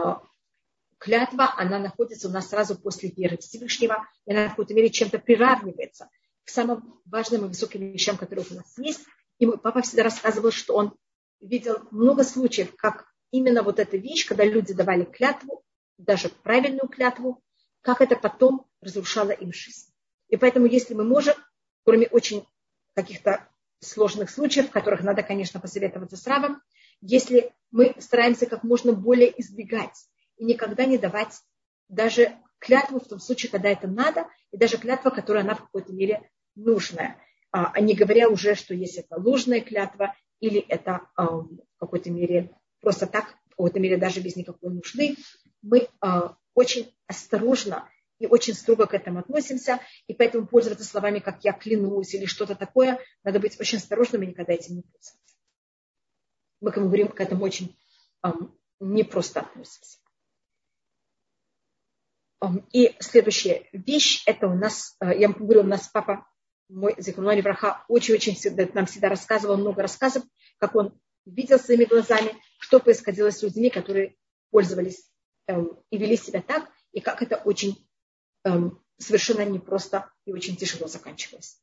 клятва, 0.97 1.53
она 1.57 1.79
находится 1.79 2.27
у 2.27 2.31
нас 2.31 2.49
сразу 2.49 2.77
после 2.77 3.09
веры 3.09 3.37
Всевышнего, 3.37 4.07
и 4.25 4.31
она 4.31 4.47
в 4.47 4.49
какой-то 4.51 4.73
мере 4.73 4.89
чем-то 4.89 5.19
приравнивается 5.19 6.09
к 6.43 6.49
самым 6.49 7.01
важным 7.05 7.45
и 7.45 7.47
высоким 7.47 7.91
вещам, 7.91 8.17
которые 8.17 8.45
у 8.49 8.55
нас 8.55 8.77
есть. 8.77 9.01
И 9.39 9.45
мой 9.45 9.57
папа 9.57 9.81
всегда 9.81 10.03
рассказывал, 10.03 10.51
что 10.51 10.75
он 10.75 10.95
видел 11.39 11.79
много 11.91 12.23
случаев, 12.23 12.75
как 12.75 13.07
именно 13.31 13.63
вот 13.63 13.79
эта 13.79 13.97
вещь, 13.97 14.27
когда 14.27 14.45
люди 14.45 14.73
давали 14.73 15.05
клятву, 15.05 15.63
даже 15.97 16.29
правильную 16.29 16.87
клятву, 16.87 17.41
как 17.81 18.01
это 18.01 18.15
потом 18.15 18.67
разрушало 18.81 19.31
им 19.31 19.53
жизнь. 19.53 19.91
И 20.29 20.37
поэтому, 20.37 20.65
если 20.65 20.93
мы 20.93 21.03
можем, 21.03 21.35
кроме 21.83 22.07
очень 22.07 22.45
каких-то 22.95 23.47
сложных 23.79 24.29
случаев, 24.29 24.67
в 24.67 24.71
которых 24.71 25.01
надо, 25.01 25.23
конечно, 25.23 25.59
посоветоваться 25.59 26.15
с 26.15 26.25
Равом, 26.27 26.61
если 27.01 27.51
мы 27.71 27.95
стараемся 27.99 28.45
как 28.45 28.63
можно 28.63 28.93
более 28.93 29.39
избегать 29.41 30.07
и 30.37 30.45
никогда 30.45 30.85
не 30.85 30.97
давать 30.97 31.41
даже 31.89 32.37
клятву 32.59 32.99
в 32.99 33.07
том 33.07 33.19
случае, 33.19 33.51
когда 33.51 33.69
это 33.69 33.87
надо, 33.87 34.27
и 34.51 34.57
даже 34.57 34.77
клятва, 34.77 35.09
которая 35.09 35.43
она 35.43 35.55
в 35.55 35.61
какой-то 35.61 35.91
мере 35.93 36.29
нужная. 36.55 37.17
А, 37.51 37.71
а 37.73 37.79
не 37.81 37.95
говоря 37.95 38.29
уже, 38.29 38.55
что 38.55 38.73
есть 38.73 38.97
это 38.97 39.19
ложная 39.19 39.61
клятва, 39.61 40.15
или 40.39 40.59
это 40.59 41.01
а, 41.15 41.25
в 41.25 41.49
какой-то 41.79 42.11
мере 42.11 42.55
просто 42.81 43.07
так, 43.07 43.35
в 43.47 43.49
какой-то 43.51 43.79
мере 43.79 43.97
даже 43.97 44.21
без 44.21 44.35
никакой 44.35 44.71
нужды, 44.71 45.15
мы 45.61 45.87
а, 45.99 46.35
очень 46.53 46.93
осторожно 47.07 47.89
и 48.19 48.27
очень 48.27 48.53
строго 48.53 48.85
к 48.85 48.93
этому 48.93 49.19
относимся, 49.19 49.79
и 50.07 50.13
поэтому 50.13 50.45
пользоваться 50.45 50.85
словами, 50.85 51.19
как 51.19 51.43
я 51.43 51.53
клянусь 51.53 52.13
или 52.13 52.25
что-то 52.25 52.55
такое, 52.55 52.99
надо 53.23 53.39
быть 53.39 53.59
очень 53.59 53.79
осторожным 53.79 54.21
и 54.23 54.27
никогда 54.27 54.53
этим 54.53 54.75
не 54.75 54.81
пользоваться. 54.83 55.35
Мы, 56.59 56.71
как 56.71 56.83
мы 56.83 56.85
говорим, 56.85 57.07
к 57.07 57.19
этому 57.19 57.43
очень 57.43 57.75
эм, 58.23 58.55
непросто 58.79 59.41
относимся. 59.41 59.97
И 62.71 62.95
следующая 62.99 63.67
вещь, 63.71 64.23
это 64.25 64.47
у 64.47 64.55
нас, 64.55 64.95
э, 64.99 65.17
я 65.19 65.29
говорю, 65.29 65.61
у 65.61 65.67
нас 65.67 65.87
папа, 65.87 66.27
мой 66.69 66.95
Зихруной 66.97 67.41
Браха, 67.41 67.83
очень-очень 67.87 68.35
всегда, 68.35 68.67
нам 68.73 68.85
всегда 68.85 69.09
рассказывал 69.09 69.57
много 69.57 69.81
рассказов, 69.81 70.23
как 70.57 70.75
он 70.75 70.99
видел 71.25 71.59
своими 71.59 71.83
глазами, 71.83 72.35
что 72.59 72.79
происходило 72.79 73.29
с 73.29 73.43
людьми, 73.43 73.69
которые 73.69 74.15
пользовались 74.49 75.10
и 75.47 75.97
вели 75.97 76.17
себя 76.17 76.41
так, 76.41 76.69
и 76.91 77.01
как 77.01 77.21
это 77.21 77.37
очень 77.37 77.87
эм, 78.43 78.81
совершенно 78.97 79.45
непросто 79.45 80.11
и 80.25 80.33
очень 80.33 80.55
тяжело 80.55 80.87
заканчивалось. 80.87 81.61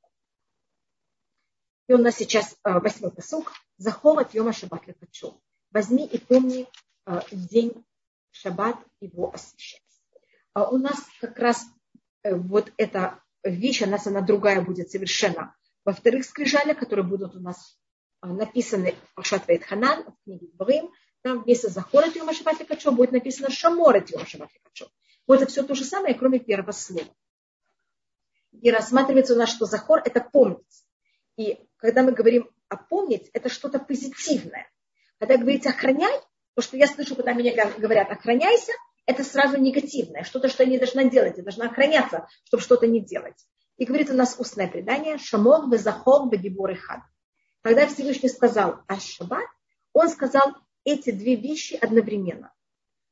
И 1.88 1.94
у 1.94 1.98
нас 1.98 2.16
сейчас 2.16 2.54
э, 2.64 2.78
восьмой 2.78 3.10
посук. 3.10 3.52
Захор 3.78 4.18
от 4.18 4.34
Йома 4.34 4.52
Шаббат 4.52 4.86
Лекачу. 4.86 5.40
Возьми 5.70 6.06
и 6.06 6.18
помни 6.18 6.68
э, 7.06 7.20
день 7.32 7.84
Шаббат, 8.30 8.76
его 9.00 9.32
освящать. 9.32 9.82
А 10.52 10.68
у 10.68 10.76
нас 10.76 10.98
как 11.20 11.38
раз 11.38 11.64
э, 12.24 12.34
вот 12.34 12.72
эта 12.76 13.22
вещь, 13.42 13.82
она, 13.82 13.98
она 14.04 14.20
другая 14.20 14.60
будет 14.60 14.90
совершенно. 14.90 15.56
Во 15.84 15.94
вторых 15.94 16.26
скрижалях, 16.26 16.78
которые 16.78 17.06
будут 17.06 17.34
у 17.34 17.40
нас 17.40 17.78
написаны 18.20 18.92
в 18.92 19.14
Пашат 19.14 19.44
Ханан, 19.62 20.04
в 20.04 20.24
книге 20.24 20.48
Дворим, 20.52 20.92
там 21.22 21.42
вместо 21.42 21.68
Захора 21.68 22.06
Йома 22.14 22.32
Шаббат 22.32 22.60
Лекачу 22.60 22.92
будет 22.92 23.12
написано 23.12 23.50
Шамора 23.50 24.04
Йома 24.06 24.26
Шаббат 24.26 24.50
Лекачу. 24.54 24.86
Вот 25.26 25.42
это 25.42 25.50
все 25.50 25.62
то 25.62 25.74
же 25.74 25.84
самое, 25.84 26.14
кроме 26.14 26.38
первого 26.38 26.72
слова. 26.72 27.06
И 28.52 28.70
рассматривается 28.70 29.34
у 29.34 29.36
нас, 29.36 29.50
что 29.50 29.66
захор– 29.66 30.00
это 30.04 30.20
помнить. 30.20 30.84
И 31.36 31.58
когда 31.76 32.02
мы 32.02 32.12
говорим 32.12 32.50
о 32.68 32.76
помнить, 32.76 33.30
это 33.32 33.48
что-то 33.48 33.78
позитивное. 33.78 34.70
Когда 35.18 35.36
говорите 35.36 35.68
охраняй, 35.68 36.12
то, 36.54 36.62
что 36.62 36.76
я 36.76 36.86
слышу, 36.86 37.14
когда 37.14 37.32
меня 37.32 37.54
говорят 37.78 38.10
охраняйся, 38.10 38.72
это 39.06 39.24
сразу 39.24 39.56
негативное, 39.58 40.24
что-то, 40.24 40.48
что 40.48 40.64
я 40.64 40.70
не 40.70 40.78
должна 40.78 41.04
делать, 41.04 41.36
я 41.38 41.42
должна 41.42 41.66
охраняться, 41.66 42.28
чтобы 42.44 42.62
что-то 42.62 42.86
не 42.86 43.00
делать. 43.00 43.46
И 43.76 43.84
говорит 43.84 44.10
у 44.10 44.14
нас 44.14 44.36
устное 44.38 44.68
предание 44.68 45.18
«Шамор 45.18 45.70
везахор 45.70 46.28
бедибор 46.28 46.74
хад». 46.74 47.00
Когда 47.62 47.86
Всевышний 47.86 48.28
сказал 48.28 48.80
о 48.86 48.98
шаббат, 48.98 49.46
он 49.92 50.08
сказал 50.08 50.56
эти 50.90 51.10
две 51.10 51.36
вещи 51.36 51.74
одновременно. 51.74 52.52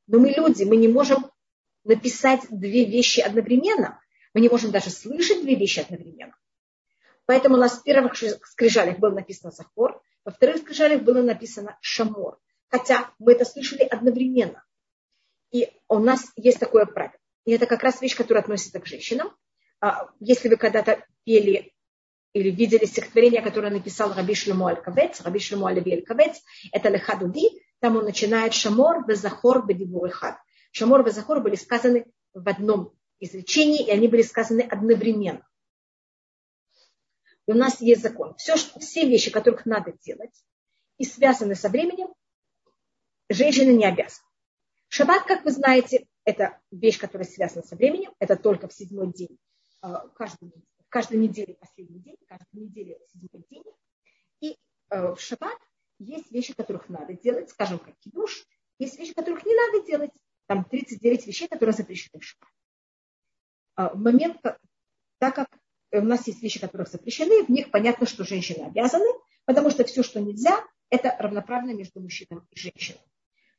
Но 0.06 0.18
мы 0.18 0.30
люди, 0.30 0.64
мы 0.64 0.76
не 0.76 0.88
можем 0.88 1.30
написать 1.84 2.42
две 2.50 2.84
вещи 2.84 3.20
одновременно. 3.20 4.00
Мы 4.34 4.40
не 4.40 4.48
можем 4.48 4.70
даже 4.70 4.90
слышать 4.90 5.42
две 5.42 5.54
вещи 5.54 5.80
одновременно. 5.80 6.36
Поэтому 7.26 7.56
у 7.56 7.58
нас 7.58 7.78
в 7.78 7.82
первых 7.82 8.16
скрижалях 8.16 8.98
было 8.98 9.10
написано 9.10 9.50
Захор, 9.50 10.00
во 10.24 10.32
вторых 10.32 10.58
скрижалях 10.58 11.02
было 11.02 11.22
написано 11.22 11.78
Шамор. 11.80 12.38
Хотя 12.68 13.10
мы 13.18 13.32
это 13.32 13.44
слышали 13.44 13.82
одновременно. 13.82 14.64
И 15.52 15.70
у 15.88 16.00
нас 16.00 16.32
есть 16.36 16.58
такое 16.58 16.84
правило. 16.84 17.18
И 17.44 17.52
это 17.52 17.66
как 17.66 17.82
раз 17.84 18.02
вещь, 18.02 18.16
которая 18.16 18.42
относится 18.42 18.80
к 18.80 18.86
женщинам. 18.86 19.32
А, 19.80 20.08
если 20.18 20.48
вы 20.48 20.56
когда-то 20.56 21.06
пели 21.24 21.72
или 22.32 22.50
видели 22.50 22.84
стихотворение, 22.84 23.40
которое 23.40 23.70
написал 23.70 24.12
Раби 24.12 24.34
Шлему 24.34 24.66
Аль-Кавец, 24.66 25.20
Раби 25.20 25.38
Шлему 25.38 25.66
Аль-Кавец, 25.66 26.42
это 26.72 26.88
Лехадуди, 26.88 27.62
там 27.80 27.96
он 27.96 28.04
начинает 28.04 28.54
Шамор, 28.54 29.06
Безахор, 29.06 29.66
Бедибур 29.66 30.10
Хад. 30.10 30.38
Шамор 30.72 31.06
и 31.06 31.10
Захор 31.10 31.40
были 31.40 31.56
сказаны 31.56 32.06
в 32.32 32.48
одном 32.48 32.94
изречении, 33.18 33.86
и 33.86 33.90
они 33.90 34.08
были 34.08 34.22
сказаны 34.22 34.60
одновременно. 34.60 35.46
И 37.46 37.52
у 37.52 37.54
нас 37.54 37.80
есть 37.80 38.02
закон. 38.02 38.34
Все, 38.36 38.56
что, 38.56 38.80
все 38.80 39.08
вещи, 39.08 39.30
которых 39.30 39.66
надо 39.66 39.92
делать, 40.02 40.34
и 40.98 41.04
связаны 41.04 41.54
со 41.54 41.68
временем, 41.68 42.08
женщины 43.28 43.70
не 43.70 43.84
обязаны. 43.84 44.26
Шаббат, 44.88 45.24
как 45.24 45.44
вы 45.44 45.50
знаете, 45.50 46.06
это 46.24 46.60
вещь, 46.70 46.98
которая 46.98 47.26
связана 47.26 47.62
со 47.62 47.76
временем. 47.76 48.12
Это 48.18 48.36
только 48.36 48.68
в 48.68 48.72
седьмой 48.72 49.12
день, 49.12 49.38
каждый, 50.14 50.52
в 50.78 50.88
каждой 50.88 51.18
неделе 51.18 51.54
последний 51.54 52.00
день, 52.00 52.16
каждой 52.26 52.62
неделе 52.62 52.98
седьмой 53.12 53.44
день. 53.50 53.64
И 54.40 54.58
а, 54.88 55.14
в 55.14 55.20
шаббат 55.20 55.58
есть 55.98 56.30
вещи, 56.30 56.54
которых 56.54 56.88
надо 56.88 57.14
делать, 57.14 57.50
скажем, 57.50 57.78
как 57.78 57.96
кидуш, 57.98 58.46
Есть 58.78 58.98
вещи, 58.98 59.14
которых 59.14 59.44
не 59.44 59.54
надо 59.54 59.86
делать. 59.86 60.10
Там 60.46 60.64
39 60.64 61.26
вещей, 61.26 61.48
которые 61.48 61.74
запрещены 61.74 62.20
в. 62.20 62.36
А 63.74 63.94
момент, 63.94 64.40
так 65.18 65.34
как 65.34 65.48
у 65.92 66.00
нас 66.02 66.26
есть 66.26 66.42
вещи, 66.42 66.60
которые 66.60 66.86
запрещены, 66.86 67.44
в 67.44 67.48
них 67.48 67.70
понятно, 67.70 68.06
что 68.06 68.24
женщины 68.24 68.64
обязаны, 68.64 69.08
потому 69.44 69.70
что 69.70 69.84
все, 69.84 70.02
что 70.02 70.20
нельзя, 70.20 70.64
это 70.90 71.16
равноправно 71.18 71.72
между 71.72 72.00
мужчиной 72.00 72.42
и 72.50 72.58
женщиной. 72.58 73.00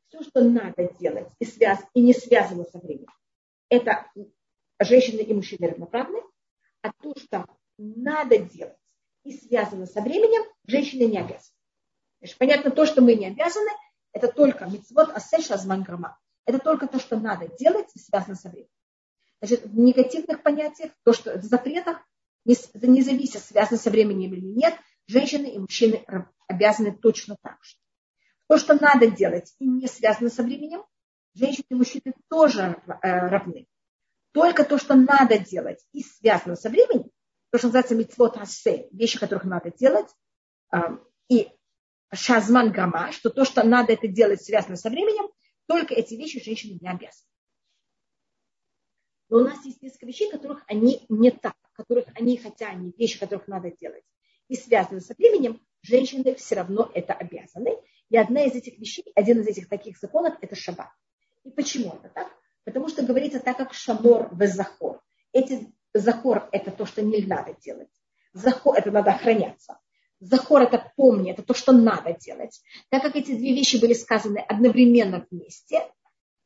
Все, 0.07 0.23
что 0.23 0.43
надо 0.43 0.91
делать 0.99 1.27
и, 1.39 1.45
связ, 1.45 1.79
и 1.93 2.01
не 2.01 2.13
связано 2.13 2.63
со 2.63 2.79
временем, 2.79 3.11
это 3.69 4.09
женщины 4.79 5.21
и 5.21 5.33
мужчины 5.33 5.69
равноправны, 5.69 6.21
а 6.81 6.91
то, 7.01 7.13
что 7.19 7.45
надо 7.77 8.37
делать 8.37 8.77
и 9.23 9.33
связано 9.37 9.85
со 9.85 10.01
временем, 10.01 10.49
женщины 10.65 11.03
не 11.03 11.17
обязаны. 11.17 11.56
Понятно, 12.37 12.71
то, 12.71 12.85
что 12.85 13.01
мы 13.01 13.15
не 13.15 13.27
обязаны, 13.27 13.69
это 14.11 14.27
только 14.31 14.65
митцвот 14.65 15.09
асель 15.15 15.43
шазман 15.43 15.83
грама. 15.83 16.17
Это 16.45 16.59
только 16.59 16.87
то, 16.87 16.99
что 16.99 17.17
надо 17.17 17.47
делать 17.59 17.89
связано 17.95 18.35
со 18.35 18.49
временем. 18.49 18.71
Значит, 19.41 19.65
в 19.65 19.77
негативных 19.77 20.41
понятиях, 20.41 20.91
то, 21.03 21.13
что 21.13 21.37
в 21.37 21.43
запретах, 21.43 21.97
не 22.45 23.01
зависит, 23.01 23.43
связано 23.43 23.77
со 23.77 23.89
временем 23.89 24.33
или 24.33 24.45
нет, 24.45 24.73
женщины 25.05 25.47
и 25.47 25.59
мужчины 25.59 26.05
обязаны 26.47 26.95
точно 26.95 27.37
так 27.41 27.57
же. 27.63 27.75
То, 28.47 28.57
что 28.57 28.73
надо 28.81 29.11
делать 29.11 29.53
и 29.59 29.67
не 29.67 29.87
связано 29.87 30.29
со 30.29 30.41
временем, 30.41 30.83
женщины 31.35 31.65
и 31.69 31.75
мужчины 31.75 32.13
тоже 32.29 32.81
э, 32.87 33.27
равны. 33.27 33.67
Только 34.31 34.63
то, 34.63 34.77
что 34.77 34.95
надо 34.95 35.37
делать 35.37 35.85
и 35.91 36.01
связано 36.01 36.55
со 36.55 36.69
временем, 36.69 37.11
то, 37.51 37.57
что 37.57 37.67
называется 37.67 37.95
митцвот 37.95 38.37
асе, 38.37 38.87
вещи, 38.91 39.19
которых 39.19 39.43
надо 39.43 39.71
делать, 39.71 40.09
э, 40.73 40.77
и 41.27 41.49
шазман 42.13 42.71
гама, 42.71 43.11
что 43.11 43.29
то, 43.29 43.45
что 43.45 43.63
надо 43.63 43.93
это 43.93 44.07
делать, 44.07 44.41
связано 44.41 44.75
со 44.75 44.89
временем, 44.89 45.29
только 45.67 45.93
эти 45.93 46.15
вещи 46.15 46.43
женщины 46.43 46.77
не 46.79 46.89
обязаны. 46.89 47.27
Но 49.29 49.37
у 49.39 49.41
нас 49.41 49.63
есть 49.65 49.81
несколько 49.81 50.05
вещей, 50.05 50.31
которых 50.31 50.63
они 50.67 51.05
не 51.09 51.31
так, 51.31 51.55
которых 51.73 52.05
они, 52.15 52.37
хотя 52.37 52.67
они 52.67 52.93
вещи, 52.97 53.19
которых 53.19 53.47
надо 53.47 53.71
делать, 53.71 54.03
и 54.47 54.55
связаны 54.55 55.01
со 55.01 55.13
временем, 55.17 55.61
женщины 55.81 56.35
все 56.35 56.55
равно 56.55 56.89
это 56.93 57.13
обязаны. 57.13 57.75
И 58.09 58.17
одна 58.17 58.43
из 58.45 58.53
этих 58.53 58.79
вещей, 58.79 59.11
один 59.15 59.41
из 59.41 59.47
этих 59.47 59.67
таких 59.67 59.97
законов, 59.97 60.35
это 60.41 60.55
шаббат. 60.55 60.89
И 61.43 61.49
почему 61.51 61.93
это 61.93 62.09
так? 62.09 62.31
Потому 62.63 62.87
что 62.87 63.05
говорится 63.05 63.39
так, 63.39 63.57
как 63.57 63.73
шамор 63.73 64.29
в 64.31 64.47
захор. 64.47 65.01
Эти 65.33 65.73
захор– 65.93 66.47
это 66.51 66.71
то, 66.71 66.85
что 66.85 67.01
не 67.01 67.25
надо 67.25 67.53
делать. 67.61 67.91
Захор– 68.33 68.75
это 68.77 68.91
надо 68.91 69.11
охраняться. 69.11 69.79
Захор– 70.19 70.61
это 70.63 70.91
помни, 70.95 71.31
это 71.31 71.43
то, 71.43 71.53
что 71.53 71.71
надо 71.71 72.13
делать. 72.13 72.61
Так 72.89 73.03
как 73.03 73.15
эти 73.15 73.35
две 73.35 73.53
вещи 73.53 73.77
были 73.77 73.93
сказаны 73.93 74.39
одновременно 74.39 75.25
вместе, 75.29 75.81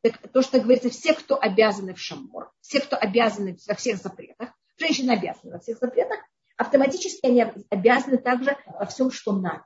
так 0.02 0.18
то, 0.32 0.42
что 0.42 0.60
говорится, 0.60 0.90
все, 0.90 1.14
кто 1.14 1.40
обязаны 1.40 1.94
в 1.94 2.00
шамор, 2.00 2.52
все, 2.60 2.82
кто 2.82 2.98
обязаны 2.98 3.58
во 3.68 3.76
всех 3.76 3.98
запретах, 3.98 4.50
женщины 4.78 5.12
обязаны 5.12 5.54
во 5.54 5.60
всех 5.60 5.78
запретах, 5.78 6.20
автоматически 6.58 7.26
они 7.26 7.46
обязаны 7.70 8.18
также 8.18 8.58
во 8.66 8.86
всем, 8.86 9.12
что 9.12 9.32
надо. 9.32 9.64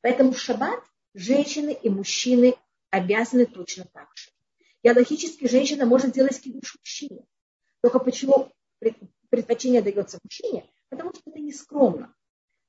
Поэтому 0.00 0.32
в 0.32 0.40
шаббат 0.40 0.80
женщины 1.14 1.72
и 1.72 1.88
мужчины 1.88 2.54
обязаны 2.90 3.46
точно 3.46 3.84
так 3.92 4.08
же. 4.14 4.30
И 4.82 4.90
логически 4.90 5.46
женщина 5.46 5.84
может 5.84 6.12
делать 6.12 6.40
кидуш 6.40 6.76
мужчине. 6.78 7.26
Только 7.82 7.98
почему 7.98 8.50
предпочтение 9.28 9.82
дается 9.82 10.18
мужчине? 10.24 10.68
Потому 10.88 11.12
что 11.14 11.30
это 11.30 11.38
не 11.38 11.52
скромно. 11.52 12.14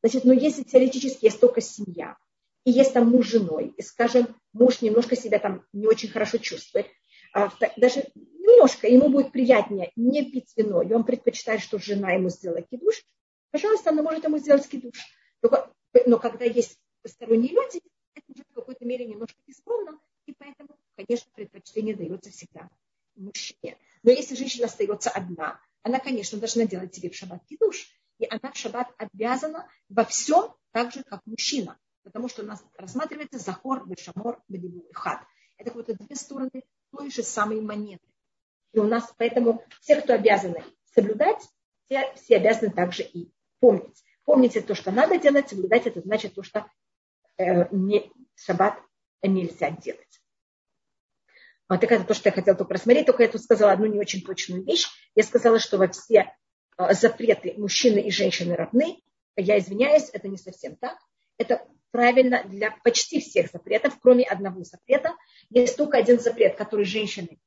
Значит, 0.02 0.26
но 0.26 0.34
если 0.34 0.64
теоретически 0.64 1.26
есть 1.26 1.40
только 1.40 1.62
семья, 1.62 2.18
и 2.64 2.72
есть 2.72 2.94
там 2.94 3.10
муж 3.10 3.28
с 3.28 3.32
женой, 3.32 3.74
и, 3.78 3.82
скажем, 3.82 4.36
муж 4.54 4.82
немножко 4.82 5.16
себя 5.16 5.40
там 5.40 5.66
не 5.74 5.88
очень 5.88 6.10
хорошо 6.10 6.38
чувствует, 6.38 6.88
а, 7.34 7.52
даже 7.78 8.06
немножко 8.16 8.88
ему 8.88 9.10
будет 9.10 9.32
приятнее 9.32 9.92
не 9.96 10.30
пить 10.30 10.52
вино, 10.56 10.82
и 10.82 10.94
он 10.94 11.04
предпочитает, 11.04 11.62
что 11.62 11.80
жена 11.80 12.12
ему 12.14 12.30
сделала 12.30 12.62
кидуш, 12.62 13.04
пожалуйста, 13.52 13.92
она 13.92 14.04
может 14.04 14.24
ему 14.24 14.38
сделать 14.38 14.68
кидуш. 14.68 14.98
Только, 15.40 15.72
но 16.06 16.20
когда 16.20 16.46
есть 16.46 16.78
посторонние 17.02 17.54
люди, 17.54 17.82
это 18.14 18.26
уже 18.28 18.44
в 18.50 18.54
какой-то 18.54 18.86
мере 18.86 19.06
немножко 19.06 19.40
бескромно, 19.48 20.00
и 20.26 20.34
поэтому, 20.34 20.78
конечно, 20.96 21.32
предпочтение 21.34 21.96
дается 21.96 22.32
всегда 22.32 22.70
мужчине. 23.16 23.78
Но 24.04 24.12
если 24.12 24.36
женщина 24.36 24.66
остается 24.66 25.10
одна, 25.10 25.60
она, 25.84 26.00
конечно, 26.00 26.38
должна 26.38 26.66
делать 26.66 26.94
себе 26.94 27.10
в 27.10 27.16
шаббат 27.16 27.44
кидуш, 27.48 27.88
и 28.22 28.28
она 28.30 28.52
в 28.52 28.58
шаббат 28.58 28.88
обязана 28.98 29.68
во 29.90 30.06
всем 30.06 30.54
так 30.72 30.94
же, 30.94 31.04
как 31.04 31.22
мужчина 31.26 31.78
потому 32.04 32.30
что 32.30 32.44
у 32.44 32.46
нас 32.46 32.64
рассматривается 32.78 33.40
захор, 33.40 33.88
бешамор, 33.88 34.42
бедибу 34.48 34.80
и 34.90 34.94
хат. 34.94 35.22
Это 35.58 35.70
как 35.70 35.86
будто 35.86 35.94
две 35.94 36.16
стороны 36.16 36.64
той 36.92 37.12
же 37.12 37.24
самой 37.24 37.62
монеты. 37.62 38.06
И 38.74 38.80
у 38.80 38.86
нас 38.86 39.14
поэтому 39.18 39.64
все, 39.82 40.02
кто 40.02 40.14
обязаны 40.14 40.64
соблюдать, 40.94 41.42
все, 41.86 42.14
все 42.16 42.38
обязаны 42.38 42.72
также 42.72 43.04
и 43.04 43.32
помнить. 43.60 44.04
Помните 44.24 44.62
то, 44.62 44.76
что 44.76 44.92
надо 44.92 45.18
делать, 45.18 45.50
соблюдать 45.50 45.88
это 45.88 46.02
значит 46.02 46.36
то, 46.36 46.44
что 46.44 46.66
э, 47.38 47.68
не, 47.76 48.12
шаббат 48.36 48.80
нельзя 49.22 49.72
делать. 49.72 50.22
Вот 51.68 51.80
так 51.80 51.92
это 51.92 52.04
то, 52.04 52.14
что 52.14 52.30
я 52.30 52.34
хотела 52.34 52.58
только 52.58 52.74
рассмотреть. 52.74 53.06
Только 53.06 53.24
я 53.24 53.30
тут 53.30 53.42
сказала 53.42 53.72
одну 53.72 53.86
не 53.86 54.00
очень 54.00 54.22
точную 54.22 54.64
вещь. 54.64 54.90
Я 55.16 55.24
сказала, 55.24 55.60
что 55.60 55.78
во 55.78 55.88
все 55.88 56.34
запреты 56.92 57.54
мужчины 57.58 58.00
и 58.00 58.12
женщины 58.12 58.56
равны. 58.56 59.02
Я 59.36 59.60
извиняюсь, 59.60 60.10
это 60.12 60.28
не 60.28 60.38
совсем 60.38 60.76
так. 60.76 60.98
Это 61.38 61.68
правильно 61.92 62.44
для 62.46 62.72
почти 62.84 63.20
всех 63.20 63.52
запретов, 63.52 64.00
кроме 64.02 64.24
одного 64.24 64.64
запрета. 64.64 65.16
Есть 65.50 65.78
только 65.78 65.98
один 65.98 66.20
запрет, 66.20 66.56
который 66.56 66.86
женщины, 66.86 67.40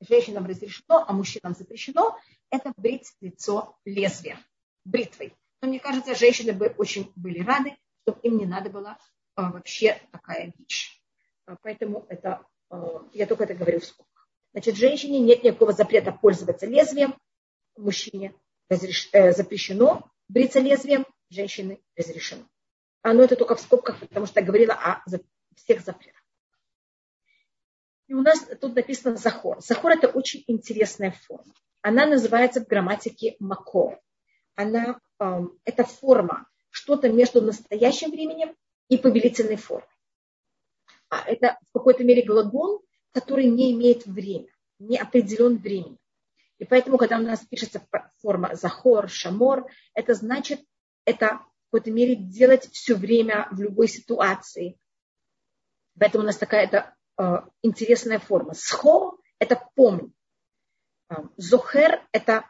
женщинам 0.00 0.46
разрешено, 0.46 1.04
а 1.06 1.12
мужчинам 1.12 1.54
запрещено. 1.54 2.18
Это 2.50 2.72
брить 2.76 3.12
лицо 3.20 3.76
лезвием, 3.84 4.38
бритвой. 4.84 5.34
Но 5.60 5.68
мне 5.68 5.78
кажется, 5.78 6.14
женщины 6.14 6.52
бы 6.52 6.74
очень 6.78 7.12
были 7.14 7.40
рады, 7.40 7.76
чтобы 8.02 8.20
им 8.22 8.38
не 8.38 8.46
надо 8.46 8.70
было 8.70 8.98
а, 9.34 9.52
вообще 9.52 10.00
такая 10.10 10.52
вещь. 10.58 11.00
А, 11.46 11.56
поэтому 11.62 12.04
это, 12.08 12.44
а, 12.70 13.06
я 13.12 13.26
только 13.26 13.44
это 13.44 13.54
говорю 13.54 13.80
в. 13.80 13.84
Значит, 14.52 14.76
женщине 14.76 15.18
нет 15.20 15.44
никакого 15.44 15.72
запрета 15.72 16.12
пользоваться 16.12 16.66
лезвием, 16.66 17.16
мужчине 17.76 18.34
разреш... 18.72 19.08
э, 19.12 19.32
запрещено 19.32 20.10
бриться 20.28 20.60
лезвием, 20.60 21.06
женщины 21.30 21.80
разрешено. 21.96 22.44
А, 23.02 23.12
но 23.12 23.22
это 23.22 23.36
только 23.36 23.54
в 23.54 23.60
скобках, 23.60 23.98
потому 24.00 24.26
что 24.26 24.40
я 24.40 24.46
говорила 24.46 24.74
о 24.74 25.02
всех 25.56 25.80
запретах. 25.80 26.22
И 28.06 28.14
у 28.14 28.20
нас 28.20 28.46
тут 28.60 28.74
написано 28.74 29.16
захор. 29.16 29.60
Захор 29.60 29.92
это 29.92 30.08
очень 30.08 30.44
интересная 30.46 31.12
форма. 31.12 31.52
Она 31.80 32.06
называется 32.06 32.60
в 32.60 32.68
грамматике 32.68 33.36
макор. 33.40 34.00
Она, 34.54 35.00
эм, 35.18 35.58
это 35.64 35.84
форма, 35.84 36.46
что-то 36.70 37.08
между 37.08 37.40
настоящим 37.40 38.10
временем 38.10 38.54
и 38.88 38.98
повелительной 38.98 39.56
формой. 39.56 39.88
А 41.08 41.24
это 41.26 41.58
в 41.70 41.78
какой-то 41.78 42.04
мере 42.04 42.22
глагол, 42.22 42.84
который 43.12 43.46
не 43.46 43.72
имеет 43.72 44.06
время, 44.06 44.48
не 44.78 44.98
определен 44.98 45.58
временем. 45.58 45.98
И 46.62 46.64
поэтому, 46.64 46.96
когда 46.96 47.18
у 47.18 47.22
нас 47.22 47.40
пишется 47.40 47.84
форма 48.20 48.54
захор, 48.54 49.08
шамор, 49.08 49.66
это 49.94 50.14
значит, 50.14 50.60
это 51.04 51.40
какой-то 51.72 51.90
мере 51.90 52.14
делать 52.14 52.70
все 52.70 52.94
время 52.94 53.48
в 53.50 53.60
любой 53.60 53.88
ситуации. 53.88 54.78
Поэтому 55.98 56.22
у 56.22 56.26
нас 56.28 56.36
такая 56.36 56.66
это, 56.66 56.94
э, 57.18 57.38
интересная 57.62 58.20
форма. 58.20 58.54
Схо– 58.54 59.18
это 59.40 59.60
помню. 59.74 60.12
Э, 61.10 61.16
зохер– 61.36 62.06
это 62.12 62.48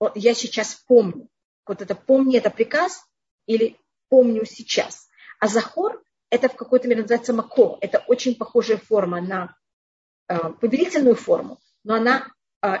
вот, 0.00 0.16
я 0.16 0.32
сейчас 0.32 0.76
помню. 0.86 1.28
Вот 1.66 1.82
это 1.82 1.94
помни– 1.94 2.36
это 2.38 2.48
приказ 2.48 3.04
или 3.44 3.78
помню 4.08 4.46
сейчас. 4.46 5.06
А 5.38 5.48
захор– 5.48 6.02
это 6.30 6.48
в 6.48 6.56
какой-то 6.56 6.88
мере 6.88 7.02
называется 7.02 7.34
мако. 7.34 7.76
Это 7.82 7.98
очень 8.06 8.36
похожая 8.36 8.78
форма 8.78 9.20
на 9.20 9.54
э, 10.28 10.38
повелительную 10.60 11.16
форму, 11.16 11.58
но 11.82 11.96
она 11.96 12.32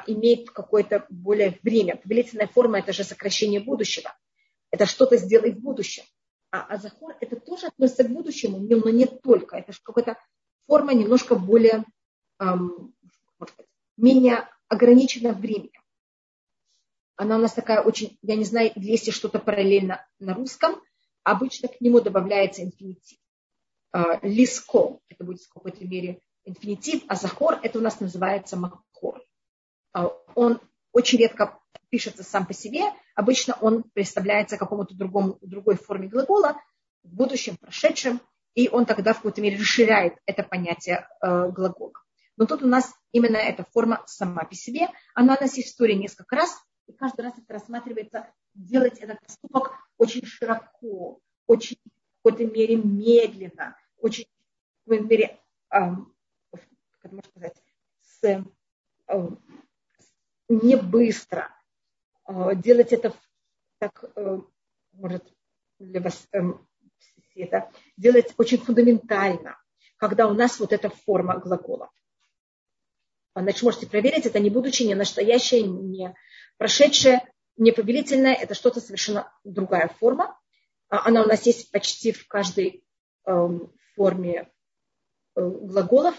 имеет 0.06 0.50
какое-то 0.50 1.06
более 1.10 1.58
время. 1.62 1.96
Повелительная 1.96 2.46
форма– 2.46 2.78
это 2.80 2.92
же 2.92 3.04
сокращение 3.04 3.60
будущего 3.60 4.12
это 4.74 4.86
что-то 4.86 5.16
сделать 5.16 5.54
в 5.54 5.60
будущем. 5.60 6.02
А 6.50 6.62
азахор 6.62 7.16
это 7.20 7.36
тоже 7.36 7.68
относится 7.68 8.02
к 8.02 8.10
будущему, 8.10 8.58
но 8.58 8.90
не 8.90 9.06
только. 9.06 9.56
Это 9.56 9.72
какая-то 9.84 10.18
форма 10.66 10.94
немножко 10.94 11.36
более, 11.36 11.84
эм, 12.40 12.92
менее 13.96 14.48
ограничена 14.66 15.32
временем. 15.32 15.80
Она 17.14 17.36
у 17.36 17.38
нас 17.38 17.52
такая 17.52 17.82
очень, 17.82 18.18
я 18.22 18.34
не 18.34 18.42
знаю, 18.42 18.72
есть 18.74 19.06
ли 19.06 19.12
что-то 19.12 19.38
параллельно 19.38 20.04
на 20.18 20.34
русском. 20.34 20.82
Обычно 21.22 21.68
к 21.68 21.80
нему 21.80 22.00
добавляется 22.00 22.64
инфинитив. 22.64 23.18
Э, 23.92 24.18
лиско, 24.22 24.98
это 25.08 25.22
будет 25.22 25.42
в 25.42 25.52
какой-то 25.52 25.86
мере 25.86 26.20
инфинитив, 26.44 27.04
а 27.06 27.14
захор 27.14 27.60
это 27.62 27.78
у 27.78 27.82
нас 27.82 28.00
называется 28.00 28.56
махор. 28.56 29.23
Э, 29.94 30.08
он 30.34 30.60
очень 30.92 31.18
редко 31.18 31.58
пишется 31.90 32.22
сам 32.22 32.46
по 32.46 32.52
себе, 32.52 32.82
обычно 33.14 33.56
он 33.60 33.84
представляется 33.84 34.56
какому-то 34.56 34.94
другому, 34.94 35.38
другой 35.42 35.76
форме 35.76 36.08
глагола, 36.08 36.60
в 37.02 37.14
будущем, 37.14 37.56
прошедшем, 37.56 38.20
и 38.54 38.68
он 38.68 38.86
тогда 38.86 39.12
в 39.12 39.18
какой-то 39.18 39.40
мере 39.40 39.58
расширяет 39.58 40.14
это 40.26 40.42
понятие 40.42 41.06
э, 41.20 41.50
глагола. 41.50 41.92
Но 42.36 42.46
тут 42.46 42.62
у 42.62 42.66
нас 42.66 42.92
именно 43.12 43.36
эта 43.36 43.64
форма 43.64 44.02
сама 44.06 44.44
по 44.44 44.54
себе. 44.54 44.88
Она 45.14 45.36
у 45.36 45.40
нас 45.40 45.56
есть 45.56 45.68
в 45.68 45.70
истории 45.72 45.94
несколько 45.94 46.34
раз, 46.36 46.56
и 46.86 46.92
каждый 46.92 47.22
раз 47.22 47.34
это 47.38 47.54
рассматривается 47.54 48.28
делать 48.54 48.98
этот 48.98 49.20
поступок 49.20 49.72
очень 49.98 50.24
широко, 50.26 51.20
очень 51.46 51.76
в 51.84 52.22
какой-то 52.22 52.52
мере 52.52 52.76
медленно, 52.76 53.76
очень 53.98 54.24
в 54.24 54.90
какой-то 54.90 55.04
мере, 55.04 55.40
эм, 55.70 56.14
как 57.00 57.12
можно 57.12 57.30
сказать, 57.30 57.62
с, 58.00 58.24
э, 58.24 58.42
не 60.48 60.76
быстро. 60.76 61.50
Э, 62.26 62.54
делать 62.54 62.92
это 62.92 63.12
так, 63.78 64.04
э, 64.16 64.38
может, 64.92 65.24
для 65.78 66.00
вас 66.00 66.28
это 67.34 67.70
делать 67.96 68.32
очень 68.36 68.58
фундаментально, 68.58 69.58
когда 69.96 70.28
у 70.28 70.34
нас 70.34 70.58
вот 70.60 70.72
эта 70.72 70.88
форма 70.88 71.38
глагола. 71.38 71.90
Значит, 73.34 73.62
можете 73.64 73.86
проверить, 73.88 74.26
это 74.26 74.38
не 74.38 74.50
будучи 74.50 74.84
не 74.84 74.94
настоящее, 74.94 75.62
не 75.62 76.14
прошедшее, 76.56 77.28
не 77.56 77.72
повелительное, 77.72 78.34
это 78.34 78.54
что-то 78.54 78.80
совершенно 78.80 79.32
другая 79.42 79.88
форма. 79.88 80.38
А 80.88 81.08
она 81.08 81.22
у 81.22 81.26
нас 81.26 81.44
есть 81.46 81.70
почти 81.72 82.12
в 82.12 82.28
каждой 82.28 82.84
эм, 83.26 83.72
форме 83.96 84.50
э, 85.34 85.40
глаголов. 85.40 86.14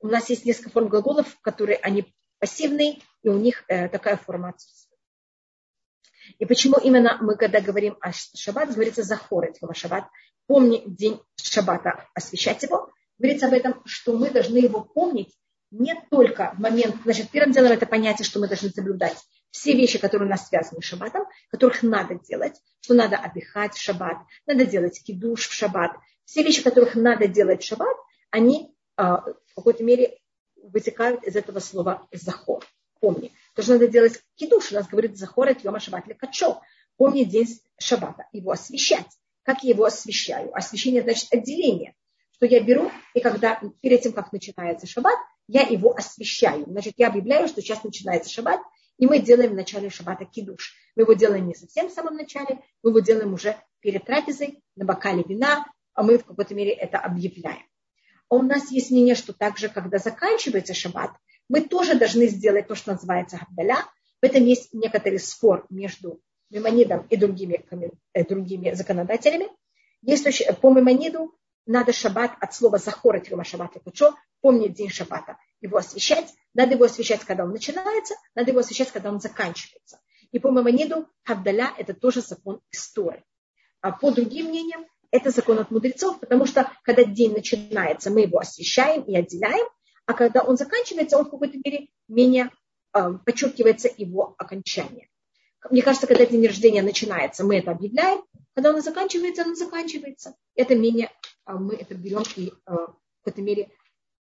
У 0.00 0.06
нас 0.06 0.30
есть 0.30 0.44
несколько 0.44 0.70
форм 0.70 0.88
глаголов, 0.88 1.38
которые 1.40 1.78
они 1.78 2.14
пассивные, 2.40 2.98
и 3.22 3.28
у 3.28 3.38
них 3.38 3.64
э, 3.68 3.88
такая 3.88 4.16
форма 4.16 4.48
отсутствует. 4.48 4.98
И 6.38 6.46
почему 6.46 6.76
именно 6.78 7.18
мы, 7.20 7.36
когда 7.36 7.60
говорим 7.60 7.96
о 8.00 8.12
шаббат, 8.12 8.72
говорится 8.72 9.02
захорить 9.02 9.60
его 9.60 9.72
шаббат, 9.74 10.08
помни 10.46 10.82
день 10.86 11.20
шаббата, 11.36 12.08
освещать 12.14 12.62
его, 12.62 12.90
говорится 13.18 13.46
об 13.46 13.52
этом, 13.52 13.82
что 13.84 14.16
мы 14.16 14.30
должны 14.30 14.58
его 14.58 14.82
помнить 14.82 15.34
не 15.70 15.94
только 16.10 16.52
в 16.56 16.60
момент, 16.60 16.96
значит, 17.04 17.30
первым 17.30 17.52
делом 17.52 17.72
это 17.72 17.86
понятие, 17.86 18.26
что 18.26 18.40
мы 18.40 18.48
должны 18.48 18.70
соблюдать 18.70 19.16
все 19.50 19.72
вещи, 19.74 19.98
которые 19.98 20.26
у 20.26 20.30
нас 20.30 20.48
связаны 20.48 20.82
с 20.82 20.84
шаббатом, 20.84 21.24
которых 21.50 21.82
надо 21.82 22.16
делать, 22.16 22.60
что 22.80 22.94
надо 22.94 23.16
отдыхать 23.16 23.74
в 23.74 23.80
шаббат, 23.80 24.18
надо 24.46 24.66
делать 24.66 25.02
кидуш 25.04 25.48
в 25.48 25.52
шаббат. 25.52 25.92
Все 26.24 26.42
вещи, 26.42 26.62
которых 26.62 26.94
надо 26.94 27.28
делать 27.28 27.62
в 27.62 27.66
шаббат, 27.66 27.96
они 28.30 28.74
а, 28.96 29.20
в 29.20 29.54
какой-то 29.56 29.82
мере 29.82 30.18
вытекают 30.62 31.24
из 31.24 31.36
этого 31.36 31.58
слова 31.58 32.06
захор. 32.12 32.64
Помни. 33.00 33.32
То, 33.54 33.62
что 33.62 33.72
надо 33.72 33.88
делать 33.88 34.20
кидуш, 34.34 34.72
у 34.72 34.74
нас 34.74 34.86
говорит 34.86 35.16
захор 35.16 35.48
это 35.48 35.60
йома 35.64 35.80
шаббат 35.80 36.06
или 36.06 36.14
качо. 36.14 36.60
Помни 36.96 37.24
день 37.24 37.48
шаббата, 37.78 38.26
его 38.32 38.50
освещать. 38.50 39.06
Как 39.42 39.64
я 39.64 39.70
его 39.70 39.84
освещаю? 39.84 40.54
Освещение 40.54 41.02
значит 41.02 41.32
отделение. 41.32 41.94
Что 42.32 42.46
я 42.46 42.60
беру, 42.60 42.90
и 43.14 43.20
когда 43.20 43.60
перед 43.80 44.02
тем, 44.02 44.12
как 44.12 44.32
начинается 44.32 44.86
шаббат, 44.86 45.18
я 45.48 45.62
его 45.62 45.94
освещаю. 45.94 46.64
Значит, 46.66 46.94
я 46.98 47.08
объявляю, 47.08 47.48
что 47.48 47.60
сейчас 47.60 47.82
начинается 47.82 48.30
шаббат, 48.30 48.60
и 48.98 49.06
мы 49.06 49.18
делаем 49.18 49.52
в 49.52 49.54
начале 49.54 49.88
шаббата 49.88 50.26
кидуш. 50.26 50.74
Мы 50.94 51.02
его 51.02 51.14
делаем 51.14 51.46
не 51.46 51.54
совсем 51.54 51.88
в 51.88 51.92
самом 51.92 52.16
начале, 52.16 52.60
мы 52.82 52.90
его 52.90 53.00
делаем 53.00 53.32
уже 53.32 53.56
перед 53.80 54.04
трапезой, 54.04 54.62
на 54.76 54.84
бокале 54.84 55.24
вина, 55.26 55.66
а 55.94 56.02
мы 56.02 56.18
в 56.18 56.24
какой-то 56.24 56.54
мере 56.54 56.72
это 56.72 56.98
объявляем. 56.98 57.64
А 58.30 58.36
у 58.36 58.42
нас 58.42 58.70
есть 58.70 58.90
мнение, 58.90 59.14
что 59.14 59.32
также, 59.32 59.68
когда 59.68 59.98
заканчивается 59.98 60.72
шаббат, 60.72 61.10
мы 61.48 61.62
тоже 61.62 61.96
должны 61.96 62.28
сделать 62.28 62.68
то, 62.68 62.74
что 62.76 62.92
называется 62.92 63.38
хабдаля. 63.38 63.84
В 64.22 64.24
этом 64.24 64.44
есть 64.44 64.72
некоторый 64.72 65.18
спор 65.18 65.66
между 65.68 66.20
Мемонидом 66.48 67.06
и 67.10 67.16
другими, 67.16 67.64
э, 68.14 68.24
другими 68.24 68.72
законодателями. 68.72 69.48
Есть 70.02 70.26
по 70.60 70.72
Мемониду 70.72 71.34
надо 71.66 71.92
шаббат 71.92 72.32
от 72.40 72.54
слова 72.54 72.78
захорать 72.78 73.28
Йома 73.28 73.44
шаббат 73.44 73.72
кучо, 73.84 74.14
помнить 74.40 74.74
день 74.74 74.90
шаббата, 74.90 75.36
его 75.60 75.78
освещать. 75.78 76.32
Надо 76.54 76.74
его 76.74 76.84
освещать, 76.84 77.24
когда 77.24 77.44
он 77.44 77.50
начинается, 77.50 78.14
надо 78.34 78.50
его 78.50 78.60
освещать, 78.60 78.90
когда 78.90 79.10
он 79.10 79.20
заканчивается. 79.20 80.00
И 80.32 80.38
по 80.38 80.50
Мамониду 80.50 81.08
Хавдаля– 81.24 81.74
это 81.78 81.94
тоже 81.94 82.22
закон 82.22 82.60
истории. 82.70 83.24
А 83.80 83.92
по 83.92 84.10
другим 84.10 84.46
мнениям, 84.46 84.86
это 85.10 85.30
закон 85.30 85.58
от 85.58 85.70
мудрецов, 85.70 86.20
потому 86.20 86.46
что 86.46 86.70
когда 86.82 87.04
день 87.04 87.32
начинается, 87.32 88.10
мы 88.10 88.22
его 88.22 88.38
освещаем 88.38 89.02
и 89.02 89.16
отделяем, 89.16 89.66
а 90.06 90.14
когда 90.14 90.42
он 90.42 90.56
заканчивается, 90.56 91.18
он 91.18 91.26
в 91.26 91.30
какой-то 91.30 91.58
мере 91.64 91.88
менее 92.08 92.50
э, 92.94 93.12
подчеркивается 93.24 93.88
его 93.96 94.34
окончание. 94.38 95.08
Мне 95.70 95.82
кажется, 95.82 96.06
когда 96.06 96.26
день 96.26 96.46
рождения 96.46 96.82
начинается, 96.82 97.44
мы 97.44 97.58
это 97.58 97.72
объявляем, 97.72 98.22
когда 98.54 98.70
он 98.70 98.80
заканчивается, 98.82 99.42
он 99.42 99.56
заканчивается. 99.56 100.34
Это 100.54 100.74
менее, 100.74 101.10
э, 101.46 101.52
мы 101.52 101.74
это 101.74 101.94
берем 101.94 102.22
и 102.36 102.48
э, 102.48 102.52
в 102.66 102.96
какой-то 103.22 103.42
мере 103.42 103.70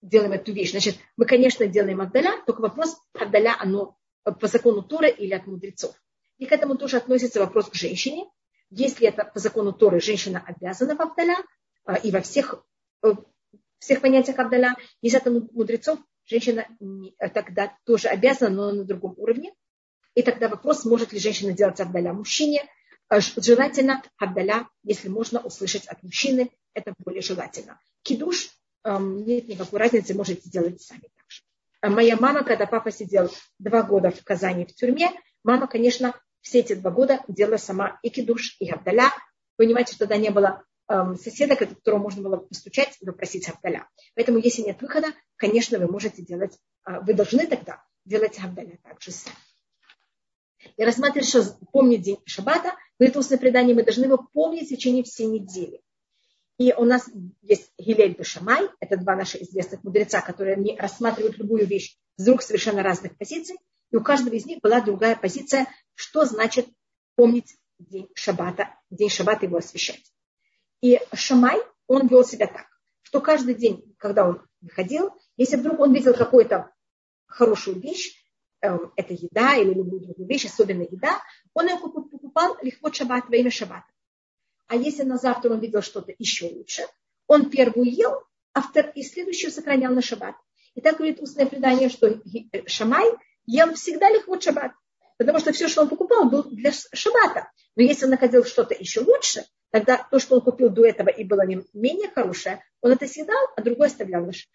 делаем 0.01 0.31
эту 0.31 0.51
вещь. 0.51 0.71
Значит, 0.71 0.97
мы, 1.15 1.25
конечно, 1.25 1.65
делаем 1.67 2.01
Авдаля, 2.01 2.41
только 2.45 2.61
вопрос, 2.61 2.97
Авдаля, 3.13 3.55
оно 3.59 3.97
по 4.23 4.47
закону 4.47 4.83
Торы 4.83 5.09
или 5.09 5.33
от 5.33 5.47
мудрецов. 5.47 5.95
И 6.37 6.45
к 6.45 6.51
этому 6.51 6.77
тоже 6.77 6.97
относится 6.97 7.39
вопрос 7.39 7.69
к 7.69 7.73
женщине. 7.73 8.25
Если 8.69 9.07
это 9.07 9.23
по 9.25 9.39
закону 9.39 9.71
Торы, 9.71 9.99
женщина 9.99 10.43
обязана 10.45 10.95
в 10.95 11.01
Авдаля, 11.01 11.37
а, 11.85 11.95
и 11.95 12.11
во 12.11 12.21
всех, 12.21 12.63
э, 13.03 13.13
всех 13.79 14.01
понятиях 14.01 14.37
Авдаля, 14.39 14.75
если 15.01 15.19
это 15.19 15.31
мудрецов, 15.31 15.99
женщина 16.25 16.67
тогда 17.33 17.77
тоже 17.85 18.09
обязана, 18.09 18.55
но 18.55 18.71
на 18.71 18.83
другом 18.83 19.13
уровне. 19.17 19.53
И 20.15 20.21
тогда 20.21 20.49
вопрос, 20.49 20.83
может 20.83 21.13
ли 21.13 21.19
женщина 21.19 21.53
делать 21.53 21.79
Авдаля 21.79 22.11
мужчине. 22.11 22.67
А, 23.07 23.21
желательно 23.21 24.03
Авдаля, 24.17 24.67
если 24.83 25.07
можно 25.07 25.39
услышать 25.39 25.85
от 25.87 26.03
мужчины, 26.03 26.51
это 26.73 26.93
более 26.97 27.21
желательно. 27.21 27.79
Кидуш 28.03 28.51
нет 28.85 29.47
никакой 29.47 29.79
разницы, 29.79 30.13
можете 30.13 30.49
делать 30.49 30.81
сами 30.81 31.09
так 31.15 31.29
же. 31.29 31.41
А 31.81 31.89
моя 31.89 32.17
мама, 32.17 32.43
когда 32.43 32.65
папа 32.65 32.91
сидел 32.91 33.29
два 33.59 33.83
года 33.83 34.11
в 34.11 34.23
Казани 34.23 34.65
в 34.65 34.73
тюрьме, 34.73 35.11
мама, 35.43 35.67
конечно, 35.67 36.13
все 36.41 36.59
эти 36.59 36.73
два 36.73 36.91
года 36.91 37.23
делала 37.27 37.57
сама 37.57 37.99
и 38.03 38.09
кидуш, 38.09 38.57
и 38.59 38.69
абдаля. 38.69 39.11
Понимаете, 39.55 39.91
что 39.93 39.99
тогда 39.99 40.17
не 40.17 40.29
было 40.29 40.63
эм, 40.87 41.15
соседа, 41.15 41.55
к 41.55 41.59
которому 41.59 42.03
можно 42.03 42.21
было 42.21 42.37
постучать 42.37 42.95
и 42.99 43.05
попросить 43.05 43.49
абдаля. 43.49 43.87
Поэтому, 44.15 44.37
если 44.37 44.61
нет 44.61 44.81
выхода, 44.81 45.07
конечно, 45.35 45.79
вы 45.79 45.87
можете 45.87 46.21
делать, 46.21 46.57
э, 46.85 46.99
вы 47.01 47.13
должны 47.13 47.47
тогда 47.47 47.83
делать 48.05 48.39
абдаля 48.39 48.77
также 48.83 49.11
сами. 49.11 49.35
И 50.75 50.83
рассматривать, 50.83 51.27
что 51.27 51.43
помнить 51.71 52.01
день 52.01 52.19
шаббата, 52.25 52.73
говорит 52.99 53.17
устное 53.17 53.37
предание, 53.37 53.75
мы 53.75 53.83
должны 53.83 54.05
его 54.05 54.17
помнить 54.33 54.67
в 54.67 54.69
течение 54.69 55.03
всей 55.03 55.27
недели. 55.27 55.81
И 56.57 56.73
у 56.73 56.85
нас 56.85 57.07
есть 57.43 57.71
Гилель 57.77 58.15
и 58.17 58.23
Шамай, 58.23 58.67
это 58.79 58.97
два 58.97 59.15
наших 59.15 59.43
известных 59.43 59.83
мудреца, 59.83 60.21
которые 60.21 60.75
рассматривают 60.77 61.37
любую 61.37 61.67
вещь 61.67 61.95
с 62.15 62.25
двух 62.25 62.41
совершенно 62.41 62.81
разных 62.81 63.15
позиций. 63.15 63.57
И 63.91 63.95
у 63.95 64.03
каждого 64.03 64.35
из 64.35 64.45
них 64.45 64.59
была 64.61 64.81
другая 64.81 65.15
позиция, 65.15 65.67
что 65.95 66.25
значит 66.25 66.67
помнить 67.15 67.57
день 67.79 68.09
шаббата, 68.13 68.75
день 68.89 69.09
шаббата 69.09 69.45
его 69.45 69.57
освещать. 69.57 70.03
И 70.81 70.99
Шамай, 71.13 71.59
он 71.87 72.07
вел 72.07 72.23
себя 72.23 72.47
так, 72.47 72.67
что 73.01 73.21
каждый 73.21 73.55
день, 73.55 73.95
когда 73.97 74.27
он 74.27 74.41
выходил, 74.61 75.11
если 75.37 75.55
вдруг 75.55 75.79
он 75.79 75.93
видел 75.93 76.13
какую-то 76.13 76.71
хорошую 77.25 77.79
вещь, 77.79 78.23
эм, 78.61 78.91
это 78.95 79.13
еда 79.13 79.55
или 79.55 79.73
любую 79.73 80.01
другую 80.01 80.27
вещь, 80.27 80.45
особенно 80.45 80.83
еда, 80.83 81.21
он 81.53 81.67
ее 81.67 81.77
покупал 81.77 82.57
легко 82.61 82.91
шаббат 82.91 83.29
во 83.29 83.35
имя 83.35 83.51
шаббата. 83.51 83.87
А 84.67 84.75
если 84.75 85.03
на 85.03 85.17
завтра 85.17 85.51
он 85.51 85.59
видел 85.59 85.81
что-то 85.81 86.13
еще 86.17 86.47
лучше, 86.47 86.83
он 87.25 87.49
первую 87.49 87.89
ел, 87.89 88.21
а 88.53 88.61
втор... 88.61 88.89
и 88.95 89.03
следующую 89.03 89.51
сохранял 89.51 89.93
на 89.93 90.01
шаббат. 90.01 90.35
И 90.75 90.81
так 90.81 90.97
говорит 90.97 91.21
устное 91.21 91.45
предание, 91.45 91.89
что 91.89 92.07
э, 92.07 92.67
Шамай 92.67 93.05
ел 93.47 93.73
всегда 93.73 94.09
легко 94.09 94.39
шаббат. 94.39 94.73
Потому 95.17 95.39
что 95.39 95.51
все, 95.51 95.67
что 95.67 95.81
он 95.81 95.89
покупал, 95.89 96.29
было 96.29 96.43
для 96.43 96.71
шаббата. 96.71 97.51
Но 97.75 97.81
если 97.81 98.05
он 98.05 98.11
находил 98.11 98.45
что-то 98.45 98.75
еще 98.75 99.01
лучше, 99.01 99.45
тогда 99.71 100.07
то, 100.11 100.19
что 100.19 100.35
он 100.35 100.41
купил 100.41 100.69
до 100.69 100.85
этого 100.85 101.09
и 101.09 101.23
было 101.23 101.43
менее 101.73 102.09
хорошее, 102.09 102.63
он 102.81 102.91
это 102.91 103.07
съедал, 103.07 103.47
а 103.55 103.61
другое 103.61 103.87
оставлял 103.87 104.25
на 104.25 104.33
шаббат. 104.33 104.53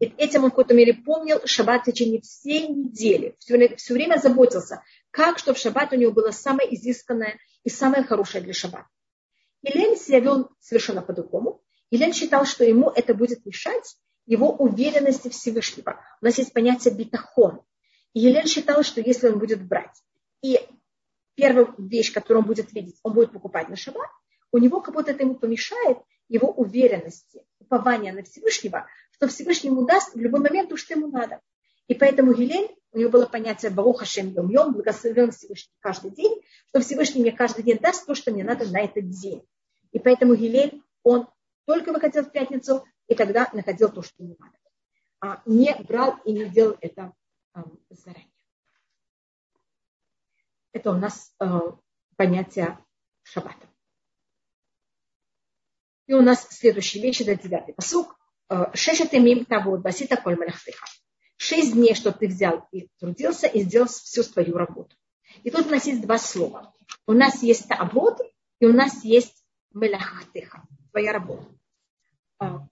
И 0.00 0.06
этим 0.18 0.44
он 0.44 0.50
в 0.50 0.52
какой-то 0.52 0.74
мере 0.74 0.94
помнил 0.94 1.40
шаббат 1.44 1.82
в 1.82 1.84
течение 1.86 2.20
всей 2.20 2.66
недели. 2.68 3.36
Все 3.38 3.54
время, 3.54 3.76
все 3.76 3.94
время 3.94 4.18
заботился, 4.18 4.82
как, 5.10 5.38
чтобы 5.38 5.58
шаббат 5.58 5.92
у 5.92 5.96
него 5.96 6.12
было 6.12 6.30
самое 6.30 6.74
изысканное 6.74 7.38
и 7.62 7.68
самое 7.68 8.02
хорошее 8.02 8.42
для 8.42 8.54
шаббата. 8.54 8.88
Илель 9.62 9.96
себя 9.96 10.20
вел 10.20 10.50
совершенно 10.60 11.00
по-другому. 11.00 11.62
Илель 11.90 12.12
считал, 12.12 12.44
что 12.44 12.64
ему 12.64 12.90
это 12.90 13.14
будет 13.14 13.46
мешать 13.46 13.96
его 14.26 14.50
уверенности 14.50 15.28
Всевышнего. 15.28 16.00
У 16.20 16.24
нас 16.24 16.38
есть 16.38 16.52
понятие 16.52 16.94
битахон. 16.94 17.62
И 18.12 18.20
Елель 18.20 18.46
считал, 18.46 18.82
что 18.82 19.00
если 19.00 19.28
он 19.28 19.38
будет 19.38 19.62
брать, 19.66 20.02
и 20.42 20.60
первую 21.34 21.74
вещь, 21.78 22.12
которую 22.12 22.42
он 22.42 22.46
будет 22.46 22.72
видеть, 22.72 22.98
он 23.02 23.12
будет 23.14 23.32
покупать 23.32 23.68
на 23.68 23.76
шаббат, 23.76 24.08
у 24.52 24.58
него 24.58 24.80
как 24.80 24.94
будто 24.94 25.10
это 25.10 25.24
ему 25.24 25.34
помешает 25.34 25.98
его 26.28 26.48
уверенности, 26.50 27.42
упования 27.58 28.12
на 28.12 28.22
Всевышнего, 28.22 28.86
что 29.10 29.28
Всевышний 29.28 29.70
ему 29.70 29.84
даст 29.84 30.14
в 30.14 30.18
любой 30.18 30.40
момент 30.40 30.70
то, 30.70 30.76
что 30.76 30.94
ему 30.94 31.08
надо. 31.08 31.40
И 31.88 31.94
поэтому 31.94 32.32
Гилель, 32.32 32.74
у 32.92 32.98
него 32.98 33.10
было 33.10 33.26
понятие 33.26 33.70
Баруха 33.70 34.04
Шем 34.04 34.30
Йом 34.30 34.48
Йом, 34.48 34.72
благословен 34.72 35.32
Всевышний 35.32 35.74
каждый 35.80 36.12
день, 36.12 36.40
что 36.68 36.80
Всевышний 36.80 37.20
мне 37.20 37.32
каждый 37.32 37.62
день 37.64 37.78
даст 37.78 38.06
то, 38.06 38.14
что 38.14 38.30
мне 38.30 38.44
надо 38.44 38.66
на 38.70 38.80
этот 38.80 39.10
день. 39.10 39.42
И 39.92 39.98
поэтому 39.98 40.34
Гилель, 40.34 40.82
он 41.02 41.28
только 41.66 41.92
выходил 41.92 42.24
в 42.24 42.30
пятницу, 42.30 42.84
и 43.08 43.14
тогда 43.14 43.50
находил 43.52 43.90
то, 43.90 44.02
что 44.02 44.22
ему 44.22 44.36
надо. 44.38 44.56
А 45.20 45.42
не 45.46 45.74
брал 45.84 46.18
и 46.24 46.32
не 46.32 46.48
делал 46.48 46.76
это 46.80 47.12
э, 47.54 47.60
заранее. 47.90 48.30
Это 50.72 50.90
у 50.90 50.94
нас 50.94 51.34
э, 51.40 51.46
понятие 52.16 52.78
шаббата. 53.22 53.68
И 56.06 56.12
у 56.12 56.20
нас 56.20 56.46
следующая 56.50 57.00
вещь, 57.00 57.22
это 57.22 57.34
девятый 57.40 57.74
посук. 57.74 58.18
Шешет 58.74 59.14
имим 59.14 59.46
того, 59.46 59.78
басита 59.78 60.18
коль 60.18 60.36
малахтыха. 60.36 60.86
Шесть 61.36 61.72
дней, 61.72 61.94
что 61.94 62.12
ты 62.12 62.28
взял 62.28 62.68
и 62.72 62.88
трудился, 62.98 63.46
и 63.46 63.62
сделал 63.62 63.88
всю 63.88 64.22
свою 64.22 64.56
работу. 64.56 64.94
И 65.42 65.50
тут 65.50 65.66
у 65.66 65.70
нас 65.70 65.86
есть 65.86 66.02
два 66.02 66.18
слова. 66.18 66.74
У 67.06 67.12
нас 67.12 67.42
есть 67.42 67.68
таабот, 67.68 68.20
и 68.60 68.66
у 68.66 68.72
нас 68.72 69.02
есть 69.02 69.44
мелахтыха, 69.72 70.62
твоя 70.90 71.12
работа. 71.12 71.46
А, 72.44 72.68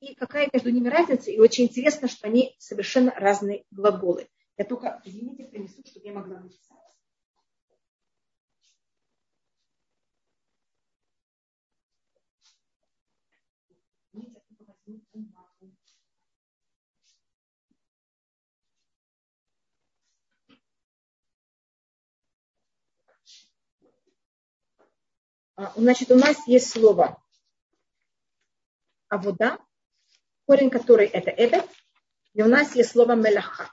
и 0.00 0.14
какая 0.14 0.48
между 0.52 0.70
ними 0.70 0.88
разница, 0.88 1.30
и 1.30 1.38
очень 1.38 1.64
интересно, 1.64 2.08
что 2.08 2.28
они 2.28 2.54
совершенно 2.58 3.12
разные 3.12 3.64
глаголы. 3.70 4.28
Я 4.56 4.64
только, 4.64 5.00
извините, 5.04 5.44
принесу, 5.44 5.82
чтобы 5.86 6.06
я 6.06 6.12
могла 6.12 6.40
написать. 6.40 6.76
А, 25.56 25.72
значит, 25.74 26.12
у 26.12 26.14
нас 26.14 26.46
есть 26.46 26.70
слово 26.70 27.20
авода, 29.08 29.58
корень 30.46 30.70
который 30.70 31.06
это 31.06 31.30
эбет, 31.30 31.66
и 32.34 32.42
у 32.42 32.48
нас 32.48 32.74
есть 32.74 32.90
слово 32.90 33.14
мелаха. 33.14 33.72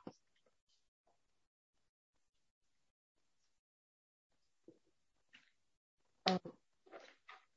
А, 6.26 6.38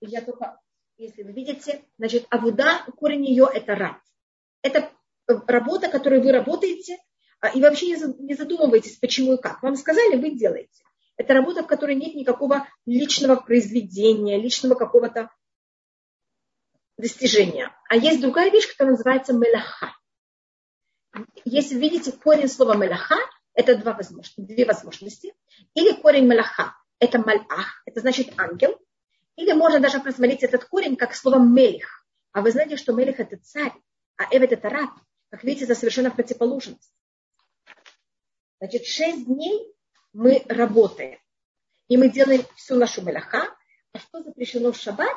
я 0.01 0.23
только, 0.23 0.61
если 0.97 1.23
вы 1.23 1.33
видите, 1.33 1.85
значит, 1.99 2.27
авуда, 2.31 2.85
корень 2.97 3.25
ее 3.25 3.49
это 3.53 3.75
раб. 3.75 3.99
Это 4.63 4.91
работа, 5.27 5.89
которую 5.89 6.23
вы 6.23 6.33
работаете, 6.33 6.99
а, 7.41 7.49
и 7.49 7.61
вообще 7.61 7.97
не 8.19 8.35
задумываетесь, 8.35 8.99
почему 8.99 9.35
и 9.35 9.41
как. 9.41 9.63
Вам 9.63 9.77
сказали, 9.77 10.17
вы 10.17 10.31
делаете. 10.31 10.85
Это 11.17 11.35
работа, 11.35 11.63
в 11.63 11.67
которой 11.67 11.97
нет 11.97 12.15
никакого 12.15 12.69
личного 12.87 13.37
произведения, 13.37 14.41
личного 14.41 14.75
какого-то 14.75 15.31
достижения. 16.99 17.71
А 17.89 17.97
есть 17.97 18.21
другая 18.21 18.51
вещь, 18.51 18.69
которая 18.69 18.97
называется 18.97 19.33
мелаха. 19.33 19.95
Если 21.45 21.79
видите 21.79 22.13
корень 22.13 22.49
слова 22.49 22.77
мелаха, 22.77 23.17
это 23.55 23.77
два 23.77 23.95
возможности, 23.95 24.41
две 24.41 24.65
возможности. 24.67 25.35
Или 25.75 26.01
корень 26.01 26.27
мелаха, 26.27 26.77
это 26.99 27.19
малах, 27.19 27.83
это 27.87 28.01
значит 28.01 28.39
ангел. 28.39 28.79
Или 29.37 29.53
можно 29.53 29.81
даже 29.81 30.01
просмотреть 30.01 30.43
этот 30.43 30.65
корень 30.65 30.97
как 30.97 31.15
слово 31.15 31.39
мелих. 31.39 32.05
А 32.33 32.43
вы 32.43 32.51
знаете, 32.51 32.77
что 32.77 32.93
мелих 32.93 33.21
это 33.21 33.37
царь, 33.39 33.73
а 34.17 34.25
эвет 34.37 34.53
это 34.53 34.69
раб. 34.69 34.91
Как 35.31 35.45
видите, 35.45 35.65
это 35.65 35.75
совершенно 35.75 36.11
противоположность. 36.11 36.93
Значит, 38.61 38.87
шесть 38.87 39.27
дней 39.27 39.73
мы 40.13 40.45
работаем. 40.49 41.19
И 41.87 41.97
мы 41.97 42.11
делаем 42.11 42.43
всю 42.57 42.75
нашу 42.75 43.03
мелаха. 43.03 43.57
А 43.93 43.99
что 43.99 44.23
запрещено 44.23 44.73
в 44.73 44.77
шаббат? 44.77 45.17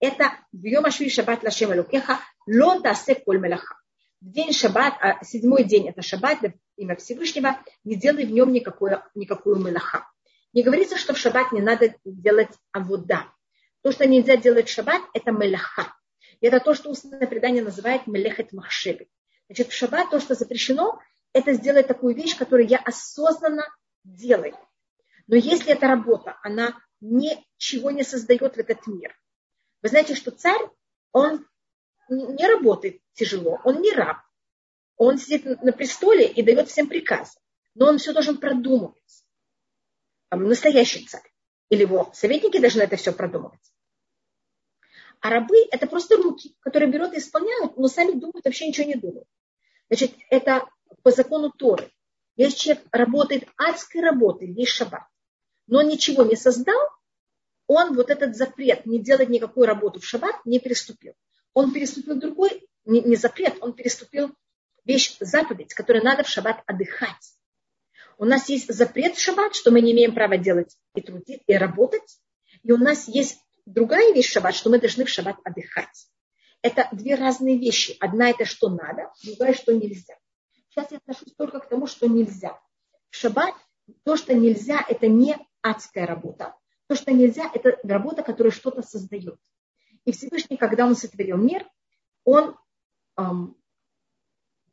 Это 0.00 0.32
в 0.52 0.64
Йомашви 0.64 1.10
шаббат 1.10 1.42
лашем 1.44 1.72
алукеха 1.72 2.18
ло 2.46 2.80
тасе 2.80 3.14
коль 3.14 3.38
мелаха. 3.38 3.76
День 4.22 4.52
шаббат, 4.52 4.94
а 5.00 5.22
седьмой 5.24 5.64
день 5.64 5.88
это 5.88 6.02
шаббат, 6.02 6.38
имя 6.76 6.96
Всевышнего, 6.96 7.58
не 7.84 7.96
делай 7.96 8.24
в 8.24 8.32
нем 8.32 8.52
никакую, 8.52 9.02
никакую 9.14 9.56
мелаха. 9.56 10.08
Не 10.54 10.62
говорится, 10.62 10.96
что 10.96 11.12
в 11.12 11.18
шаббат 11.18 11.52
не 11.52 11.60
надо 11.60 11.94
делать 12.04 12.50
авуда. 12.72 13.26
То, 13.82 13.92
что 13.92 14.06
нельзя 14.06 14.36
делать 14.36 14.68
в 14.68 14.72
шаббат, 14.72 15.02
это 15.12 15.32
мелаха. 15.32 15.94
И 16.40 16.46
это 16.46 16.60
то, 16.60 16.74
что 16.74 16.90
устное 16.90 17.26
предание 17.26 17.62
называет 17.62 18.06
мелехет 18.06 18.52
махшеби. 18.52 19.08
Значит, 19.48 19.68
в 19.68 19.74
шаббат 19.74 20.10
то, 20.10 20.18
что 20.18 20.34
запрещено, 20.34 20.98
это 21.34 21.52
сделать 21.52 21.86
такую 21.86 22.14
вещь, 22.14 22.36
которую 22.36 22.68
я 22.68 22.78
осознанно 22.78 23.64
делай. 24.04 24.54
Но 25.26 25.36
если 25.36 25.72
эта 25.72 25.86
работа, 25.88 26.38
она 26.42 26.74
ничего 27.00 27.90
не 27.90 28.02
создает 28.02 28.56
в 28.56 28.58
этот 28.58 28.86
мир. 28.86 29.14
Вы 29.82 29.88
знаете, 29.88 30.14
что 30.14 30.30
царь, 30.30 30.68
он 31.12 31.46
не 32.08 32.46
работает 32.46 33.00
тяжело, 33.14 33.60
он 33.64 33.80
не 33.80 33.92
раб. 33.92 34.18
Он 34.96 35.16
сидит 35.16 35.62
на 35.62 35.72
престоле 35.72 36.26
и 36.26 36.42
дает 36.42 36.68
всем 36.68 36.86
приказы. 36.86 37.38
Но 37.74 37.86
он 37.86 37.98
все 37.98 38.12
должен 38.12 38.36
продумывать. 38.38 39.24
Настоящий 40.30 41.06
царь. 41.06 41.32
Или 41.70 41.82
его 41.82 42.10
советники 42.12 42.58
должны 42.58 42.82
это 42.82 42.96
все 42.96 43.12
продумывать. 43.12 43.60
А 45.20 45.30
рабы– 45.30 45.56
это 45.70 45.86
просто 45.86 46.16
руки, 46.16 46.56
которые 46.60 46.90
берут 46.90 47.14
и 47.14 47.18
исполняют, 47.18 47.76
но 47.76 47.88
сами 47.88 48.12
думают, 48.12 48.44
вообще 48.44 48.68
ничего 48.68 48.86
не 48.86 48.96
думают. 48.96 49.28
Значит, 49.88 50.12
это 50.30 50.68
по 51.02 51.10
закону 51.10 51.50
Торы. 51.50 51.90
Если 52.36 52.58
человек 52.58 52.86
работает 52.90 53.48
адской 53.56 54.00
работой, 54.00 54.52
весь 54.52 54.68
шаббат, 54.68 55.02
но 55.66 55.80
он 55.80 55.88
ничего 55.88 56.24
не 56.24 56.36
создал, 56.36 56.80
он 57.72 57.94
вот 57.94 58.10
этот 58.10 58.34
запрет 58.34 58.84
не 58.84 58.98
делать 58.98 59.28
никакую 59.28 59.64
работу 59.64 60.00
в 60.00 60.04
шаббат 60.04 60.44
не 60.44 60.58
переступил. 60.58 61.14
Он 61.54 61.72
переступил 61.72 62.16
другой, 62.16 62.68
не, 62.84 63.00
не 63.00 63.14
запрет, 63.14 63.58
он 63.60 63.74
переступил 63.74 64.34
вещь, 64.84 65.16
заповедь, 65.20 65.72
которую 65.72 66.04
надо 66.04 66.24
в 66.24 66.28
шаббат 66.28 66.64
отдыхать. 66.66 67.36
У 68.18 68.24
нас 68.24 68.48
есть 68.48 68.74
запрет 68.74 69.14
в 69.14 69.20
шаббат, 69.20 69.54
что 69.54 69.70
мы 69.70 69.82
не 69.82 69.92
имеем 69.92 70.14
права 70.16 70.36
делать 70.36 70.76
и 70.96 71.00
трудить, 71.00 71.42
и 71.46 71.54
работать. 71.54 72.18
И 72.64 72.72
у 72.72 72.76
нас 72.76 73.06
есть 73.06 73.38
другая 73.66 74.12
вещь 74.12 74.30
в 74.30 74.32
шаббат, 74.32 74.56
что 74.56 74.68
мы 74.68 74.80
должны 74.80 75.04
в 75.04 75.08
шаббат 75.08 75.36
отдыхать. 75.44 76.08
Это 76.62 76.88
две 76.90 77.14
разные 77.14 77.56
вещи. 77.56 77.96
Одна 78.00 78.30
это 78.30 78.46
что 78.46 78.68
надо, 78.68 79.12
другая 79.22 79.54
что 79.54 79.72
нельзя. 79.72 80.14
Сейчас 80.70 80.90
я 80.90 80.96
отношусь 80.98 81.34
только 81.36 81.60
к 81.60 81.68
тому, 81.68 81.86
что 81.86 82.08
нельзя. 82.08 82.58
В 83.10 83.16
шаббат 83.16 83.54
то, 84.02 84.16
что 84.16 84.34
нельзя, 84.34 84.84
это 84.88 85.06
не 85.06 85.36
адская 85.62 86.04
работа. 86.04 86.56
То, 86.90 86.96
что 86.96 87.12
нельзя, 87.12 87.48
это 87.54 87.78
работа, 87.84 88.24
которая 88.24 88.50
что-то 88.50 88.82
создает. 88.82 89.38
И 90.06 90.10
Всевышний, 90.10 90.56
когда 90.56 90.86
он 90.86 90.96
сотворил 90.96 91.36
мир, 91.36 91.64
он 92.24 92.56
эм, 93.16 93.56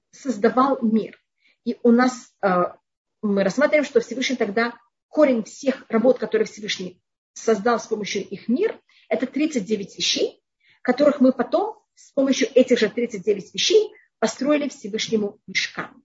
создавал 0.09 0.79
мир. 0.81 1.15
И 1.63 1.77
у 1.83 1.91
нас 1.91 2.33
э, 2.41 2.73
мы 3.21 3.43
рассматриваем, 3.43 3.85
что 3.85 3.99
Всевышний 3.99 4.35
тогда 4.35 4.73
корень 5.09 5.43
всех 5.43 5.85
работ, 5.89 6.17
которые 6.17 6.47
Всевышний 6.47 6.99
создал 7.33 7.79
с 7.79 7.85
помощью 7.85 8.27
их 8.27 8.47
мир, 8.47 8.81
это 9.09 9.27
39 9.27 9.99
вещей, 9.99 10.41
которых 10.81 11.21
мы 11.21 11.31
потом 11.33 11.77
с 11.93 12.13
помощью 12.13 12.47
этих 12.51 12.79
же 12.79 12.89
39 12.89 13.53
вещей 13.53 13.93
построили 14.17 14.69
Всевышнему 14.69 15.39
мешкан. 15.45 16.03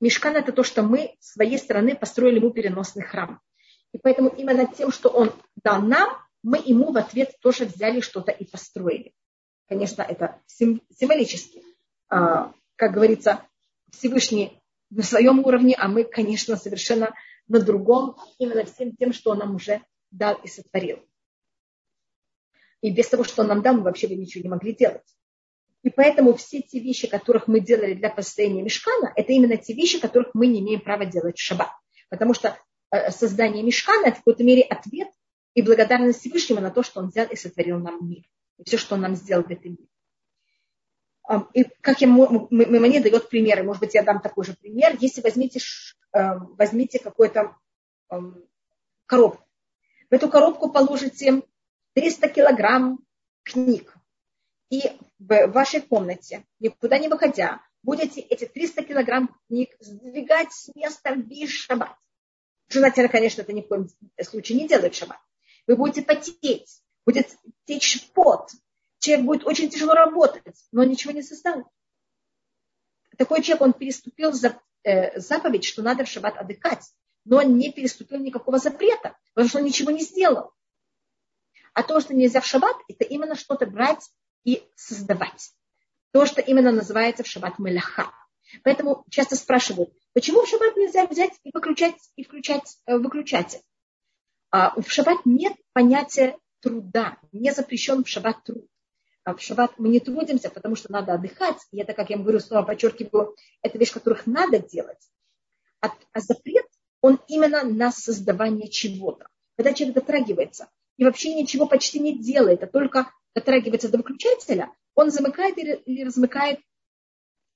Мешкан– 0.00 0.36
это 0.36 0.52
то, 0.52 0.62
что 0.62 0.82
мы 0.82 1.18
с 1.20 1.34
своей 1.34 1.58
стороны 1.58 1.94
построили 1.94 2.36
ему 2.36 2.48
переносный 2.48 3.02
храм. 3.02 3.42
И 3.92 3.98
поэтому 3.98 4.28
именно 4.28 4.66
тем, 4.66 4.92
что 4.92 5.08
он 5.08 5.32
дал 5.62 5.82
нам, 5.82 6.16
мы 6.42 6.58
ему 6.58 6.92
в 6.92 6.96
ответ 6.96 7.36
тоже 7.40 7.64
взяли 7.64 8.00
что-то 8.00 8.32
и 8.32 8.44
построили. 8.44 9.12
Конечно, 9.68 10.02
это 10.02 10.40
символически. 10.46 11.62
А, 12.08 12.52
как 12.76 12.92
говорится, 12.92 13.46
Всевышний 13.92 14.60
на 14.90 15.02
своем 15.02 15.40
уровне, 15.40 15.76
а 15.78 15.88
мы, 15.88 16.04
конечно, 16.04 16.56
совершенно 16.56 17.14
на 17.48 17.60
другом, 17.60 18.16
именно 18.38 18.64
всем 18.64 18.94
тем, 18.96 19.12
что 19.12 19.30
он 19.30 19.38
нам 19.38 19.54
уже 19.54 19.82
дал 20.10 20.34
и 20.42 20.48
сотворил. 20.48 21.04
И 22.80 22.90
без 22.90 23.08
того, 23.08 23.24
что 23.24 23.42
он 23.42 23.48
нам 23.48 23.62
дал, 23.62 23.74
мы 23.74 23.82
вообще 23.82 24.08
бы 24.08 24.14
ничего 24.14 24.42
не 24.42 24.48
могли 24.48 24.74
делать. 24.74 25.04
И 25.82 25.90
поэтому 25.90 26.34
все 26.34 26.60
те 26.62 26.78
вещи, 26.78 27.08
которых 27.08 27.48
мы 27.48 27.60
делали 27.60 27.94
для 27.94 28.10
построения 28.10 28.62
мешкана, 28.62 29.12
это 29.16 29.32
именно 29.32 29.56
те 29.56 29.74
вещи, 29.74 30.00
которых 30.00 30.30
мы 30.34 30.46
не 30.46 30.60
имеем 30.60 30.80
права 30.80 31.06
делать 31.06 31.38
в 31.38 31.42
шаббат. 31.42 31.70
Потому 32.08 32.34
что 32.34 32.58
создание 33.10 33.62
мешкана– 33.62 34.06
это 34.06 34.16
в 34.16 34.18
какой-то 34.18 34.44
мере 34.44 34.62
ответ 34.62 35.08
и 35.54 35.62
благодарность 35.62 36.20
Всевышнему 36.20 36.60
на 36.60 36.70
то, 36.70 36.82
что 36.82 37.00
он 37.00 37.08
взял 37.08 37.26
и 37.26 37.36
сотворил 37.36 37.78
нам 37.78 38.08
мир. 38.08 38.24
И 38.58 38.64
все, 38.64 38.76
что 38.76 38.94
он 38.94 39.02
нам 39.02 39.14
сделал 39.14 39.42
в 39.42 39.50
этом 39.50 39.72
мире. 39.72 39.88
И 41.54 41.64
как 41.80 42.00
я, 42.00 42.08
мне 42.08 43.00
дает 43.00 43.28
примеры, 43.28 43.62
может 43.62 43.80
быть, 43.80 43.94
я 43.94 44.02
дам 44.02 44.20
такой 44.20 44.44
же 44.44 44.54
пример. 44.54 44.96
Если 44.98 45.20
возьмите, 45.20 45.60
э, 46.12 46.38
возьмите 46.58 46.98
какую-то 46.98 47.54
коробку. 49.06 49.44
В 50.10 50.14
эту 50.14 50.28
коробку 50.28 50.72
положите 50.72 51.42
300 51.94 52.28
килограмм 52.28 52.98
книг. 53.44 53.96
И 54.70 54.82
в 55.18 55.46
вашей 55.48 55.80
комнате, 55.80 56.44
никуда 56.58 56.98
не 56.98 57.08
выходя, 57.08 57.60
будете 57.82 58.20
эти 58.20 58.46
300 58.46 58.82
килограмм 58.84 59.36
книг 59.46 59.70
сдвигать 59.78 60.52
с 60.52 60.74
места 60.74 61.14
в 61.14 61.48
шаббат. 61.48 61.96
Желательно, 62.70 63.08
конечно, 63.08 63.42
это 63.42 63.52
ни 63.52 63.62
в 63.62 63.68
коем 63.68 63.88
случае 64.22 64.58
не 64.58 64.68
делать 64.68 64.94
шаббат. 64.94 65.18
Вы 65.66 65.76
будете 65.76 66.02
потеть, 66.02 66.82
будет 67.04 67.28
течь 67.64 68.08
пот. 68.12 68.50
человек 69.00 69.26
будет 69.26 69.46
очень 69.46 69.68
тяжело 69.68 69.92
работать, 69.92 70.56
но 70.70 70.84
ничего 70.84 71.12
не 71.12 71.22
создал. 71.22 71.68
Такой 73.18 73.42
человек, 73.42 73.62
он 73.62 73.72
переступил 73.72 74.32
за, 74.32 74.60
э, 74.84 75.18
заповедь, 75.18 75.64
что 75.64 75.82
надо 75.82 76.04
в 76.04 76.08
шаббат 76.08 76.38
отдыхать, 76.38 76.84
но 77.24 77.38
он 77.38 77.58
не 77.58 77.72
переступил 77.72 78.20
никакого 78.20 78.58
запрета, 78.58 79.16
потому 79.34 79.48
что 79.48 79.58
он 79.58 79.64
ничего 79.64 79.90
не 79.90 80.02
сделал. 80.02 80.52
А 81.74 81.82
то, 81.82 82.00
что 82.00 82.14
нельзя 82.14 82.40
в 82.40 82.46
шаббат, 82.46 82.76
это 82.88 83.04
именно 83.04 83.34
что-то 83.34 83.66
брать 83.66 84.10
и 84.44 84.62
создавать. 84.76 85.52
То, 86.12 86.24
что 86.24 86.40
именно 86.40 86.70
называется 86.70 87.24
в 87.24 87.26
шаббат 87.26 87.58
меляха. 87.58 88.12
Поэтому 88.62 89.04
часто 89.10 89.34
спрашивают, 89.36 89.92
почему 90.12 90.42
в 90.42 90.48
шаббат 90.48 90.76
нельзя 90.76 91.06
взять 91.06 91.32
и 91.44 91.50
выключать, 91.52 91.96
и 92.16 92.24
включать 92.24 92.78
э, 92.86 92.96
выключатель? 92.96 93.60
А 94.50 94.80
в 94.80 94.90
шаббат 94.90 95.18
нет 95.24 95.54
понятия 95.72 96.36
труда, 96.60 97.18
не 97.32 97.52
запрещен 97.52 98.04
в 98.04 98.08
шаббат 98.08 98.42
труд. 98.44 98.66
А 99.24 99.34
в 99.34 99.42
шаббат 99.42 99.72
мы 99.78 99.88
не 99.88 100.00
трудимся, 100.00 100.50
потому 100.50 100.76
что 100.76 100.90
надо 100.90 101.14
отдыхать. 101.14 101.58
И 101.72 101.80
это, 101.80 101.92
как 101.92 102.10
я 102.10 102.16
вам 102.16 102.24
говорю, 102.24 102.40
снова 102.40 102.64
подчеркиваю, 102.64 103.36
это 103.62 103.78
вещь, 103.78 103.92
которых 103.92 104.26
надо 104.26 104.58
делать. 104.58 104.98
А, 105.80 105.88
а 106.12 106.20
запрет, 106.20 106.66
он 107.00 107.20
именно 107.28 107.62
на 107.62 107.92
создавание 107.92 108.68
чего-то. 108.68 109.28
Когда 109.56 109.72
человек 109.72 109.96
дотрагивается 109.96 110.68
и 110.96 111.04
вообще 111.04 111.34
ничего 111.34 111.66
почти 111.66 111.98
не 111.98 112.18
делает, 112.18 112.62
а 112.62 112.66
только 112.66 113.10
дотрагивается 113.34 113.88
до 113.88 113.98
выключателя, 113.98 114.72
он 114.94 115.10
замыкает 115.10 115.56
или 115.58 116.02
размыкает 116.02 116.60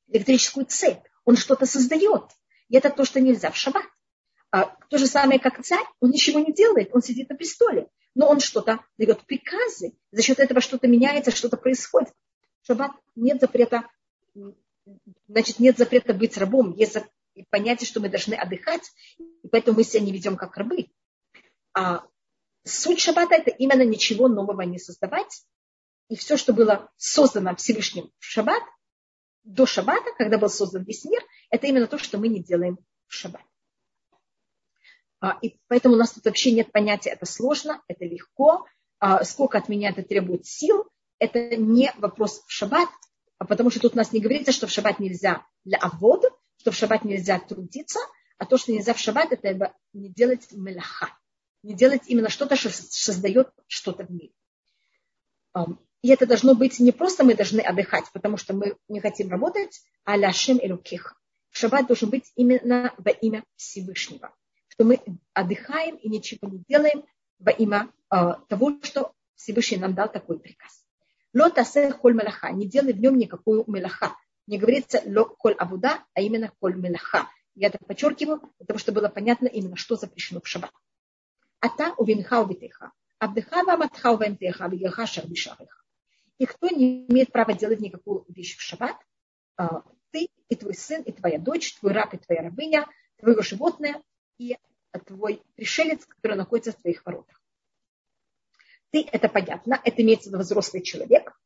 электрическую 0.09 0.67
цепь. 0.67 1.05
Он 1.25 1.37
что-то 1.37 1.67
создает. 1.67 2.25
И 2.69 2.77
это 2.77 2.91
то, 2.91 3.05
что 3.05 3.21
нельзя 3.21 3.51
в 3.51 3.57
шаббат. 3.57 3.87
А, 4.51 4.77
то 4.89 4.99
же 4.99 5.07
самое, 5.07 5.41
как 5.41 5.65
царь, 5.65 5.85
он 6.01 6.11
ничего 6.11 6.39
не 6.39 6.53
делает, 6.53 6.91
он 6.93 7.03
сидит 7.03 7.29
на 7.29 7.37
престоле, 7.37 7.89
но 8.15 8.29
он 8.29 8.39
что-то 8.39 8.85
дает 8.99 9.25
приказы, 9.27 9.95
за 10.13 10.23
счет 10.23 10.39
этого 10.39 10.61
что-то 10.61 10.87
меняется, 10.87 11.33
что-то 11.33 11.57
происходит. 11.57 12.13
В 12.63 12.67
шаббат 12.69 12.93
нет 13.17 13.41
запрета, 13.41 13.89
значит, 15.27 15.59
нет 15.59 15.77
запрета 15.77 16.15
быть 16.15 16.37
рабом, 16.37 16.73
есть 16.77 16.97
понятие, 17.51 17.89
что 17.89 18.01
мы 18.01 18.09
должны 18.09 18.35
отдыхать, 18.35 18.93
и 19.19 19.49
поэтому 19.49 19.79
мы 19.79 19.85
себя 19.85 20.05
не 20.05 20.13
ведем 20.13 20.37
как 20.37 20.57
рабы. 20.57 20.87
А 21.73 22.05
суть 22.63 23.01
шаббата– 23.01 23.35
это 23.37 23.51
именно 23.51 23.83
ничего 23.83 24.29
нового 24.29 24.63
не 24.63 24.79
создавать, 24.79 25.45
и 26.09 26.17
все, 26.17 26.37
что 26.37 26.53
было 26.53 26.91
создано 26.97 27.57
Всевышним 27.57 28.13
в 28.19 28.25
шаббат, 28.25 28.63
до 29.43 29.67
шаббата, 29.67 30.11
когда 30.17 30.39
был 30.39 30.49
создан 30.49 30.85
весь 30.85 31.05
мир, 31.05 31.23
это 31.55 31.69
именно 31.69 31.87
то, 31.87 31.99
что 31.99 32.19
мы 32.19 32.27
не 32.27 32.43
делаем 32.43 32.79
в 33.07 33.15
шаббат. 33.15 33.45
А, 35.21 35.39
и 35.41 35.57
поэтому 35.69 35.95
у 35.95 35.99
нас 35.99 36.13
тут 36.13 36.25
вообще 36.25 36.51
нет 36.51 36.73
понятия, 36.73 37.11
это 37.11 37.27
сложно, 37.27 37.81
это 37.87 38.05
легко, 38.05 38.67
а, 38.99 39.23
сколько 39.23 39.59
от 39.59 39.69
меня 39.69 39.91
это 39.91 40.03
требует 40.03 40.47
сил, 40.47 40.91
это 41.21 41.57
не 41.57 41.93
вопрос 41.99 42.43
в 42.45 42.51
шаббат, 42.51 42.89
а 43.39 43.45
потому 43.45 43.71
что 43.71 43.79
тут 43.79 43.95
у 43.95 43.97
нас 43.97 44.13
не 44.13 44.19
говорится, 44.19 44.51
что 44.51 44.67
в 44.67 44.71
шаббат 44.71 44.99
нельзя 44.99 45.47
для 45.65 45.79
авода, 45.79 46.29
что 46.57 46.73
в 46.73 46.75
шаббат 46.75 47.05
нельзя 47.05 47.39
трудиться, 47.39 48.01
а 48.37 48.47
то, 48.47 48.59
что 48.59 48.73
нельзя 48.73 48.93
в 48.93 48.99
шаббат, 48.99 49.31
это 49.31 49.73
не 49.93 50.09
делать 50.09 50.49
меляха, 50.51 51.17
не 51.63 51.75
делать 51.75 52.03
именно 52.09 52.31
что-то, 52.31 52.57
что 52.57 52.71
создает 52.71 53.49
что-то 53.69 54.05
в 54.05 54.11
мире. 54.11 54.33
И 56.03 56.09
это 56.09 56.27
должно 56.27 56.57
быть 56.57 56.81
не 56.81 56.91
просто 56.91 57.23
мы 57.23 57.35
должны 57.35 57.61
отдыхать, 57.61 58.07
потому 58.13 58.39
что 58.39 58.55
мы 58.55 58.77
не 58.89 58.99
хотим 58.99 59.31
работать, 59.31 59.85
а 60.03 60.17
ляшем 60.17 60.59
и 60.59 60.69
руких. 60.69 61.15
Шаббат 61.55 61.87
должен 61.87 62.11
быть 62.11 62.31
именно 62.37 62.93
во 62.99 63.11
имя 63.11 63.45
Всевышнего 63.57 64.35
что 64.75 64.85
мы 64.85 65.01
отдыхаем 65.35 65.97
и 65.97 66.09
ничего 66.09 66.49
не 66.49 66.59
делаем 66.69 67.05
во 67.39 67.53
имя 67.53 67.93
э, 68.11 68.17
того, 68.49 68.73
что 68.83 69.13
Всевышний 69.37 69.79
нам 69.79 69.95
дал 69.95 70.11
такой 70.11 70.41
приказ. 70.41 70.85
Лота 71.33 71.65
коль 71.93 72.15
мелаха, 72.15 72.51
не 72.51 72.67
делай 72.67 72.93
в 72.93 73.01
нем 73.01 73.17
никакую 73.17 73.65
мелаха. 73.69 74.17
Не 74.49 74.59
говорится 74.59 75.01
ло 75.07 75.27
коль 75.27 75.55
абуда, 75.55 76.05
а 76.13 76.21
именно 76.21 76.53
коль 76.59 76.75
мелаха. 76.75 77.29
Я 77.55 77.69
это 77.69 77.79
подчеркиваю, 77.79 78.43
потому 78.59 78.79
что 78.81 78.91
было 78.91 79.09
понятно 79.09 79.47
именно, 79.47 79.77
что 79.77 79.95
запрещено 79.95 80.41
в 80.41 80.49
шаббат. 80.49 80.73
Ата 81.61 81.95
увинха 81.97 82.41
убитеха. 82.41 82.91
Абдыха 83.19 83.63
ваматха 83.65 84.11
увентеха, 84.11 84.67
вигаха 84.67 85.07
шарбишареха. 85.07 85.83
И 86.39 86.47
кто 86.47 86.69
не 86.69 87.07
имеет 87.07 87.31
права 87.31 87.55
делать 87.55 87.79
никакую 87.79 88.25
вещь 88.29 88.57
в 88.57 88.61
шаббат, 88.61 88.97
а, 89.57 89.85
ты 90.15 90.29
и 90.49 90.55
твой 90.55 90.75
сын, 90.75 91.03
и 91.03 91.11
твоя 91.11 91.39
дочь, 91.39 91.75
твой 91.75 91.93
раб 91.93 92.15
и 92.15 92.19
твоя 92.19 92.43
рабыня, 92.43 92.87
твое 93.17 93.43
животное, 93.43 94.01
и 94.39 94.57
твой 95.07 95.43
пришелец, 95.57 96.07
который 96.07 96.37
находится 96.37 96.71
в 96.71 96.81
твоих 96.81 97.05
воротах. 97.05 97.43
Ты, 98.91 99.05
это 99.11 99.29
понятно, 99.29 99.81
это 99.85 100.03
имеется 100.03 100.31
в 100.31 100.33
виду 100.33 100.45
взрослый 100.45 100.85
человек. 100.85 101.37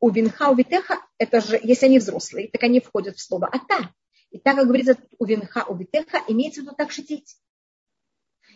У 0.00 0.08
винха, 0.08 0.48
у 0.48 0.54
витеха, 0.54 1.06
это 1.18 1.42
же, 1.42 1.60
если 1.62 1.84
они 1.84 1.98
взрослые, 1.98 2.48
так 2.48 2.62
они 2.62 2.80
входят 2.80 3.18
в 3.18 3.20
слово 3.20 3.48
ата. 3.48 3.94
И 4.30 4.38
так, 4.38 4.56
как 4.56 4.66
говорится, 4.66 4.96
у 5.18 5.26
винха, 5.26 5.66
у 5.68 5.76
витеха, 5.76 6.24
имеется 6.28 6.62
в 6.62 6.64
виду 6.64 6.74
также 6.74 7.02
дети. 7.02 7.36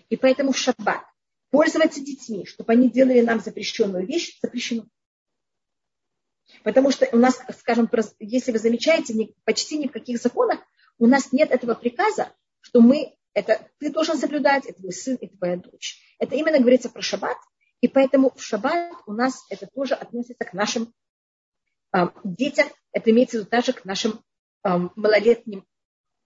И 0.08 0.16
поэтому 0.16 0.52
в 0.52 0.56
шаббат 0.56 1.04
пользоваться 1.50 2.00
детьми, 2.00 2.46
чтобы 2.46 2.72
они 2.72 2.88
делали 2.88 3.20
нам 3.20 3.40
запрещенную 3.40 4.06
вещь, 4.06 4.38
запрещено. 4.40 4.86
Потому 6.62 6.90
что 6.90 7.08
у 7.12 7.16
нас, 7.16 7.40
скажем, 7.58 7.90
если 8.18 8.52
вы 8.52 8.58
замечаете, 8.58 9.14
почти 9.44 9.78
ни 9.78 9.88
в 9.88 9.92
каких 9.92 10.20
законах 10.20 10.60
у 10.98 11.06
нас 11.06 11.32
нет 11.32 11.50
этого 11.50 11.74
приказа, 11.74 12.32
что 12.60 12.80
мы 12.80 13.16
это 13.36 13.68
ты 13.78 13.90
должен 13.90 14.16
соблюдать, 14.16 14.64
это 14.64 14.80
твой 14.80 14.92
сын 14.92 15.16
и 15.16 15.28
твоя 15.28 15.58
дочь. 15.58 16.00
Это 16.18 16.34
именно 16.34 16.58
говорится 16.58 16.88
про 16.88 17.02
шаббат, 17.02 17.36
и 17.82 17.88
поэтому 17.88 18.32
в 18.34 18.42
шаббат 18.42 18.94
у 19.06 19.12
нас 19.12 19.44
это 19.50 19.66
тоже 19.66 19.94
относится 19.94 20.42
к 20.44 20.54
нашим 20.54 20.94
э, 21.94 22.06
детям, 22.24 22.66
это 22.92 23.10
имеется 23.10 23.36
в 23.36 23.40
виду 23.40 23.50
также 23.50 23.74
к 23.74 23.84
нашим 23.84 24.22
э, 24.64 24.68
малолетним 24.96 25.66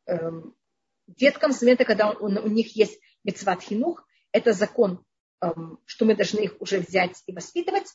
э, 0.07 0.31
деткам, 1.09 1.53
с 1.53 1.63
момента, 1.63 1.85
когда 1.85 2.13
у, 2.13 2.27
у 2.27 2.49
них 2.49 2.77
есть 2.77 3.01
мецват 3.25 3.63
хинух, 3.63 4.07
это 4.31 4.53
закон, 4.53 5.05
э, 5.43 5.49
что 5.87 6.05
мы 6.05 6.15
должны 6.15 6.41
их 6.41 6.61
уже 6.61 6.79
взять 6.79 7.21
и 7.27 7.33
воспитывать, 7.33 7.89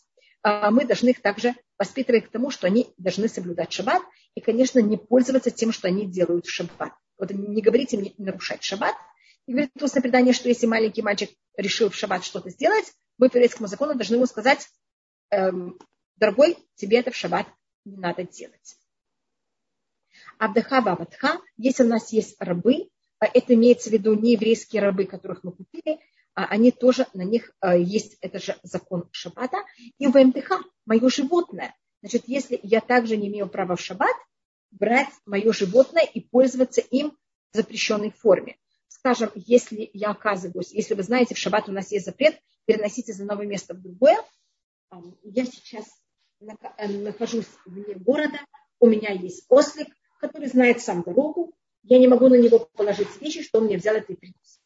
мы 0.45 0.85
должны 0.85 1.09
их 1.09 1.21
также 1.21 1.55
воспитывать 1.77 2.27
к 2.27 2.31
тому, 2.31 2.51
что 2.51 2.67
они 2.67 2.93
должны 2.97 3.27
соблюдать 3.27 3.71
шаббат 3.71 4.03
и, 4.35 4.41
конечно, 4.41 4.79
не 4.79 4.97
пользоваться 4.97 5.49
тем, 5.49 5.71
что 5.71 5.87
они 5.87 6.05
делают 6.05 6.45
в 6.45 6.51
шаббат. 6.51 6.93
Вот 7.17 7.31
не 7.31 7.61
говорите 7.61 7.97
мне 7.97 8.13
нарушать 8.17 8.63
шаббат. 8.63 8.95
И 9.47 9.51
говорит 9.51 9.71
устное 9.81 10.01
предание, 10.01 10.33
что 10.33 10.47
если 10.47 10.67
маленький 10.67 11.01
мальчик 11.01 11.31
решил 11.57 11.89
в 11.89 11.95
шаббат 11.95 12.23
что-то 12.23 12.49
сделать, 12.49 12.85
мы 13.17 13.29
по 13.29 13.37
еврейскому 13.37 13.67
закону 13.67 13.95
должны 13.95 14.15
ему 14.15 14.25
сказать, 14.25 14.67
эм, 15.31 15.79
дорогой, 16.15 16.57
тебе 16.75 16.99
это 16.99 17.11
в 17.11 17.15
шаббат 17.15 17.47
не 17.85 17.97
надо 17.97 18.23
делать. 18.23 18.77
Абдаха 20.37 20.81
Бабатха, 20.81 21.39
если 21.57 21.83
у 21.83 21.87
нас 21.87 22.11
есть 22.11 22.35
рабы, 22.39 22.89
а 23.19 23.25
это 23.25 23.53
имеется 23.53 23.89
в 23.89 23.93
виду 23.93 24.13
не 24.13 24.33
еврейские 24.33 24.81
рабы, 24.81 25.05
которых 25.05 25.43
мы 25.43 25.53
купили, 25.53 25.93
а 25.93 25.99
они 26.35 26.71
тоже, 26.71 27.07
на 27.13 27.23
них 27.23 27.51
э, 27.61 27.81
есть, 27.81 28.17
это 28.21 28.39
же 28.39 28.57
закон 28.63 29.07
шаббата. 29.11 29.57
И 29.97 30.07
в 30.07 30.15
МТХ, 30.15 30.61
мое 30.85 31.09
животное. 31.09 31.75
Значит, 32.01 32.23
если 32.27 32.59
я 32.61 32.81
также 32.81 33.17
не 33.17 33.29
имею 33.29 33.47
права 33.47 33.75
в 33.75 33.81
шаббат, 33.81 34.15
брать 34.71 35.09
мое 35.25 35.51
животное 35.53 36.03
и 36.03 36.19
пользоваться 36.19 36.81
им 36.81 37.17
в 37.51 37.57
запрещенной 37.57 38.11
форме. 38.11 38.57
Скажем, 38.87 39.31
если 39.35 39.89
я 39.93 40.11
оказываюсь, 40.11 40.71
если 40.71 40.93
вы 40.93 41.03
знаете, 41.03 41.35
в 41.35 41.37
шаббат 41.37 41.69
у 41.69 41.71
нас 41.71 41.91
есть 41.91 42.05
запрет 42.05 42.37
переносить 42.65 43.09
из 43.09 43.19
одного 43.21 43.43
места 43.43 43.73
в 43.73 43.81
другое, 43.81 44.17
я 45.23 45.45
сейчас 45.45 45.85
э, 46.41 46.87
нахожусь 46.87 47.47
вне 47.65 47.95
города, 47.95 48.39
у 48.79 48.87
меня 48.87 49.11
есть 49.11 49.45
ослик, 49.49 49.87
который 50.19 50.47
знает 50.47 50.81
сам 50.81 51.01
дорогу, 51.01 51.53
я 51.83 51.99
не 51.99 52.07
могу 52.07 52.27
на 52.27 52.35
него 52.35 52.67
положить 52.73 53.21
вещи, 53.21 53.43
что 53.43 53.59
он 53.59 53.65
мне 53.65 53.77
взял 53.77 53.95
это 53.95 54.11
и 54.11 54.15
принес. 54.15 54.59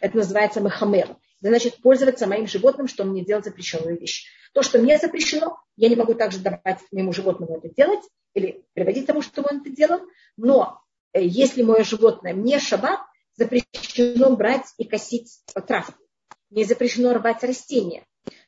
Это 0.00 0.16
называется 0.16 0.60
махамер. 0.60 1.16
Значит 1.40 1.76
пользоваться 1.76 2.26
моим 2.26 2.46
животным, 2.46 2.88
что 2.88 3.04
мне 3.04 3.24
делает 3.24 3.44
запрещенную 3.44 3.98
вещь. 3.98 4.26
То, 4.52 4.62
что 4.62 4.78
мне 4.78 4.98
запрещено, 4.98 5.58
я 5.76 5.88
не 5.88 5.96
могу 5.96 6.14
также 6.14 6.38
давать 6.40 6.80
моему 6.90 7.12
животному 7.12 7.58
это 7.58 7.74
делать, 7.74 8.04
или 8.34 8.64
приводить 8.74 9.04
к 9.04 9.06
тому, 9.06 9.22
чтобы 9.22 9.48
он 9.50 9.60
это 9.60 9.70
делал. 9.70 10.00
Но 10.36 10.80
э, 11.12 11.24
если 11.24 11.62
мое 11.62 11.84
животное 11.84 12.34
мне 12.34 12.58
шаббат, 12.58 13.00
запрещено 13.36 14.36
брать 14.36 14.66
и 14.76 14.84
косить 14.84 15.40
травку. 15.66 16.02
Не 16.50 16.64
запрещено 16.64 17.14
рвать 17.14 17.42
растения. 17.42 18.04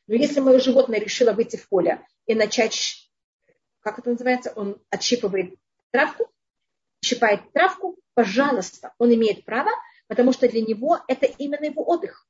Но 0.06 0.14
если 0.14 0.40
мое 0.40 0.58
животное 0.58 1.00
решило 1.00 1.32
выйти 1.32 1.56
в 1.56 1.68
поле 1.68 2.04
и 2.26 2.34
начать, 2.34 3.10
как 3.80 3.98
это 3.98 4.10
называется, 4.10 4.52
он 4.54 4.82
отщипывает 4.90 5.54
травку, 5.90 6.28
щипает 7.02 7.40
травку, 7.52 7.96
пожалуйста, 8.14 8.92
он 8.98 9.14
имеет 9.14 9.44
право, 9.44 9.70
потому 10.12 10.34
что 10.34 10.46
для 10.46 10.60
него 10.60 10.98
это 11.08 11.24
именно 11.24 11.64
его 11.64 11.88
отдых. 11.88 12.28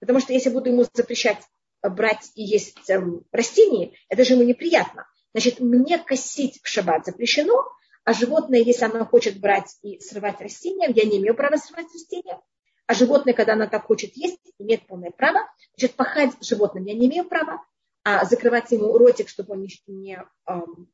Потому 0.00 0.20
что 0.20 0.32
если 0.32 0.48
буду 0.48 0.70
ему 0.70 0.86
запрещать 0.90 1.36
брать 1.82 2.32
и 2.34 2.42
есть 2.42 2.88
эм, 2.88 3.26
растения, 3.30 3.92
это 4.08 4.24
же 4.24 4.32
ему 4.32 4.42
неприятно. 4.42 5.06
Значит, 5.34 5.60
мне 5.60 5.98
косить 5.98 6.62
в 6.62 6.66
шаббат 6.66 7.04
запрещено, 7.04 7.62
а 8.04 8.14
животное, 8.14 8.60
если 8.60 8.86
оно 8.86 9.04
хочет 9.04 9.38
брать 9.38 9.76
и 9.82 10.00
срывать 10.00 10.40
растения, 10.40 10.90
я 10.90 11.04
не 11.04 11.18
имею 11.18 11.34
права 11.34 11.58
срывать 11.58 11.92
растения. 11.92 12.40
А 12.86 12.94
животное, 12.94 13.34
когда 13.34 13.52
оно 13.52 13.66
так 13.66 13.84
хочет 13.84 14.16
есть, 14.16 14.40
имеет 14.58 14.86
полное 14.86 15.10
право. 15.10 15.40
Значит, 15.76 15.94
пахать 15.94 16.32
животным 16.40 16.86
я 16.86 16.94
не 16.94 17.06
имею 17.06 17.28
права. 17.28 17.62
а 18.02 18.24
закрывать 18.24 18.72
ему 18.72 18.96
ротик, 18.96 19.28
чтобы 19.28 19.52
он 19.52 19.60
не, 19.60 19.68
не 19.88 20.24
эм, 20.46 20.90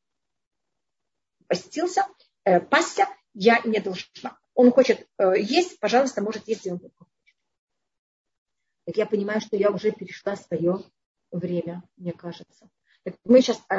постился, 1.47 2.05
э, 2.43 2.59
пасся, 2.59 3.07
я 3.33 3.61
не 3.65 3.79
должна. 3.79 4.37
Он 4.55 4.71
хочет 4.71 5.09
э, 5.19 5.41
есть, 5.41 5.81
пожалуйста, 5.81 6.23
может 6.23 6.47
есть, 6.49 6.67
и 6.67 6.71
он 6.71 6.79
хочет. 6.79 7.13
Так 8.87 8.97
я 8.97 9.07
понимаю, 9.07 9.41
что 9.41 9.57
я 9.57 9.71
уже 9.71 9.91
перешла 9.91 10.37
свое 10.37 10.79
время, 11.31 11.83
мне 11.97 12.13
кажется. 12.13 12.71
Так 13.03 13.17
мы 13.25 13.41
сейчас 13.41 13.61
э, 13.69 13.75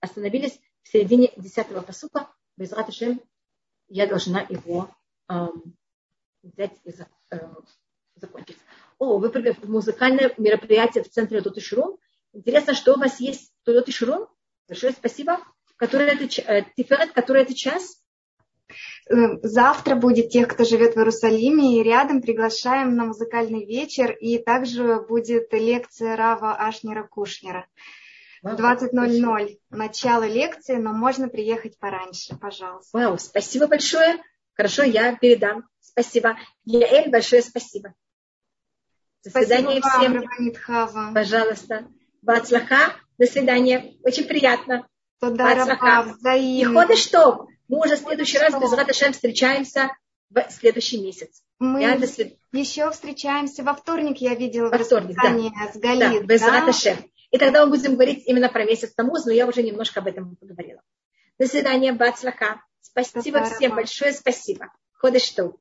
остановились 0.00 0.58
в 0.82 0.88
середине 0.88 1.32
десятого 1.36 1.82
посука. 1.82 2.30
Без 2.56 2.72
Раташем 2.72 3.20
я 3.88 4.06
должна 4.06 4.40
его 4.40 4.90
взять 6.42 6.72
и 6.84 6.90
э, 7.30 7.38
закончить. 8.14 8.58
О, 8.98 9.18
вы 9.18 9.28
прыгали 9.30 9.52
в 9.52 9.68
музыкальное 9.68 10.32
мероприятие 10.38 11.04
в 11.04 11.10
центре 11.10 11.42
Тот 11.42 11.60
Шурум. 11.60 11.98
Интересно, 12.32 12.74
что 12.74 12.94
у 12.94 12.98
вас 12.98 13.20
есть 13.20 13.52
Тот 13.64 13.88
Шурум? 13.90 14.28
Большое 14.68 14.92
спасибо. 14.92 15.38
Который 15.76 16.06
это, 16.06 16.26
Тиферет, 16.76 17.12
который 17.12 17.42
это 17.42 17.54
час? 17.54 18.02
Э, 19.08 19.38
завтра 19.42 19.94
будет 19.94 20.30
тех, 20.30 20.48
кто 20.48 20.64
живет 20.64 20.94
в 20.94 20.98
Иерусалиме, 20.98 21.78
и 21.78 21.82
рядом 21.82 22.20
приглашаем 22.20 22.96
на 22.96 23.04
музыкальный 23.04 23.64
вечер, 23.64 24.10
и 24.12 24.38
также 24.38 25.00
будет 25.00 25.52
лекция 25.52 26.16
Рава 26.16 26.54
Ашнера 26.54 27.06
Кушнера. 27.06 27.66
В 28.42 28.48
20.00 28.48 29.58
начало 29.70 30.24
лекции, 30.24 30.76
но 30.76 30.92
можно 30.92 31.28
приехать 31.28 31.78
пораньше, 31.78 32.36
пожалуйста. 32.36 32.96
Вау, 32.96 33.18
спасибо 33.18 33.66
большое. 33.66 34.22
Хорошо, 34.54 34.82
я 34.82 35.16
передам. 35.16 35.64
Спасибо. 35.80 36.36
Яэль, 36.64 37.10
большое 37.10 37.42
спасибо. 37.42 37.94
До 39.24 39.30
свидания 39.30 39.80
вам, 39.80 40.00
всем. 40.00 41.14
Пожалуйста. 41.14 41.88
Бацлаха. 42.22 42.94
До 43.18 43.26
свидания. 43.26 43.94
Очень 44.04 44.24
приятно. 44.24 44.86
Бацлаха. 45.20 46.36
И 46.36 46.62
ходы 46.64 46.96
что? 46.96 47.48
Мы 47.68 47.78
уже 47.78 47.96
в 47.96 48.00
следующий 48.00 48.38
раз 48.38 48.54
без 48.60 48.72
Раташем 48.72 49.12
встречаемся 49.12 49.90
в 50.30 50.44
следующий 50.50 51.00
месяц. 51.00 51.42
Мы 51.58 51.82
я 51.82 51.96
до 51.96 52.06
свид... 52.06 52.36
еще 52.52 52.90
встречаемся 52.90 53.62
во 53.62 53.74
вторник, 53.74 54.18
я 54.18 54.34
видела 54.34 54.68
во 54.68 54.78
вторник, 54.78 55.16
да. 55.22 55.72
с 55.72 55.76
Галит. 55.78 56.20
Да, 56.20 56.26
без 56.26 56.40
да? 56.40 56.60
Раташем. 56.60 56.96
И 57.30 57.38
тогда 57.38 57.64
мы 57.64 57.72
будем 57.72 57.94
говорить 57.94 58.24
именно 58.26 58.48
про 58.48 58.64
месяц 58.64 58.94
Тамуз, 58.94 59.24
но 59.24 59.32
я 59.32 59.46
уже 59.46 59.62
немножко 59.62 60.00
об 60.00 60.06
этом 60.06 60.36
поговорила. 60.36 60.80
До 61.38 61.46
свидания, 61.46 61.92
Бацлаха. 61.92 62.62
Спасибо 62.80 63.44
всем 63.44 63.74
большое, 63.74 64.12
спасибо. 64.12 64.72
Ходишь 64.94 65.22
что? 65.22 65.54